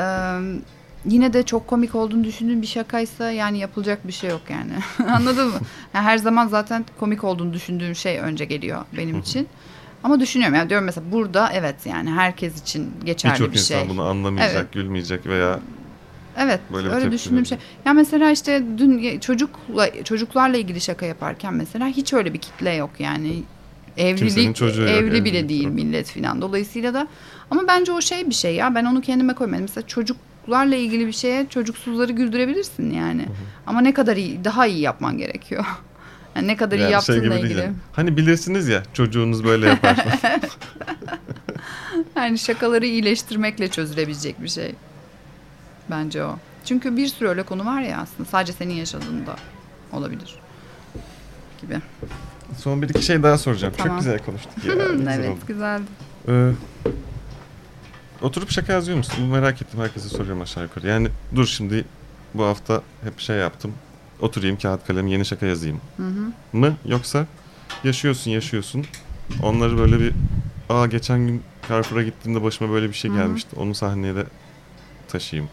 yine 1.05 1.33
de 1.33 1.43
çok 1.43 1.67
komik 1.67 1.95
olduğunu 1.95 2.25
düşündüğüm 2.25 2.63
bir 2.63 2.67
şakaysa 2.67 3.31
yani 3.31 3.59
yapılacak 3.59 4.07
bir 4.07 4.13
şey 4.13 4.31
yok 4.31 4.43
yani. 4.49 4.73
Anladın 5.11 5.49
mı? 5.49 5.59
Yani 5.95 6.05
her 6.05 6.19
zaman 6.19 6.47
zaten 6.49 6.85
komik 7.01 7.25
olduğunu 7.25 7.53
düşündüğüm 7.53 7.95
şey 7.95 8.19
önce 8.19 8.45
geliyor 8.45 8.85
benim 8.97 9.19
için. 9.19 9.49
Ama 10.03 10.21
düşünüyorum 10.21 10.57
yani 10.57 10.71
diyorum 10.71 10.87
mesela 10.87 11.13
burada 11.13 11.51
evet 11.53 11.77
yani 11.87 12.11
herkes 12.11 12.63
için 12.63 12.91
geçerli 13.05 13.35
Birçok 13.35 13.53
bir 13.53 13.59
insan 13.59 13.79
şey. 13.81 13.89
bunu 13.89 14.03
anlamayacak, 14.03 14.57
Evet. 14.57 14.73
gülmeyecek 14.73 15.27
veya 15.27 15.61
Evet, 16.39 16.61
Böyle 16.73 16.89
öyle 16.89 17.13
düşündüğüm 17.13 17.47
şey. 17.47 17.59
Ya 17.85 17.93
mesela 17.93 18.31
işte 18.31 18.63
dün 18.79 19.19
çocukla 19.19 20.05
çocuklarla 20.05 20.57
ilgili 20.57 20.81
şaka 20.81 21.07
yaparken 21.07 21.55
mesela 21.55 21.87
hiç 21.87 22.13
öyle 22.13 22.33
bir 22.35 22.39
kitle 22.39 22.71
yok 22.75 22.91
yani. 22.99 23.43
Evlilik 23.97 24.57
çocuğu 24.57 24.81
yok, 24.83 24.91
evli 24.91 25.11
bile 25.25 25.29
evlilik 25.31 25.49
değil 25.49 25.65
yok. 25.65 25.75
millet 25.75 26.07
filan. 26.11 26.43
Dolayısıyla 26.43 26.95
da 26.95 27.07
ama 27.51 27.63
bence 27.69 27.93
o 27.93 28.01
şey 28.01 28.29
bir 28.31 28.35
şey 28.35 28.55
ya. 28.55 28.75
Ben 28.75 28.85
onu 28.85 29.01
kendime 29.01 29.35
koymadım. 29.35 29.63
Mesela 29.63 29.87
çocuklarla 30.41 30.75
ilgili 30.77 31.07
bir 31.07 31.13
şeye 31.13 31.47
çocuksuzları 31.49 32.13
güldürebilirsin 32.13 32.91
yani. 32.91 33.27
Ama 33.67 33.81
ne 33.81 33.95
kadar 33.95 34.17
iyi, 34.17 34.45
daha 34.45 34.67
iyi 34.67 34.81
yapman 34.81 35.19
gerekiyor. 35.19 35.65
Yani 36.37 36.47
ne 36.47 36.57
kadar 36.57 36.77
iyi 36.77 36.81
yani 36.81 37.03
şey 37.03 37.15
yaptığınla 37.17 37.35
değil 37.35 37.45
ilgili. 37.45 37.61
yani. 37.61 37.75
Hani 37.93 38.17
bilirsiniz 38.17 38.69
ya 38.69 38.83
çocuğunuz 38.93 39.45
böyle 39.45 39.69
yapar. 39.69 39.97
Yani 42.17 42.39
şakaları 42.39 42.87
iyileştirmekle 42.87 43.69
çözülebilecek 43.69 44.43
bir 44.43 44.49
şey. 44.49 44.75
Bence 45.91 46.25
o. 46.25 46.39
Çünkü 46.65 46.97
bir 46.97 47.07
sürü 47.07 47.29
öyle 47.29 47.43
konu 47.43 47.67
var 47.67 47.81
ya 47.83 47.99
aslında. 47.99 48.29
Sadece 48.29 48.53
senin 48.53 48.75
yaşadığında 48.75 49.37
olabilir. 49.93 50.35
Gibi. 51.61 51.79
Son 52.59 52.83
bir 52.83 52.89
iki 52.89 53.03
şey 53.03 53.23
daha 53.23 53.39
soracağım. 53.39 53.75
Tamam. 53.77 53.99
Çok 53.99 54.05
güzel 54.05 54.19
konuştuk 54.25 54.65
ya. 54.65 54.75
güzel 54.93 55.19
evet 55.19 55.31
oldu. 55.31 55.41
güzeldi. 55.49 55.83
Ee, 56.29 56.51
oturup 58.23 58.51
şaka 58.51 58.73
yazıyor 58.73 58.99
musun? 58.99 59.15
Bu 59.21 59.33
merak 59.33 59.63
ettim. 59.63 59.81
Herkese 59.81 60.09
soruyorum 60.09 60.41
aşağı 60.43 60.63
yukarı. 60.65 60.87
Yani 60.87 61.09
dur 61.37 61.47
şimdi 61.47 61.85
bu 62.35 62.45
hafta 62.45 62.83
hep 63.05 63.21
şey 63.21 63.37
yaptım. 63.37 63.73
Oturayım 64.21 64.59
kağıt 64.59 64.87
kalem 64.87 65.07
yeni 65.07 65.25
şaka 65.25 65.47
yazayım. 65.47 65.81
Mı 66.53 66.77
yoksa 66.87 67.27
yaşıyorsun 67.85 68.31
yaşıyorsun. 68.31 68.85
Onları 69.43 69.79
böyle 69.79 70.01
bir 70.01 70.13
aa 70.69 70.87
geçen 70.87 71.27
gün 71.27 71.43
Carrefour'a 71.69 72.03
gittiğimde 72.03 72.43
başıma 72.43 72.71
böyle 72.73 72.89
bir 72.89 72.95
şey 72.95 73.11
gelmişti. 73.11 73.57
Onu 73.57 73.75
sahneye 73.75 74.15
de 74.15 74.25
taşıyayım. 75.09 75.51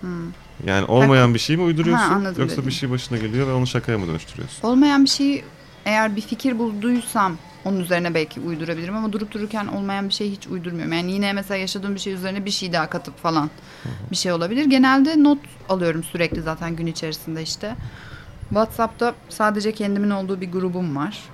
Yani 0.65 0.86
olmayan 0.86 1.34
bir 1.34 1.39
şey 1.39 1.57
mi 1.57 1.63
uyduruyorsun 1.63 2.05
Ha, 2.05 2.15
anladım 2.15 2.41
yoksa 2.41 2.55
dediğini. 2.57 2.68
bir 2.68 2.72
şey 2.76 2.89
başına 2.89 3.18
geliyor 3.18 3.47
ve 3.47 3.51
onu 3.53 3.68
şakaya 3.68 3.97
mı 3.97 4.07
dönüştürüyorsun? 4.07 4.68
Olmayan 4.68 5.03
bir 5.03 5.09
şeyi 5.09 5.43
eğer 5.86 6.15
bir 6.15 6.22
fikir 6.22 6.59
bulduysam 6.59 7.38
onun 7.68 7.80
üzerine 7.80 8.13
belki 8.13 8.39
uydurabilirim 8.39 8.95
ama 8.95 9.13
durup 9.13 9.32
dururken 9.32 9.68
olmayan 9.68 10.09
bir 10.09 10.13
şey 10.13 10.32
hiç 10.32 10.47
uydurmuyorum. 10.47 10.93
Yani 10.93 11.11
yine 11.11 11.34
mesela 11.34 11.57
yaşadığım 11.57 11.95
bir 11.95 11.99
şey 11.99 12.13
üzerine 12.13 12.45
bir 12.45 12.51
şey 12.51 12.74
daha 12.74 12.89
katıp 12.89 13.18
falan 13.18 13.49
bir 14.11 14.15
şey 14.15 14.32
olabilir. 14.32 14.65
Genelde 14.65 15.24
not 15.24 15.39
alıyorum 15.70 16.03
sürekli 16.03 16.41
zaten 16.41 16.76
gün 16.76 16.88
içerisinde 16.88 17.43
işte. 17.43 17.76
WhatsApp'ta 18.49 19.15
sadece 19.30 19.72
kendimin 19.72 20.09
olduğu 20.09 20.41
bir 20.41 20.51
grubum 20.51 20.95
var. 20.95 21.20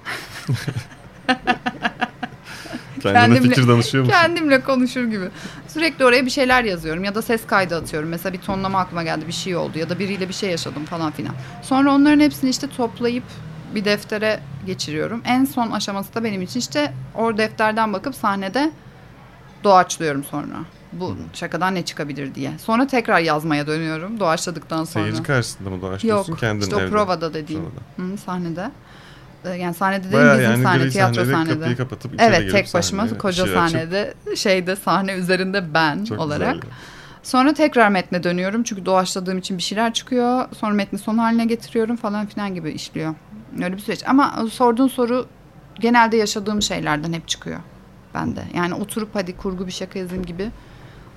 Kendine 3.01 3.37
Kendimle- 3.37 3.49
fikir 3.49 3.67
danışıyor 3.67 4.03
musun? 4.03 4.17
Kendimle 4.21 4.61
konuşur 4.61 5.03
gibi. 5.03 5.25
Sürekli 5.67 6.05
oraya 6.05 6.25
bir 6.25 6.29
şeyler 6.29 6.63
yazıyorum 6.63 7.03
ya 7.03 7.15
da 7.15 7.21
ses 7.21 7.47
kaydı 7.47 7.75
atıyorum. 7.75 8.09
Mesela 8.09 8.33
bir 8.33 8.37
tonlama 8.39 8.79
aklıma 8.79 9.03
geldi 9.03 9.27
bir 9.27 9.33
şey 9.33 9.55
oldu 9.55 9.79
ya 9.79 9.89
da 9.89 9.99
biriyle 9.99 10.29
bir 10.29 10.33
şey 10.33 10.49
yaşadım 10.49 10.85
falan 10.85 11.11
filan. 11.11 11.35
Sonra 11.61 11.91
onların 11.93 12.19
hepsini 12.19 12.49
işte 12.49 12.67
toplayıp 12.67 13.23
bir 13.75 13.85
deftere 13.85 14.39
geçiriyorum. 14.65 15.21
En 15.25 15.45
son 15.45 15.71
aşaması 15.71 16.15
da 16.15 16.23
benim 16.23 16.41
için 16.41 16.59
işte 16.59 16.93
o 17.17 17.37
defterden 17.37 17.93
bakıp 17.93 18.15
sahnede 18.15 18.71
doğaçlıyorum 19.63 20.23
sonra. 20.23 20.55
Bu 20.93 21.15
şakadan 21.33 21.75
ne 21.75 21.85
çıkabilir 21.85 22.35
diye. 22.35 22.51
Sonra 22.57 22.87
tekrar 22.87 23.19
yazmaya 23.19 23.67
dönüyorum 23.67 24.19
doğaçladıktan 24.19 24.83
sonra. 24.83 25.03
Seyirci 25.05 25.23
karşısında 25.23 25.69
mı 25.69 25.81
doğaçlıyorsun 25.81 26.31
Yok 26.31 26.39
kendin 26.39 26.61
işte 26.65 26.75
evde? 26.75 26.89
provada 26.89 27.33
dediğim. 27.33 27.61
Provada. 27.63 28.13
Hı, 28.13 28.17
sahnede. 28.17 28.71
Ee, 29.45 29.49
Yani 29.49 29.73
sahnede 29.73 30.03
dediğim 30.03 30.23
Bayağı 30.23 30.37
bizim 30.39 30.51
yani 30.51 30.63
sahne, 30.63 30.89
tiyatro 30.89 31.15
sahnede 31.15 31.31
sahnede. 31.33 31.53
kapıyı 31.59 31.77
kapatıp 31.77 32.13
içeri 32.13 32.27
Evet 32.35 32.51
tek 32.51 32.73
başıma 32.73 33.03
sahneye 33.03 33.17
koca 33.17 33.43
açıp- 33.43 33.53
sahnede 33.53 34.13
şeyde 34.35 34.75
sahne 34.75 35.13
üzerinde 35.13 35.73
ben 35.73 36.05
Çok 36.05 36.19
olarak. 36.19 36.53
güzel. 36.61 36.69
Sonra 37.23 37.53
tekrar 37.53 37.89
metne 37.89 38.23
dönüyorum 38.23 38.63
çünkü 38.63 38.85
doğaçladığım 38.85 39.37
için 39.37 39.57
bir 39.57 39.63
şeyler 39.63 39.93
çıkıyor. 39.93 40.45
Sonra 40.59 40.73
metni 40.73 40.99
son 40.99 41.17
haline 41.17 41.45
getiriyorum 41.45 41.95
falan 41.95 42.25
filan 42.25 42.55
gibi 42.55 42.71
işliyor. 42.71 43.15
Öyle 43.63 43.73
bir 43.73 43.79
süreç. 43.81 44.03
Ama 44.07 44.45
sorduğun 44.51 44.87
soru 44.87 45.25
genelde 45.79 46.17
yaşadığım 46.17 46.61
şeylerden 46.61 47.13
hep 47.13 47.27
çıkıyor 47.27 47.59
bende. 48.13 48.43
Yani 48.55 48.73
oturup 48.73 49.09
hadi 49.15 49.37
kurgu 49.37 49.67
bir 49.67 49.71
şaka 49.71 49.99
yazayım 49.99 50.25
gibi 50.25 50.51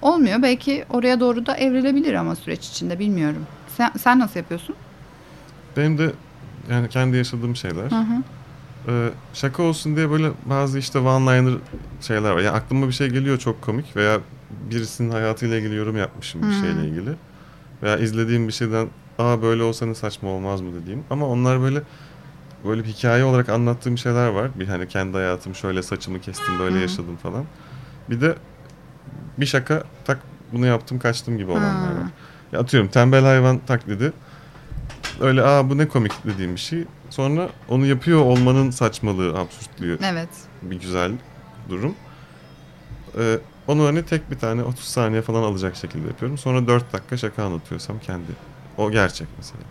olmuyor. 0.02 0.42
Belki 0.42 0.84
oraya 0.90 1.20
doğru 1.20 1.46
da 1.46 1.56
evrilebilir 1.56 2.14
ama 2.14 2.34
süreç 2.36 2.68
içinde 2.68 2.98
bilmiyorum. 2.98 3.46
Sen, 3.76 3.90
sen 3.98 4.18
nasıl 4.18 4.40
yapıyorsun? 4.40 4.76
Benim 5.76 5.98
de 5.98 6.12
yani 6.70 6.88
kendi 6.88 7.16
yaşadığım 7.16 7.56
şeyler. 7.56 7.90
Hı 7.90 7.96
hı. 7.96 8.22
Ee, 8.88 9.10
şaka 9.34 9.62
olsun 9.62 9.96
diye 9.96 10.10
böyle 10.10 10.30
bazı 10.44 10.78
işte 10.78 10.98
one-liner 10.98 11.58
şeyler 12.00 12.30
var. 12.30 12.38
Yani 12.40 12.56
aklıma 12.56 12.86
bir 12.86 12.92
şey 12.92 13.08
geliyor 13.08 13.38
çok 13.38 13.62
komik 13.62 13.96
veya 13.96 14.20
birisinin 14.70 15.10
hayatıyla 15.10 15.56
ilgili 15.56 15.74
yorum 15.74 15.96
yapmışım 15.96 16.42
bir 16.42 16.46
Hmm. 16.46 16.52
şeyle 16.60 16.88
ilgili. 16.88 17.10
Veya 17.82 17.96
izlediğim 17.98 18.48
bir 18.48 18.52
şeyden 18.52 18.88
aa 19.18 19.42
böyle 19.42 19.62
olsa 19.62 19.86
ne 19.86 19.94
saçma 19.94 20.28
olmaz 20.28 20.60
mı 20.60 20.70
dediğim. 20.82 21.04
Ama 21.10 21.26
onlar 21.26 21.60
böyle 21.60 21.82
böyle 22.66 22.84
bir 22.84 22.88
hikaye 22.88 23.24
olarak 23.24 23.48
anlattığım 23.48 23.98
şeyler 23.98 24.28
var. 24.28 24.50
Bir 24.54 24.68
hani 24.68 24.88
kendi 24.88 25.16
hayatım 25.16 25.54
şöyle 25.54 25.82
saçımı 25.82 26.20
kestim 26.20 26.58
böyle 26.58 26.76
Hı. 26.76 26.80
yaşadım 26.80 27.16
falan. 27.16 27.44
Bir 28.10 28.20
de 28.20 28.34
bir 29.38 29.46
şaka 29.46 29.82
tak 30.04 30.18
bunu 30.52 30.66
yaptım 30.66 30.98
kaçtım 30.98 31.38
gibi 31.38 31.50
olanlar 31.50 31.90
var. 31.90 32.10
Ya 32.52 32.60
atıyorum 32.60 32.88
tembel 32.90 33.24
hayvan 33.24 33.58
taklidi. 33.58 34.12
Öyle 35.20 35.42
aa 35.42 35.70
bu 35.70 35.78
ne 35.78 35.88
komik 35.88 36.12
dediğim 36.24 36.54
bir 36.54 36.60
şey. 36.60 36.84
Sonra 37.10 37.48
onu 37.68 37.86
yapıyor 37.86 38.20
olmanın 38.20 38.70
saçmalığı, 38.70 39.38
absürtlüğü 39.38 39.98
Evet. 40.02 40.28
bir 40.62 40.80
güzel 40.80 41.12
durum. 41.68 41.94
Ee, 43.18 43.38
onu 43.68 43.86
hani 43.86 44.04
tek 44.04 44.30
bir 44.30 44.38
tane 44.38 44.62
30 44.62 44.84
saniye 44.84 45.22
falan 45.22 45.42
alacak 45.42 45.76
şekilde 45.76 46.06
yapıyorum. 46.06 46.38
Sonra 46.38 46.66
4 46.66 46.92
dakika 46.92 47.16
şaka 47.16 47.44
anlatıyorsam 47.44 47.98
kendi. 47.98 48.32
O 48.78 48.90
gerçek 48.90 49.28
mesela. 49.38 49.62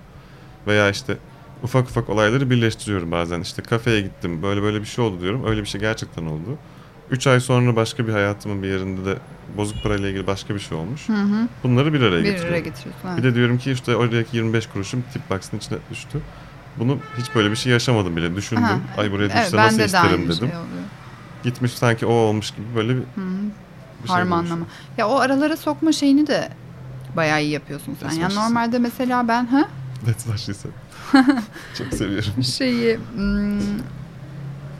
Veya 0.67 0.89
işte 0.89 1.17
ufak 1.63 1.89
ufak 1.89 2.09
olayları 2.09 2.49
birleştiriyorum 2.49 3.11
bazen. 3.11 3.41
İşte 3.41 3.61
kafeye 3.61 4.01
gittim 4.01 4.41
böyle 4.43 4.61
böyle 4.61 4.81
bir 4.81 4.85
şey 4.85 5.05
oldu 5.05 5.21
diyorum. 5.21 5.45
Öyle 5.47 5.61
bir 5.61 5.67
şey 5.67 5.81
gerçekten 5.81 6.25
oldu. 6.25 6.57
3 7.11 7.27
ay 7.27 7.39
sonra 7.39 7.75
başka 7.75 8.07
bir 8.07 8.11
hayatımın 8.13 8.63
bir 8.63 8.67
yerinde 8.67 9.05
de 9.05 9.17
bozuk 9.57 9.83
parayla 9.83 10.09
ilgili 10.09 10.27
başka 10.27 10.55
bir 10.55 10.59
şey 10.59 10.77
olmuş. 10.77 11.09
Hı 11.09 11.13
hı. 11.13 11.47
Bunları 11.63 11.93
bir 11.93 12.01
araya 12.01 12.11
Bir 12.19 12.23
getiriyorum. 12.23 12.49
araya 12.53 12.59
getiriyorsun. 12.59 13.07
evet. 13.07 13.17
Bir 13.17 13.23
de 13.23 13.35
diyorum 13.35 13.57
ki 13.57 13.71
işte 13.71 13.95
oradaki 13.95 14.37
25 14.37 14.67
kuruşum 14.67 15.03
tip 15.13 15.29
box'ın 15.29 15.57
içine 15.57 15.77
düştü. 15.91 16.21
Bunu 16.79 16.97
hiç 17.17 17.35
böyle 17.35 17.51
bir 17.51 17.55
şey 17.55 17.71
yaşamadım 17.71 18.15
bile. 18.15 18.35
Düşündüm. 18.35 18.63
Ha, 18.63 18.79
Ay 18.97 19.11
buraya 19.11 19.25
evet, 19.25 19.43
düşse 19.45 19.57
bende 19.57 19.67
nasıl 19.67 19.79
de 19.79 19.85
isterim 19.85 20.23
dedim. 20.25 20.37
Şey 20.37 20.47
oluyor. 20.47 20.83
Gitmiş 21.43 21.71
sanki 21.71 22.05
o 22.05 22.11
olmuş 22.13 22.51
gibi 22.51 22.65
böyle 22.75 22.89
bir, 22.89 23.01
Hı 23.01 23.01
hı. 23.21 23.23
bir 24.03 24.07
şey 24.07 24.15
Harmanlama. 24.15 24.55
olmuş. 24.55 24.67
Ya 24.97 25.07
o 25.07 25.15
aralara 25.19 25.57
sokma 25.57 25.91
şeyini 25.91 26.27
de 26.27 26.49
bayağı 27.15 27.41
iyi 27.43 27.51
yapıyorsun 27.51 27.97
sen. 27.99 28.07
That's 28.07 28.17
Ya 28.21 28.27
what 28.29 28.31
she 28.31 28.39
normalde 28.53 28.79
mesela 28.79 29.27
ben 29.27 29.45
ha 29.45 29.65
That's 30.05 30.23
what 30.23 30.39
she 30.39 30.53
said. 30.53 30.71
Çok 31.77 31.93
seviyorum. 31.93 32.43
şeyi 32.43 32.99
hmm, 33.15 33.59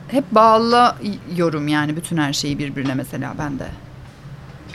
hep 0.07 0.31
bağlıyorum 0.31 1.67
yani 1.67 1.95
bütün 1.95 2.17
her 2.17 2.33
şeyi 2.33 2.59
birbirine 2.59 2.93
mesela 2.93 3.33
ben 3.39 3.59
de. 3.59 3.67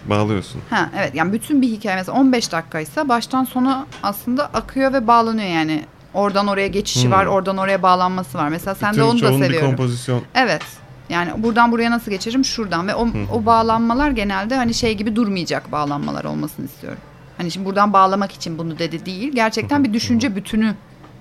Bağlıyorsun. 0.07 0.61
Ha 0.71 0.91
evet 0.99 1.15
yani 1.15 1.33
bütün 1.33 1.63
bir 1.63 1.69
hikaye 1.69 1.97
mesela 1.97 2.19
15 2.19 2.53
dakikaysa 2.53 3.09
baştan 3.09 3.45
sona 3.45 3.87
aslında 4.03 4.47
akıyor 4.47 4.93
ve 4.93 5.07
bağlanıyor 5.07 5.49
yani. 5.49 5.85
Oradan 6.15 6.47
oraya 6.47 6.67
geçişi 6.69 7.05
Hmm. 7.05 7.13
var, 7.13 7.27
oradan 7.27 7.57
oraya 7.57 7.83
bağlanması 7.83 8.39
var. 8.39 8.49
Mesela 8.49 8.75
sen 8.75 8.89
de 8.95 8.97
Bütün 8.97 9.09
onu 9.09 9.15
da 9.15 9.19
çoğun 9.29 9.41
bir 9.41 9.47
seviyorum. 9.47 9.69
kompozisyon. 9.69 10.23
Evet. 10.35 10.63
Yani 11.09 11.31
buradan 11.43 11.73
buraya 11.73 11.91
nasıl 11.91 12.11
geçerim? 12.11 12.45
Şuradan 12.45 12.89
ve 12.89 12.95
o, 12.95 13.09
o 13.33 13.47
bağlanmalar 13.47 14.11
genelde 14.11 14.57
hani 14.57 14.75
şey 14.75 14.95
gibi 14.95 15.17
durmayacak 15.17 15.73
bağlanmalar 15.73 16.25
olmasını 16.25 16.67
istiyorum. 16.67 16.99
Hani 17.37 17.51
şimdi 17.51 17.67
buradan 17.67 17.93
bağlamak 17.93 18.33
için 18.33 18.59
bunu 18.59 18.79
dedi 18.79 19.07
değil. 19.07 19.33
Gerçekten 19.35 19.85
bir 19.85 19.93
düşünce 19.93 20.37
bütünü 20.37 20.75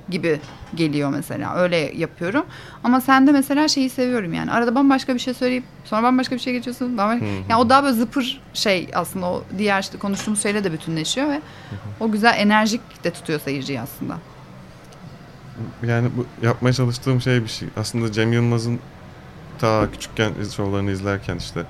gibi 0.10 0.39
geliyor 0.76 1.10
mesela. 1.10 1.55
Öyle 1.55 1.78
yapıyorum. 1.78 2.45
Ama 2.84 3.01
sen 3.01 3.28
de 3.28 3.32
mesela 3.32 3.68
şeyi 3.68 3.89
seviyorum 3.89 4.34
yani. 4.34 4.51
Arada 4.51 4.76
bambaşka 4.76 5.14
bir 5.14 5.20
şey 5.20 5.34
söyleyip 5.34 5.64
sonra 5.86 6.03
bambaşka 6.03 6.36
bir 6.36 6.39
şey 6.39 6.53
geçiyorsun. 6.53 6.97
Bambaşka... 6.97 7.26
Hı 7.26 7.30
hı. 7.30 7.34
Yani 7.49 7.62
o 7.62 7.70
daha 7.70 7.84
böyle 7.84 7.93
zıpır 7.93 8.41
şey 8.53 8.88
aslında 8.93 9.26
o 9.26 9.43
diğer 9.57 9.82
işte 9.82 9.97
konuştuğumuz 9.97 10.43
şeyle 10.43 10.64
de 10.64 10.72
bütünleşiyor 10.72 11.30
ve 11.30 11.41
o 11.99 12.12
güzel 12.12 12.36
enerjik 12.38 13.03
de 13.03 13.12
tutuyor 13.12 13.39
seyirciyi 13.39 13.82
aslında. 13.82 14.18
Yani 15.88 16.10
bu 16.18 16.45
yapmaya 16.45 16.74
çalıştığım 16.74 17.22
şey 17.22 17.43
bir 17.43 17.47
şey. 17.47 17.68
Aslında 17.78 18.12
Cem 18.12 18.34
Yılmaz'ın 18.34 18.80
ta 19.60 19.91
küçükken 19.91 20.34
şovlarını 20.55 20.91
izlerken 20.91 21.36
işte 21.38 21.66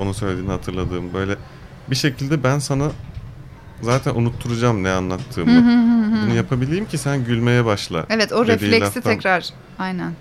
onun 0.00 0.12
söylediğini 0.12 0.50
hatırladığım 0.50 1.12
böyle 1.14 1.36
bir 1.90 1.96
şekilde 1.96 2.42
ben 2.42 2.58
sana 2.58 2.90
zaten 3.82 4.14
unutturacağım 4.14 4.82
ne 4.82 4.90
anlattığımı. 4.90 5.64
Bunu 6.26 6.34
yapabileyim 6.34 6.86
ki 6.86 6.98
sen 6.98 7.24
gülmeye 7.24 7.64
başla. 7.64 8.06
Evet 8.10 8.32
o 8.32 8.46
refleksi 8.46 8.80
laftan- 8.98 9.02
tekrar 9.02 9.48
aynen. 9.78 10.12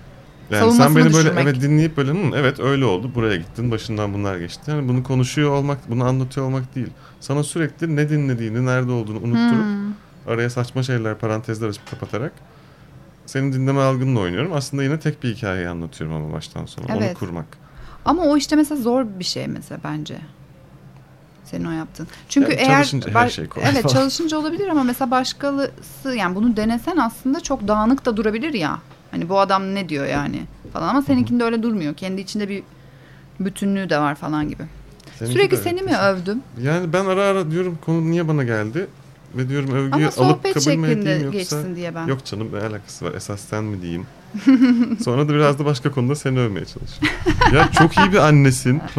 Yani 0.49 0.71
sen 0.71 0.95
beni 0.95 1.13
böyle 1.13 1.29
evet 1.41 1.61
dinleyip 1.61 1.97
böyle 1.97 2.11
"Hı, 2.11 2.35
evet 2.35 2.59
öyle 2.59 2.85
oldu 2.85 3.11
buraya 3.15 3.35
gittin 3.35 3.71
başından 3.71 4.13
bunlar 4.13 4.37
geçti. 4.37 4.71
Yani 4.71 4.87
bunu 4.89 5.03
konuşuyor 5.03 5.51
olmak 5.51 5.89
bunu 5.89 6.03
anlatıyor 6.03 6.45
olmak 6.45 6.75
değil. 6.75 6.87
Sana 7.19 7.43
sürekli 7.43 7.95
ne 7.95 8.09
dinlediğini 8.09 8.65
nerede 8.65 8.91
olduğunu 8.91 9.17
unutturup 9.19 9.65
Hmm. 9.65 10.33
araya 10.33 10.49
saçma 10.49 10.83
şeyler 10.83 11.17
parantezler 11.17 11.67
açıp 11.67 11.89
kapatarak 11.89 12.31
senin 13.25 13.53
dinleme 13.53 13.79
algınla 13.81 14.19
oynuyorum. 14.19 14.53
Aslında 14.53 14.83
yine 14.83 14.99
tek 14.99 15.23
bir 15.23 15.35
hikayeyi 15.35 15.69
anlatıyorum 15.69 16.15
ama 16.15 16.33
baştan 16.33 16.65
sona. 16.65 16.85
Onu 16.95 17.03
Evet. 17.03 17.17
kurmak. 17.19 17.45
Ama 18.05 18.23
o 18.23 18.37
işte 18.37 18.55
mesela 18.55 18.81
zor 18.81 19.05
bir 19.19 19.23
şey 19.25 19.47
mesela 19.47 19.79
bence. 19.83 20.17
Senin 21.51 21.65
o 21.65 21.71
yaptığın. 21.71 22.07
Çünkü 22.29 22.51
Yani 22.51 22.61
eğer 22.61 22.67
çalışınca 22.83 23.13
her 23.13 23.29
şey 23.29 23.47
kolay 23.47 23.69
evet 23.71 23.83
falan. 23.83 23.93
çalışınca 23.93 24.37
olabilir 24.37 24.67
ama 24.67 24.83
mesela 24.83 25.11
başkalısı 25.11 26.15
yani 26.15 26.35
bunu 26.35 26.57
denesen 26.57 26.97
aslında 26.97 27.39
çok 27.39 27.67
dağınık 27.67 28.05
da 28.05 28.17
durabilir 28.17 28.53
ya. 28.53 28.79
Hani 29.11 29.29
bu 29.29 29.39
adam 29.39 29.75
ne 29.75 29.89
diyor 29.89 30.05
yani 30.05 30.41
falan 30.73 30.87
ama 30.87 31.01
seninkinde 31.01 31.43
öyle 31.43 31.63
durmuyor. 31.63 31.93
Kendi 31.93 32.21
içinde 32.21 32.49
bir 32.49 32.63
bütünlüğü 33.39 33.89
de 33.89 33.99
var 33.99 34.15
falan 34.15 34.49
gibi. 34.49 34.63
Seninki 35.19 35.33
Sürekli 35.33 35.57
seni 35.57 35.81
mi 35.81 35.97
övdüm? 35.97 36.41
Yani 36.61 36.93
ben 36.93 37.05
ara 37.05 37.23
ara 37.23 37.51
diyorum 37.51 37.79
konu 37.85 38.11
niye 38.11 38.27
bana 38.27 38.43
geldi? 38.43 38.87
Ve 39.35 39.49
diyorum 39.49 39.71
övgüyü 39.71 40.09
Ama 40.17 40.27
alıp 40.27 40.43
kabul 40.53 40.77
mü 40.77 40.87
edeyim 40.87 41.23
yoksa... 41.23 41.39
geçsin 41.39 41.75
diye 41.75 41.95
ben. 41.95 42.07
Yok 42.07 42.25
canım 42.25 42.49
ne 42.53 42.59
alakası 42.59 43.05
var 43.05 43.13
esas 43.13 43.41
sen 43.41 43.63
mi 43.63 43.81
diyeyim. 43.81 44.05
Sonra 45.03 45.29
da 45.29 45.33
biraz 45.33 45.59
da 45.59 45.65
başka 45.65 45.91
konuda 45.91 46.15
seni 46.15 46.39
övmeye 46.39 46.65
çalışıyorum. 46.65 47.17
ya 47.53 47.71
çok 47.71 47.97
iyi 47.97 48.11
bir 48.11 48.17
annesin. 48.17 48.81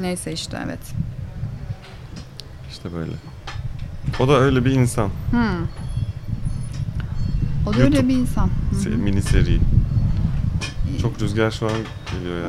Neyse 0.00 0.32
işte 0.32 0.58
evet. 0.66 0.78
işte 2.70 2.92
böyle. 2.94 3.12
O 4.20 4.28
da 4.28 4.38
öyle 4.38 4.64
bir 4.64 4.70
insan. 4.70 5.10
Hmm. 5.30 5.64
O 7.66 7.72
da 7.74 7.78
YouTube. 7.78 7.84
öyle 7.84 8.08
bir 8.08 8.14
insan. 8.14 8.50
Se- 8.74 8.96
Mini 8.96 9.22
seri. 9.22 9.60
Çok 11.02 11.22
rüzgar 11.22 11.50
şu 11.50 11.66
an 11.66 11.72
geliyor 12.12 12.36
ya. 12.42 12.48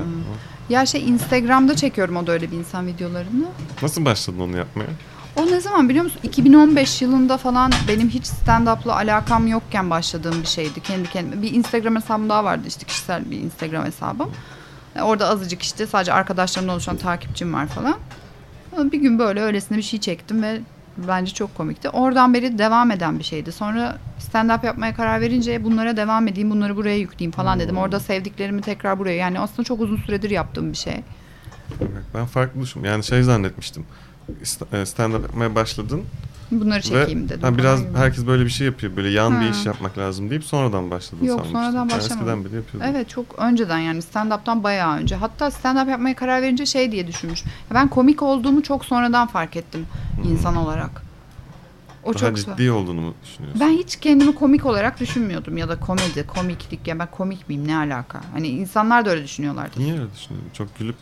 Ya 0.69 0.85
şey 0.85 1.09
Instagram'da 1.09 1.75
çekiyorum 1.75 2.17
o 2.17 2.27
da 2.27 2.31
öyle 2.31 2.51
bir 2.51 2.57
insan 2.57 2.87
videolarını. 2.87 3.45
Nasıl 3.81 4.05
başladın 4.05 4.39
onu 4.39 4.57
yapmaya? 4.57 4.89
O 5.35 5.45
ne 5.47 5.59
zaman 5.59 5.89
biliyor 5.89 6.03
musun? 6.03 6.19
2015 6.23 7.01
yılında 7.01 7.37
falan 7.37 7.71
benim 7.87 8.09
hiç 8.09 8.25
stand-up'la 8.25 8.95
alakam 8.95 9.47
yokken 9.47 9.89
başladığım 9.89 10.41
bir 10.41 10.47
şeydi. 10.47 10.81
Kendi 10.81 11.09
kendime. 11.09 11.41
Bir 11.41 11.53
Instagram 11.53 11.95
hesabım 11.95 12.29
daha 12.29 12.43
vardı 12.43 12.63
işte 12.67 12.85
kişisel 12.85 13.31
bir 13.31 13.37
Instagram 13.39 13.85
hesabım. 13.85 14.29
E, 14.29 14.31
Orada 15.03 15.27
azıcık 15.27 15.61
işte 15.61 15.87
sadece 15.87 16.13
arkadaşlarımdan 16.13 16.73
oluşan 16.73 16.97
takipçim 16.97 17.53
var 17.53 17.67
falan. 17.67 17.95
Bir 18.91 18.97
gün 18.97 19.19
böyle 19.19 19.41
öylesine 19.41 19.77
bir 19.77 19.83
şey 19.83 19.99
çektim 19.99 20.43
ve 20.43 20.59
bence 21.07 21.33
çok 21.33 21.55
komikti. 21.57 21.89
Oradan 21.89 22.33
beri 22.33 22.57
devam 22.57 22.91
eden 22.91 23.19
bir 23.19 23.23
şeydi. 23.23 23.51
Sonra 23.51 23.97
stand-up 24.19 24.65
yapmaya 24.65 24.95
karar 24.95 25.21
verince 25.21 25.63
bunlara 25.63 25.97
devam 25.97 26.27
edeyim, 26.27 26.51
bunları 26.51 26.75
buraya 26.75 26.97
yükleyeyim 26.97 27.31
falan 27.31 27.59
dedim. 27.59 27.77
Orada 27.77 27.99
sevdiklerimi 27.99 28.61
tekrar 28.61 28.99
buraya. 28.99 29.15
Yani 29.15 29.39
aslında 29.39 29.63
çok 29.63 29.81
uzun 29.81 29.97
süredir 29.97 30.29
yaptığım 30.29 30.71
bir 30.71 30.77
şey. 30.77 31.03
Ben 32.15 32.25
farklı 32.25 32.61
düşün. 32.61 32.83
Yani 32.83 33.03
şey 33.03 33.23
zannetmiştim. 33.23 33.85
E, 34.73 34.75
Stand-up 34.85 35.21
yapmaya 35.21 35.55
başladın. 35.55 36.03
Bunları 36.51 36.81
çekeyim 36.81 37.25
ve 37.25 37.29
dedim. 37.29 37.41
ha, 37.41 37.57
biraz 37.57 37.79
herkes 37.95 38.25
böyle 38.27 38.45
bir 38.45 38.49
şey 38.49 38.67
yapıyor. 38.67 38.95
Böyle 38.95 39.09
yan 39.09 39.41
bir 39.41 39.45
Ha. 39.45 39.51
iş 39.51 39.65
yapmak 39.65 39.97
lazım 39.97 40.29
deyip 40.29 40.43
sonradan 40.43 40.91
başladın 40.91 41.25
Yok, 41.25 41.39
sanmıştım. 41.39 41.61
sonradan 41.61 41.89
başlamadım. 41.89 42.11
eskiden 42.17 42.45
beri 42.45 42.55
yapıyordum. 42.55 42.89
Evet 42.93 43.09
çok 43.09 43.39
önceden 43.39 43.77
yani 43.79 43.99
stand-up'tan 44.01 44.63
bayağı 44.63 44.97
önce. 44.97 45.15
Hatta 45.15 45.47
stand-up 45.47 45.89
yapmaya 45.89 46.15
karar 46.15 46.41
verince 46.41 46.65
şey 46.65 46.91
diye 46.91 47.07
düşünmüş. 47.07 47.43
Ya 47.45 47.51
Ben 47.73 47.87
komik 47.87 48.21
olduğumu 48.23 48.63
çok 48.63 48.85
sonradan 48.85 49.27
fark 49.27 49.55
ettim 49.55 49.85
insan 50.31 50.55
olarak. 50.55 51.01
O 52.03 52.13
Daha 52.13 52.19
çok 52.19 52.37
ciddi 52.37 52.71
olduğunu 52.71 53.01
mu 53.01 53.13
düşünüyorsun? 53.23 53.61
Ben 53.61 53.69
hiç 53.69 53.95
kendimi 53.95 54.35
komik 54.35 54.65
olarak 54.65 54.99
düşünmüyordum 54.99 55.57
ya 55.57 55.69
da 55.69 55.79
komedi, 55.79 56.27
komiklik 56.27 56.87
ya 56.87 56.99
ben 56.99 57.07
komik 57.11 57.49
miyim 57.49 57.67
ne 57.67 57.77
alaka? 57.77 58.21
Hani 58.33 58.47
insanlar 58.47 59.05
da 59.05 59.09
öyle 59.09 59.23
düşünüyorlardı. 59.23 59.79
Niye 59.79 59.93
öyle 59.93 60.03
düşünüyorsun? 60.15 60.49
Çok 60.53 60.79
gülüp 60.79 60.95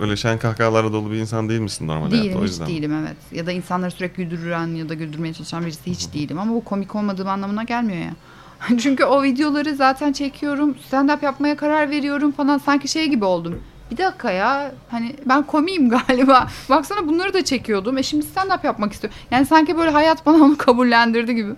öyle 0.00 0.16
şen 0.16 0.38
kahkahalarla 0.38 0.92
dolu 0.92 1.12
bir 1.12 1.16
insan 1.16 1.48
değil 1.48 1.60
misin 1.60 1.88
normal 1.88 2.10
hayatta 2.10 2.28
Değilim 2.28 2.44
hiç 2.44 2.60
değilim 2.60 2.92
evet. 3.02 3.16
Ya 3.32 3.46
da 3.46 3.52
insanları 3.52 3.90
sürekli 3.90 4.28
güldüren 4.28 4.66
ya 4.66 4.88
da 4.88 4.94
güldürmeye 4.94 5.34
çalışan 5.34 5.64
birisi 5.64 5.90
hiç 5.90 6.14
değilim. 6.14 6.38
Ama 6.38 6.54
bu 6.54 6.64
komik 6.64 6.94
olmadığım 6.94 7.28
anlamına 7.28 7.62
gelmiyor 7.62 7.98
ya. 7.98 8.12
Çünkü 8.78 9.04
o 9.04 9.22
videoları 9.22 9.74
zaten 9.74 10.12
çekiyorum. 10.12 10.76
Stand-up 10.90 11.24
yapmaya 11.24 11.56
karar 11.56 11.90
veriyorum 11.90 12.32
falan. 12.32 12.58
Sanki 12.58 12.88
şey 12.88 13.06
gibi 13.08 13.24
oldum. 13.24 13.62
Bir 13.90 13.96
dakika 13.96 14.30
ya 14.30 14.72
hani 14.90 15.16
ben 15.26 15.42
komiyim 15.42 15.88
galiba. 16.08 16.48
Baksana 16.70 17.08
bunları 17.08 17.34
da 17.34 17.44
çekiyordum. 17.44 17.98
E 17.98 18.02
şimdi 18.02 18.26
stand-up 18.26 18.66
yapmak 18.66 18.92
istiyorum. 18.92 19.18
Yani 19.30 19.46
sanki 19.46 19.76
böyle 19.78 19.90
hayat 19.90 20.26
bana 20.26 20.44
onu 20.44 20.56
kabullendirdi 20.56 21.34
gibi. 21.34 21.52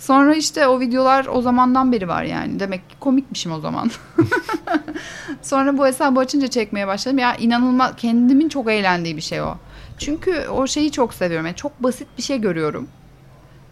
Sonra 0.00 0.34
işte 0.34 0.66
o 0.66 0.80
videolar 0.80 1.26
o 1.26 1.42
zamandan 1.42 1.92
beri 1.92 2.08
var 2.08 2.22
yani. 2.22 2.60
Demek 2.60 2.90
ki 2.90 2.96
komikmişim 3.00 3.52
o 3.52 3.60
zaman. 3.60 3.90
Sonra 5.42 5.78
bu 5.78 5.86
hesabı 5.86 6.20
açınca 6.20 6.46
çekmeye 6.48 6.86
başladım. 6.86 7.18
Ya 7.18 7.34
inanılmaz 7.36 7.92
kendimin 7.96 8.48
çok 8.48 8.70
eğlendiği 8.70 9.16
bir 9.16 9.22
şey 9.22 9.42
o. 9.42 9.54
Çünkü 9.98 10.48
o 10.48 10.66
şeyi 10.66 10.92
çok 10.92 11.14
seviyorum. 11.14 11.46
Yani 11.46 11.56
çok 11.56 11.82
basit 11.82 12.08
bir 12.18 12.22
şey 12.22 12.40
görüyorum. 12.40 12.88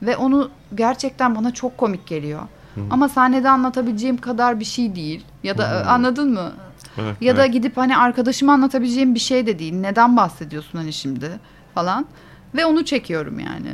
Ve 0.02 0.16
onu 0.16 0.50
gerçekten 0.74 1.34
bana 1.34 1.54
çok 1.54 1.78
komik 1.78 2.06
geliyor. 2.06 2.40
Ama 2.90 3.08
sahnede 3.08 3.48
anlatabileceğim 3.50 4.16
kadar 4.16 4.60
bir 4.60 4.64
şey 4.64 4.94
değil. 4.94 5.24
Ya 5.42 5.58
da 5.58 5.80
Hmm. 5.80 5.88
anladın 5.88 6.32
mı? 6.32 6.52
Evet, 6.98 7.16
Ya 7.20 7.36
da 7.36 7.42
evet. 7.42 7.52
gidip 7.52 7.76
hani 7.76 7.96
arkadaşıma 7.96 8.52
anlatabileceğim 8.52 9.14
bir 9.14 9.20
şey 9.20 9.46
de 9.46 9.58
değil. 9.58 9.74
Neden 9.74 10.16
bahsediyorsun 10.16 10.78
hani 10.78 10.92
şimdi 10.92 11.30
falan. 11.74 12.06
Ve 12.54 12.66
onu 12.66 12.84
çekiyorum 12.84 13.38
yani. 13.38 13.68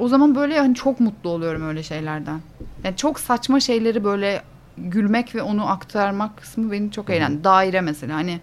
O 0.00 0.08
zaman 0.08 0.34
böyle 0.34 0.58
hani 0.58 0.74
çok 0.74 1.00
mutlu 1.00 1.30
oluyorum 1.30 1.68
öyle 1.68 1.82
şeylerden. 1.82 2.40
Yani 2.84 2.96
çok 2.96 3.20
saçma 3.20 3.60
şeyleri 3.60 4.04
böyle 4.04 4.42
gülmek 4.78 5.34
ve 5.34 5.42
onu 5.42 5.70
aktarmak 5.70 6.36
kısmı 6.36 6.72
beni 6.72 6.92
çok 6.92 7.10
eğlendi. 7.10 7.44
Daire 7.44 7.80
mesela 7.80 8.14
hani 8.14 8.40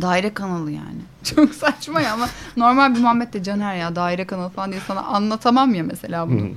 daire 0.00 0.34
kanalı 0.34 0.70
yani. 0.70 1.00
Çok 1.34 1.54
saçma 1.54 2.00
ya 2.00 2.12
ama 2.12 2.28
normal 2.56 2.94
bir 2.94 3.00
Muhammed 3.00 3.32
de 3.32 3.42
Caner 3.42 3.76
ya 3.76 3.96
daire 3.96 4.26
kanalı 4.26 4.48
falan 4.48 4.70
diye 4.70 4.80
sana 4.86 5.02
anlatamam 5.02 5.74
ya 5.74 5.84
mesela 5.84 6.28
bunu. 6.28 6.48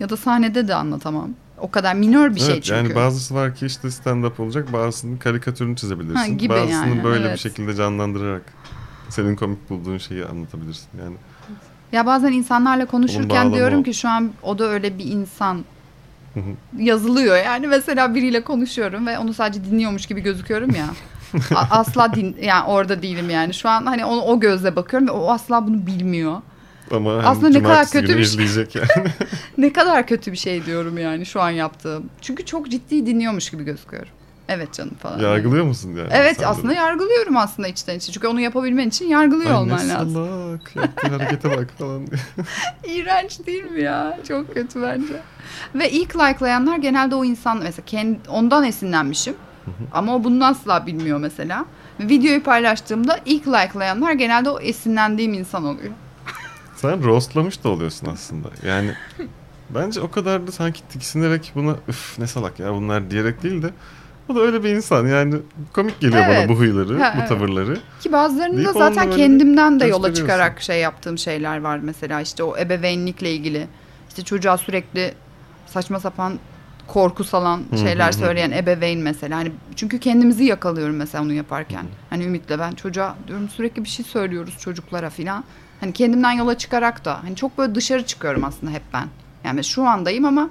Ya 0.00 0.08
da 0.08 0.16
sahnede 0.16 0.68
de 0.68 0.74
anlatamam. 0.74 1.30
O 1.58 1.70
kadar 1.70 1.94
minör 1.94 2.34
bir 2.34 2.40
şey 2.40 2.54
Evet, 2.54 2.64
çünkü. 2.64 2.78
Yani 2.78 2.94
bazısı 2.94 3.34
var 3.34 3.54
ki 3.54 3.66
işte 3.66 3.88
stand-up 3.88 4.42
olacak, 4.42 4.72
bazısının 4.72 5.16
karikatürünü 5.16 5.76
çizebilirsin. 5.76 6.14
Ha, 6.14 6.26
gibi 6.26 6.48
bazısını 6.48 6.88
yani, 6.88 7.04
böyle 7.04 7.24
evet. 7.24 7.34
bir 7.34 7.40
şekilde 7.40 7.74
canlandırarak 7.74 8.42
senin 9.08 9.36
komik 9.36 9.70
bulduğun 9.70 9.98
şeyi 9.98 10.26
anlatabilirsin. 10.26 10.88
Yani 10.98 11.16
Ya 11.92 12.06
bazen 12.06 12.32
insanlarla 12.32 12.86
konuşurken 12.86 13.52
diyorum 13.54 13.82
ki 13.82 13.94
şu 13.94 14.08
an 14.08 14.30
o 14.42 14.58
da 14.58 14.64
öyle 14.64 14.98
bir 14.98 15.04
insan 15.04 15.64
yazılıyor. 16.78 17.36
Yani 17.36 17.66
mesela 17.66 18.14
biriyle 18.14 18.44
konuşuyorum 18.44 19.06
ve 19.06 19.18
onu 19.18 19.34
sadece 19.34 19.64
dinliyormuş 19.64 20.06
gibi 20.06 20.20
gözüküyorum 20.20 20.70
ya. 20.70 20.86
Asla 21.70 22.14
din 22.14 22.36
yani 22.42 22.64
orada 22.66 23.02
değilim 23.02 23.30
yani. 23.30 23.54
Şu 23.54 23.68
an 23.68 23.86
hani 23.86 24.04
onu 24.04 24.20
o 24.20 24.40
gözle 24.40 24.76
bakıyorum 24.76 25.08
ve 25.08 25.12
o 25.12 25.30
asla 25.30 25.66
bunu 25.66 25.86
bilmiyor. 25.86 26.40
ama 26.90 27.12
Aslında 27.12 27.48
ne 27.48 27.62
kadar 27.62 27.86
kötü 27.90 28.18
bir 28.18 28.24
şey. 28.24 28.66
yani. 28.74 29.08
Ne 29.58 29.72
kadar 29.72 30.06
kötü 30.06 30.32
bir 30.32 30.36
şey 30.36 30.66
diyorum 30.66 30.98
yani 30.98 31.26
şu 31.26 31.40
an 31.40 31.50
yaptığım. 31.50 32.10
Çünkü 32.20 32.44
çok 32.44 32.70
ciddi 32.70 33.06
dinliyormuş 33.06 33.50
gibi 33.50 33.64
gözüküyorum. 33.64 34.12
Evet 34.52 34.72
canım 34.72 34.94
falan. 34.94 35.18
Yargılıyor 35.18 35.64
musun 35.64 35.88
yani? 35.96 36.08
Evet 36.12 36.34
sen 36.36 36.42
de? 36.42 36.46
aslında 36.46 36.72
yargılıyorum 36.72 37.36
aslında 37.36 37.68
içten 37.68 37.96
içe. 37.96 38.12
Çünkü 38.12 38.26
onu 38.26 38.40
yapabilmen 38.40 38.88
için 38.88 39.06
yargılıyor 39.08 39.50
Ay 39.50 39.56
olman 39.56 39.78
ne 39.78 39.88
lazım. 39.88 40.12
salak. 40.14 40.76
Yaptığı 40.76 41.08
harekete 41.16 41.50
bak 41.50 41.68
falan. 41.78 42.06
İğrenç 42.84 43.46
değil 43.46 43.64
mi 43.64 43.82
ya? 43.82 44.18
Çok 44.28 44.54
kötü 44.54 44.82
bence. 44.82 45.14
Ve 45.74 45.90
ilk 45.90 46.16
likelayanlar 46.16 46.76
genelde 46.76 47.14
o 47.14 47.24
insan 47.24 47.58
mesela 47.58 47.84
kendi, 47.86 48.18
ondan 48.28 48.64
esinlenmişim. 48.64 49.34
Ama 49.92 50.16
o 50.16 50.24
bunu 50.24 50.44
asla 50.44 50.86
bilmiyor 50.86 51.18
mesela. 51.18 51.64
Videoyu 52.00 52.42
paylaştığımda 52.42 53.18
ilk 53.26 53.48
likelayanlar 53.48 54.12
genelde 54.12 54.50
o 54.50 54.60
esinlendiğim 54.60 55.34
insan 55.34 55.64
oluyor. 55.64 55.92
Sen 56.76 57.04
roastlamış 57.04 57.64
da 57.64 57.68
oluyorsun 57.68 58.06
aslında. 58.12 58.48
Yani 58.66 58.90
bence 59.70 60.00
o 60.00 60.10
kadar 60.10 60.46
da 60.46 60.52
sanki 60.52 60.88
tiksinerek 60.88 61.52
buna 61.54 61.76
üf 61.88 62.18
ne 62.18 62.26
salak 62.26 62.60
ya 62.60 62.74
bunlar 62.74 63.10
diyerek 63.10 63.42
değil 63.42 63.62
de 63.62 63.70
o 64.28 64.34
da 64.34 64.40
öyle 64.40 64.64
bir 64.64 64.68
insan 64.68 65.06
yani 65.06 65.34
komik 65.72 66.00
geliyor 66.00 66.22
Evet. 66.26 66.38
bana 66.38 66.48
bu 66.56 66.60
huyları, 66.60 66.98
Ha, 67.02 67.12
bu 67.16 67.18
evet. 67.18 67.28
tavırları. 67.28 67.76
Ki 68.00 68.12
bazılarını 68.12 68.64
da 68.64 68.72
zaten 68.72 69.10
kendimden 69.10 69.80
de 69.80 69.86
yola 69.86 70.14
çıkarak 70.14 70.62
şey 70.62 70.80
yaptığım 70.80 71.18
şeyler 71.18 71.60
var 71.60 71.78
mesela 71.82 72.20
işte 72.20 72.42
o 72.42 72.56
ebeveynlikle 72.58 73.32
ilgili. 73.32 73.66
İşte 74.08 74.22
çocuğa 74.24 74.58
sürekli 74.58 75.14
saçma 75.66 76.00
sapan 76.00 76.38
korku 76.86 77.24
salan 77.24 77.62
şeyler 77.82 78.12
söyleyen 78.12 78.50
ebeveyn 78.50 78.98
mesela. 79.00 79.36
Hani 79.36 79.52
çünkü 79.76 79.98
kendimizi 80.00 80.44
yakalıyorum 80.44 80.96
mesela 80.96 81.24
onu 81.24 81.32
yaparken. 81.32 81.84
Hani 82.10 82.24
Ümit'le 82.24 82.58
ben 82.58 82.72
çocuğa 82.72 83.14
diyorum 83.28 83.48
sürekli 83.48 83.84
bir 83.84 83.88
şey 83.88 84.04
söylüyoruz 84.04 84.58
çocuklara 84.60 85.10
filan. 85.10 85.44
Hani 85.80 85.92
kendimden 85.92 86.32
yola 86.32 86.58
çıkarak 86.58 87.04
da 87.04 87.22
hani 87.24 87.36
çok 87.36 87.58
böyle 87.58 87.74
dışarı 87.74 88.06
çıkıyorum 88.06 88.44
aslında 88.44 88.72
hep 88.72 88.82
ben. 88.94 89.06
Yani 89.44 89.64
şu 89.64 89.82
andayım 89.88 90.24
ama 90.24 90.50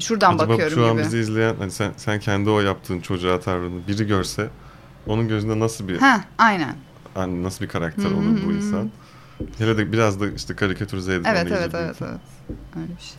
şuradan 0.00 0.34
Acaba 0.34 0.48
bakıyorum 0.48 0.74
şu 0.74 0.86
an 0.86 0.92
gibi. 0.92 1.02
bizi 1.04 1.18
izleyen 1.18 1.54
hani 1.58 1.70
sen, 1.70 1.92
sen 1.96 2.20
kendi 2.20 2.50
o 2.50 2.60
yaptığın 2.60 3.00
çocuğa 3.00 3.40
tavrını 3.40 3.86
biri 3.88 4.06
görse 4.06 4.48
onun 5.06 5.28
gözünde 5.28 5.60
nasıl 5.60 5.88
bir 5.88 5.98
Ha, 5.98 6.24
aynen. 6.38 6.74
hani 7.14 7.42
nasıl 7.42 7.64
bir 7.64 7.68
karakter 7.70 8.04
hı 8.04 8.08
olur 8.16 8.38
bu 8.46 8.50
hı. 8.50 8.54
insan? 8.54 8.90
Hele 9.58 9.78
de 9.78 9.92
biraz 9.92 10.20
da 10.20 10.28
işte 10.30 10.56
karikatürize 10.56 11.14
edip 11.14 11.26
Evet 11.26 11.46
evet 11.50 11.70
evet 11.74 11.96
evet. 12.02 12.20
Öyle 12.76 12.88
bir 12.96 13.02
şey. 13.02 13.18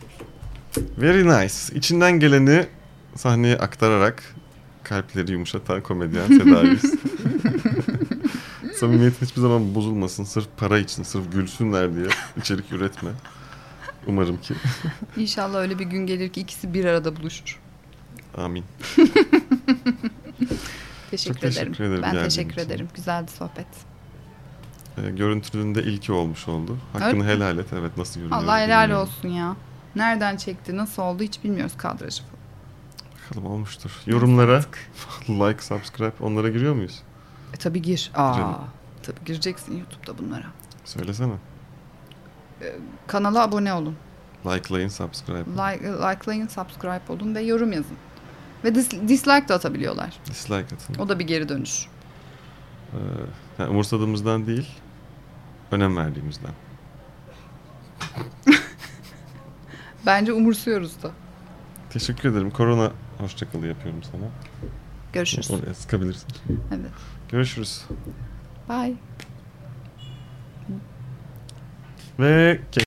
Very 0.98 1.28
nice. 1.28 1.54
İçinden 1.78 2.20
geleni 2.20 2.66
sahneye 3.14 3.56
aktararak 3.58 4.22
kalpleri 4.84 5.32
yumuşatan 5.32 5.82
komedyen 5.82 6.26
Seda 6.38 6.62
Yüz. 6.62 6.82
Samimiyetin 8.76 9.26
hiçbir 9.26 9.40
zaman 9.40 9.74
bozulmasın. 9.74 10.24
Sırf 10.24 10.46
para 10.56 10.78
için, 10.78 11.02
sırf 11.02 11.32
gülsünler 11.32 11.94
diye 11.96 12.06
içerik 12.36 12.72
üretme. 12.72 13.10
Umarım 14.06 14.40
ki. 14.40 14.54
İnşallah 15.16 15.58
öyle 15.58 15.78
bir 15.78 15.84
gün 15.84 16.06
gelir 16.06 16.28
ki 16.28 16.40
ikisi 16.40 16.74
bir 16.74 16.84
arada 16.84 17.16
buluşur. 17.16 17.60
Amin. 18.38 18.64
Teşekkür, 21.10 21.34
Çok 21.34 21.40
teşekkür 21.40 21.70
ederim. 21.84 21.92
ederim 21.92 22.02
Ben 22.02 22.24
teşekkür 22.24 22.52
için. 22.52 22.62
ederim. 22.66 22.88
Güzeldi 22.94 23.30
sohbet. 23.30 23.66
Ee, 24.98 25.10
görüntülünde 25.10 25.82
ilki 25.82 26.12
olmuş 26.12 26.48
oldu. 26.48 26.78
Hakkını 26.92 27.24
helal 27.24 27.58
et. 27.58 27.66
Evet 27.72 27.96
nasıl 27.96 28.20
görünüyor? 28.20 28.42
Allah 28.42 28.58
helal 28.60 28.82
bilmiyorum. 28.82 29.08
olsun 29.08 29.28
ya. 29.28 29.56
Nereden 29.96 30.36
çekti, 30.36 30.76
nasıl 30.76 31.02
oldu 31.02 31.22
hiç 31.22 31.44
bilmiyoruz 31.44 31.76
kadrajı. 31.76 32.22
Bakalım 33.30 33.46
olmuştur. 33.46 33.90
Yorumlara 34.06 34.58
like, 35.28 35.62
subscribe 35.62 36.12
onlara 36.20 36.48
giriyor 36.48 36.74
muyuz? 36.74 37.02
E 37.54 37.56
tabi 37.56 37.82
gir. 37.82 38.10
Aa, 38.14 38.32
Girelim. 38.32 38.54
tabi 39.02 39.16
gireceksin 39.24 39.78
YouTube'da 39.78 40.18
bunlara. 40.18 40.46
Söylesene. 40.84 41.32
Kanala 43.06 43.42
abone 43.42 43.72
olun. 43.72 43.96
Likelayın, 44.46 44.88
subscribe. 44.88 45.38
Like, 45.38 45.84
likelayın, 45.88 46.46
subscribe 46.48 47.12
olun 47.12 47.34
ve 47.34 47.40
yorum 47.40 47.72
yazın. 47.72 47.96
Ve 48.64 48.68
dis- 48.68 49.08
dislike 49.08 49.48
de 49.48 49.54
atabiliyorlar. 49.54 50.20
Dislike 50.26 50.74
atın. 50.74 50.94
O 50.98 51.08
da 51.08 51.18
bir 51.18 51.26
geri 51.26 51.48
dönüş. 51.48 51.86
Ee, 52.92 52.96
yani 53.58 53.70
umursadığımızdan 53.70 54.46
değil, 54.46 54.68
önem 55.70 55.96
verdiğimizden. 55.96 56.50
Bence 60.06 60.32
umursuyoruz 60.32 61.02
da. 61.02 61.10
Teşekkür 61.90 62.28
ederim. 62.30 62.50
Korona 62.50 62.92
hoşçakalı 63.18 63.66
yapıyorum 63.66 64.02
sana. 64.02 64.24
Görüşürüz. 65.12 65.50
Oraya 65.50 65.74
sıkabilirsin. 65.74 66.28
Evet. 66.70 66.90
Görüşürüz. 67.30 67.84
Bye. 68.68 68.94
Ve 72.20 72.58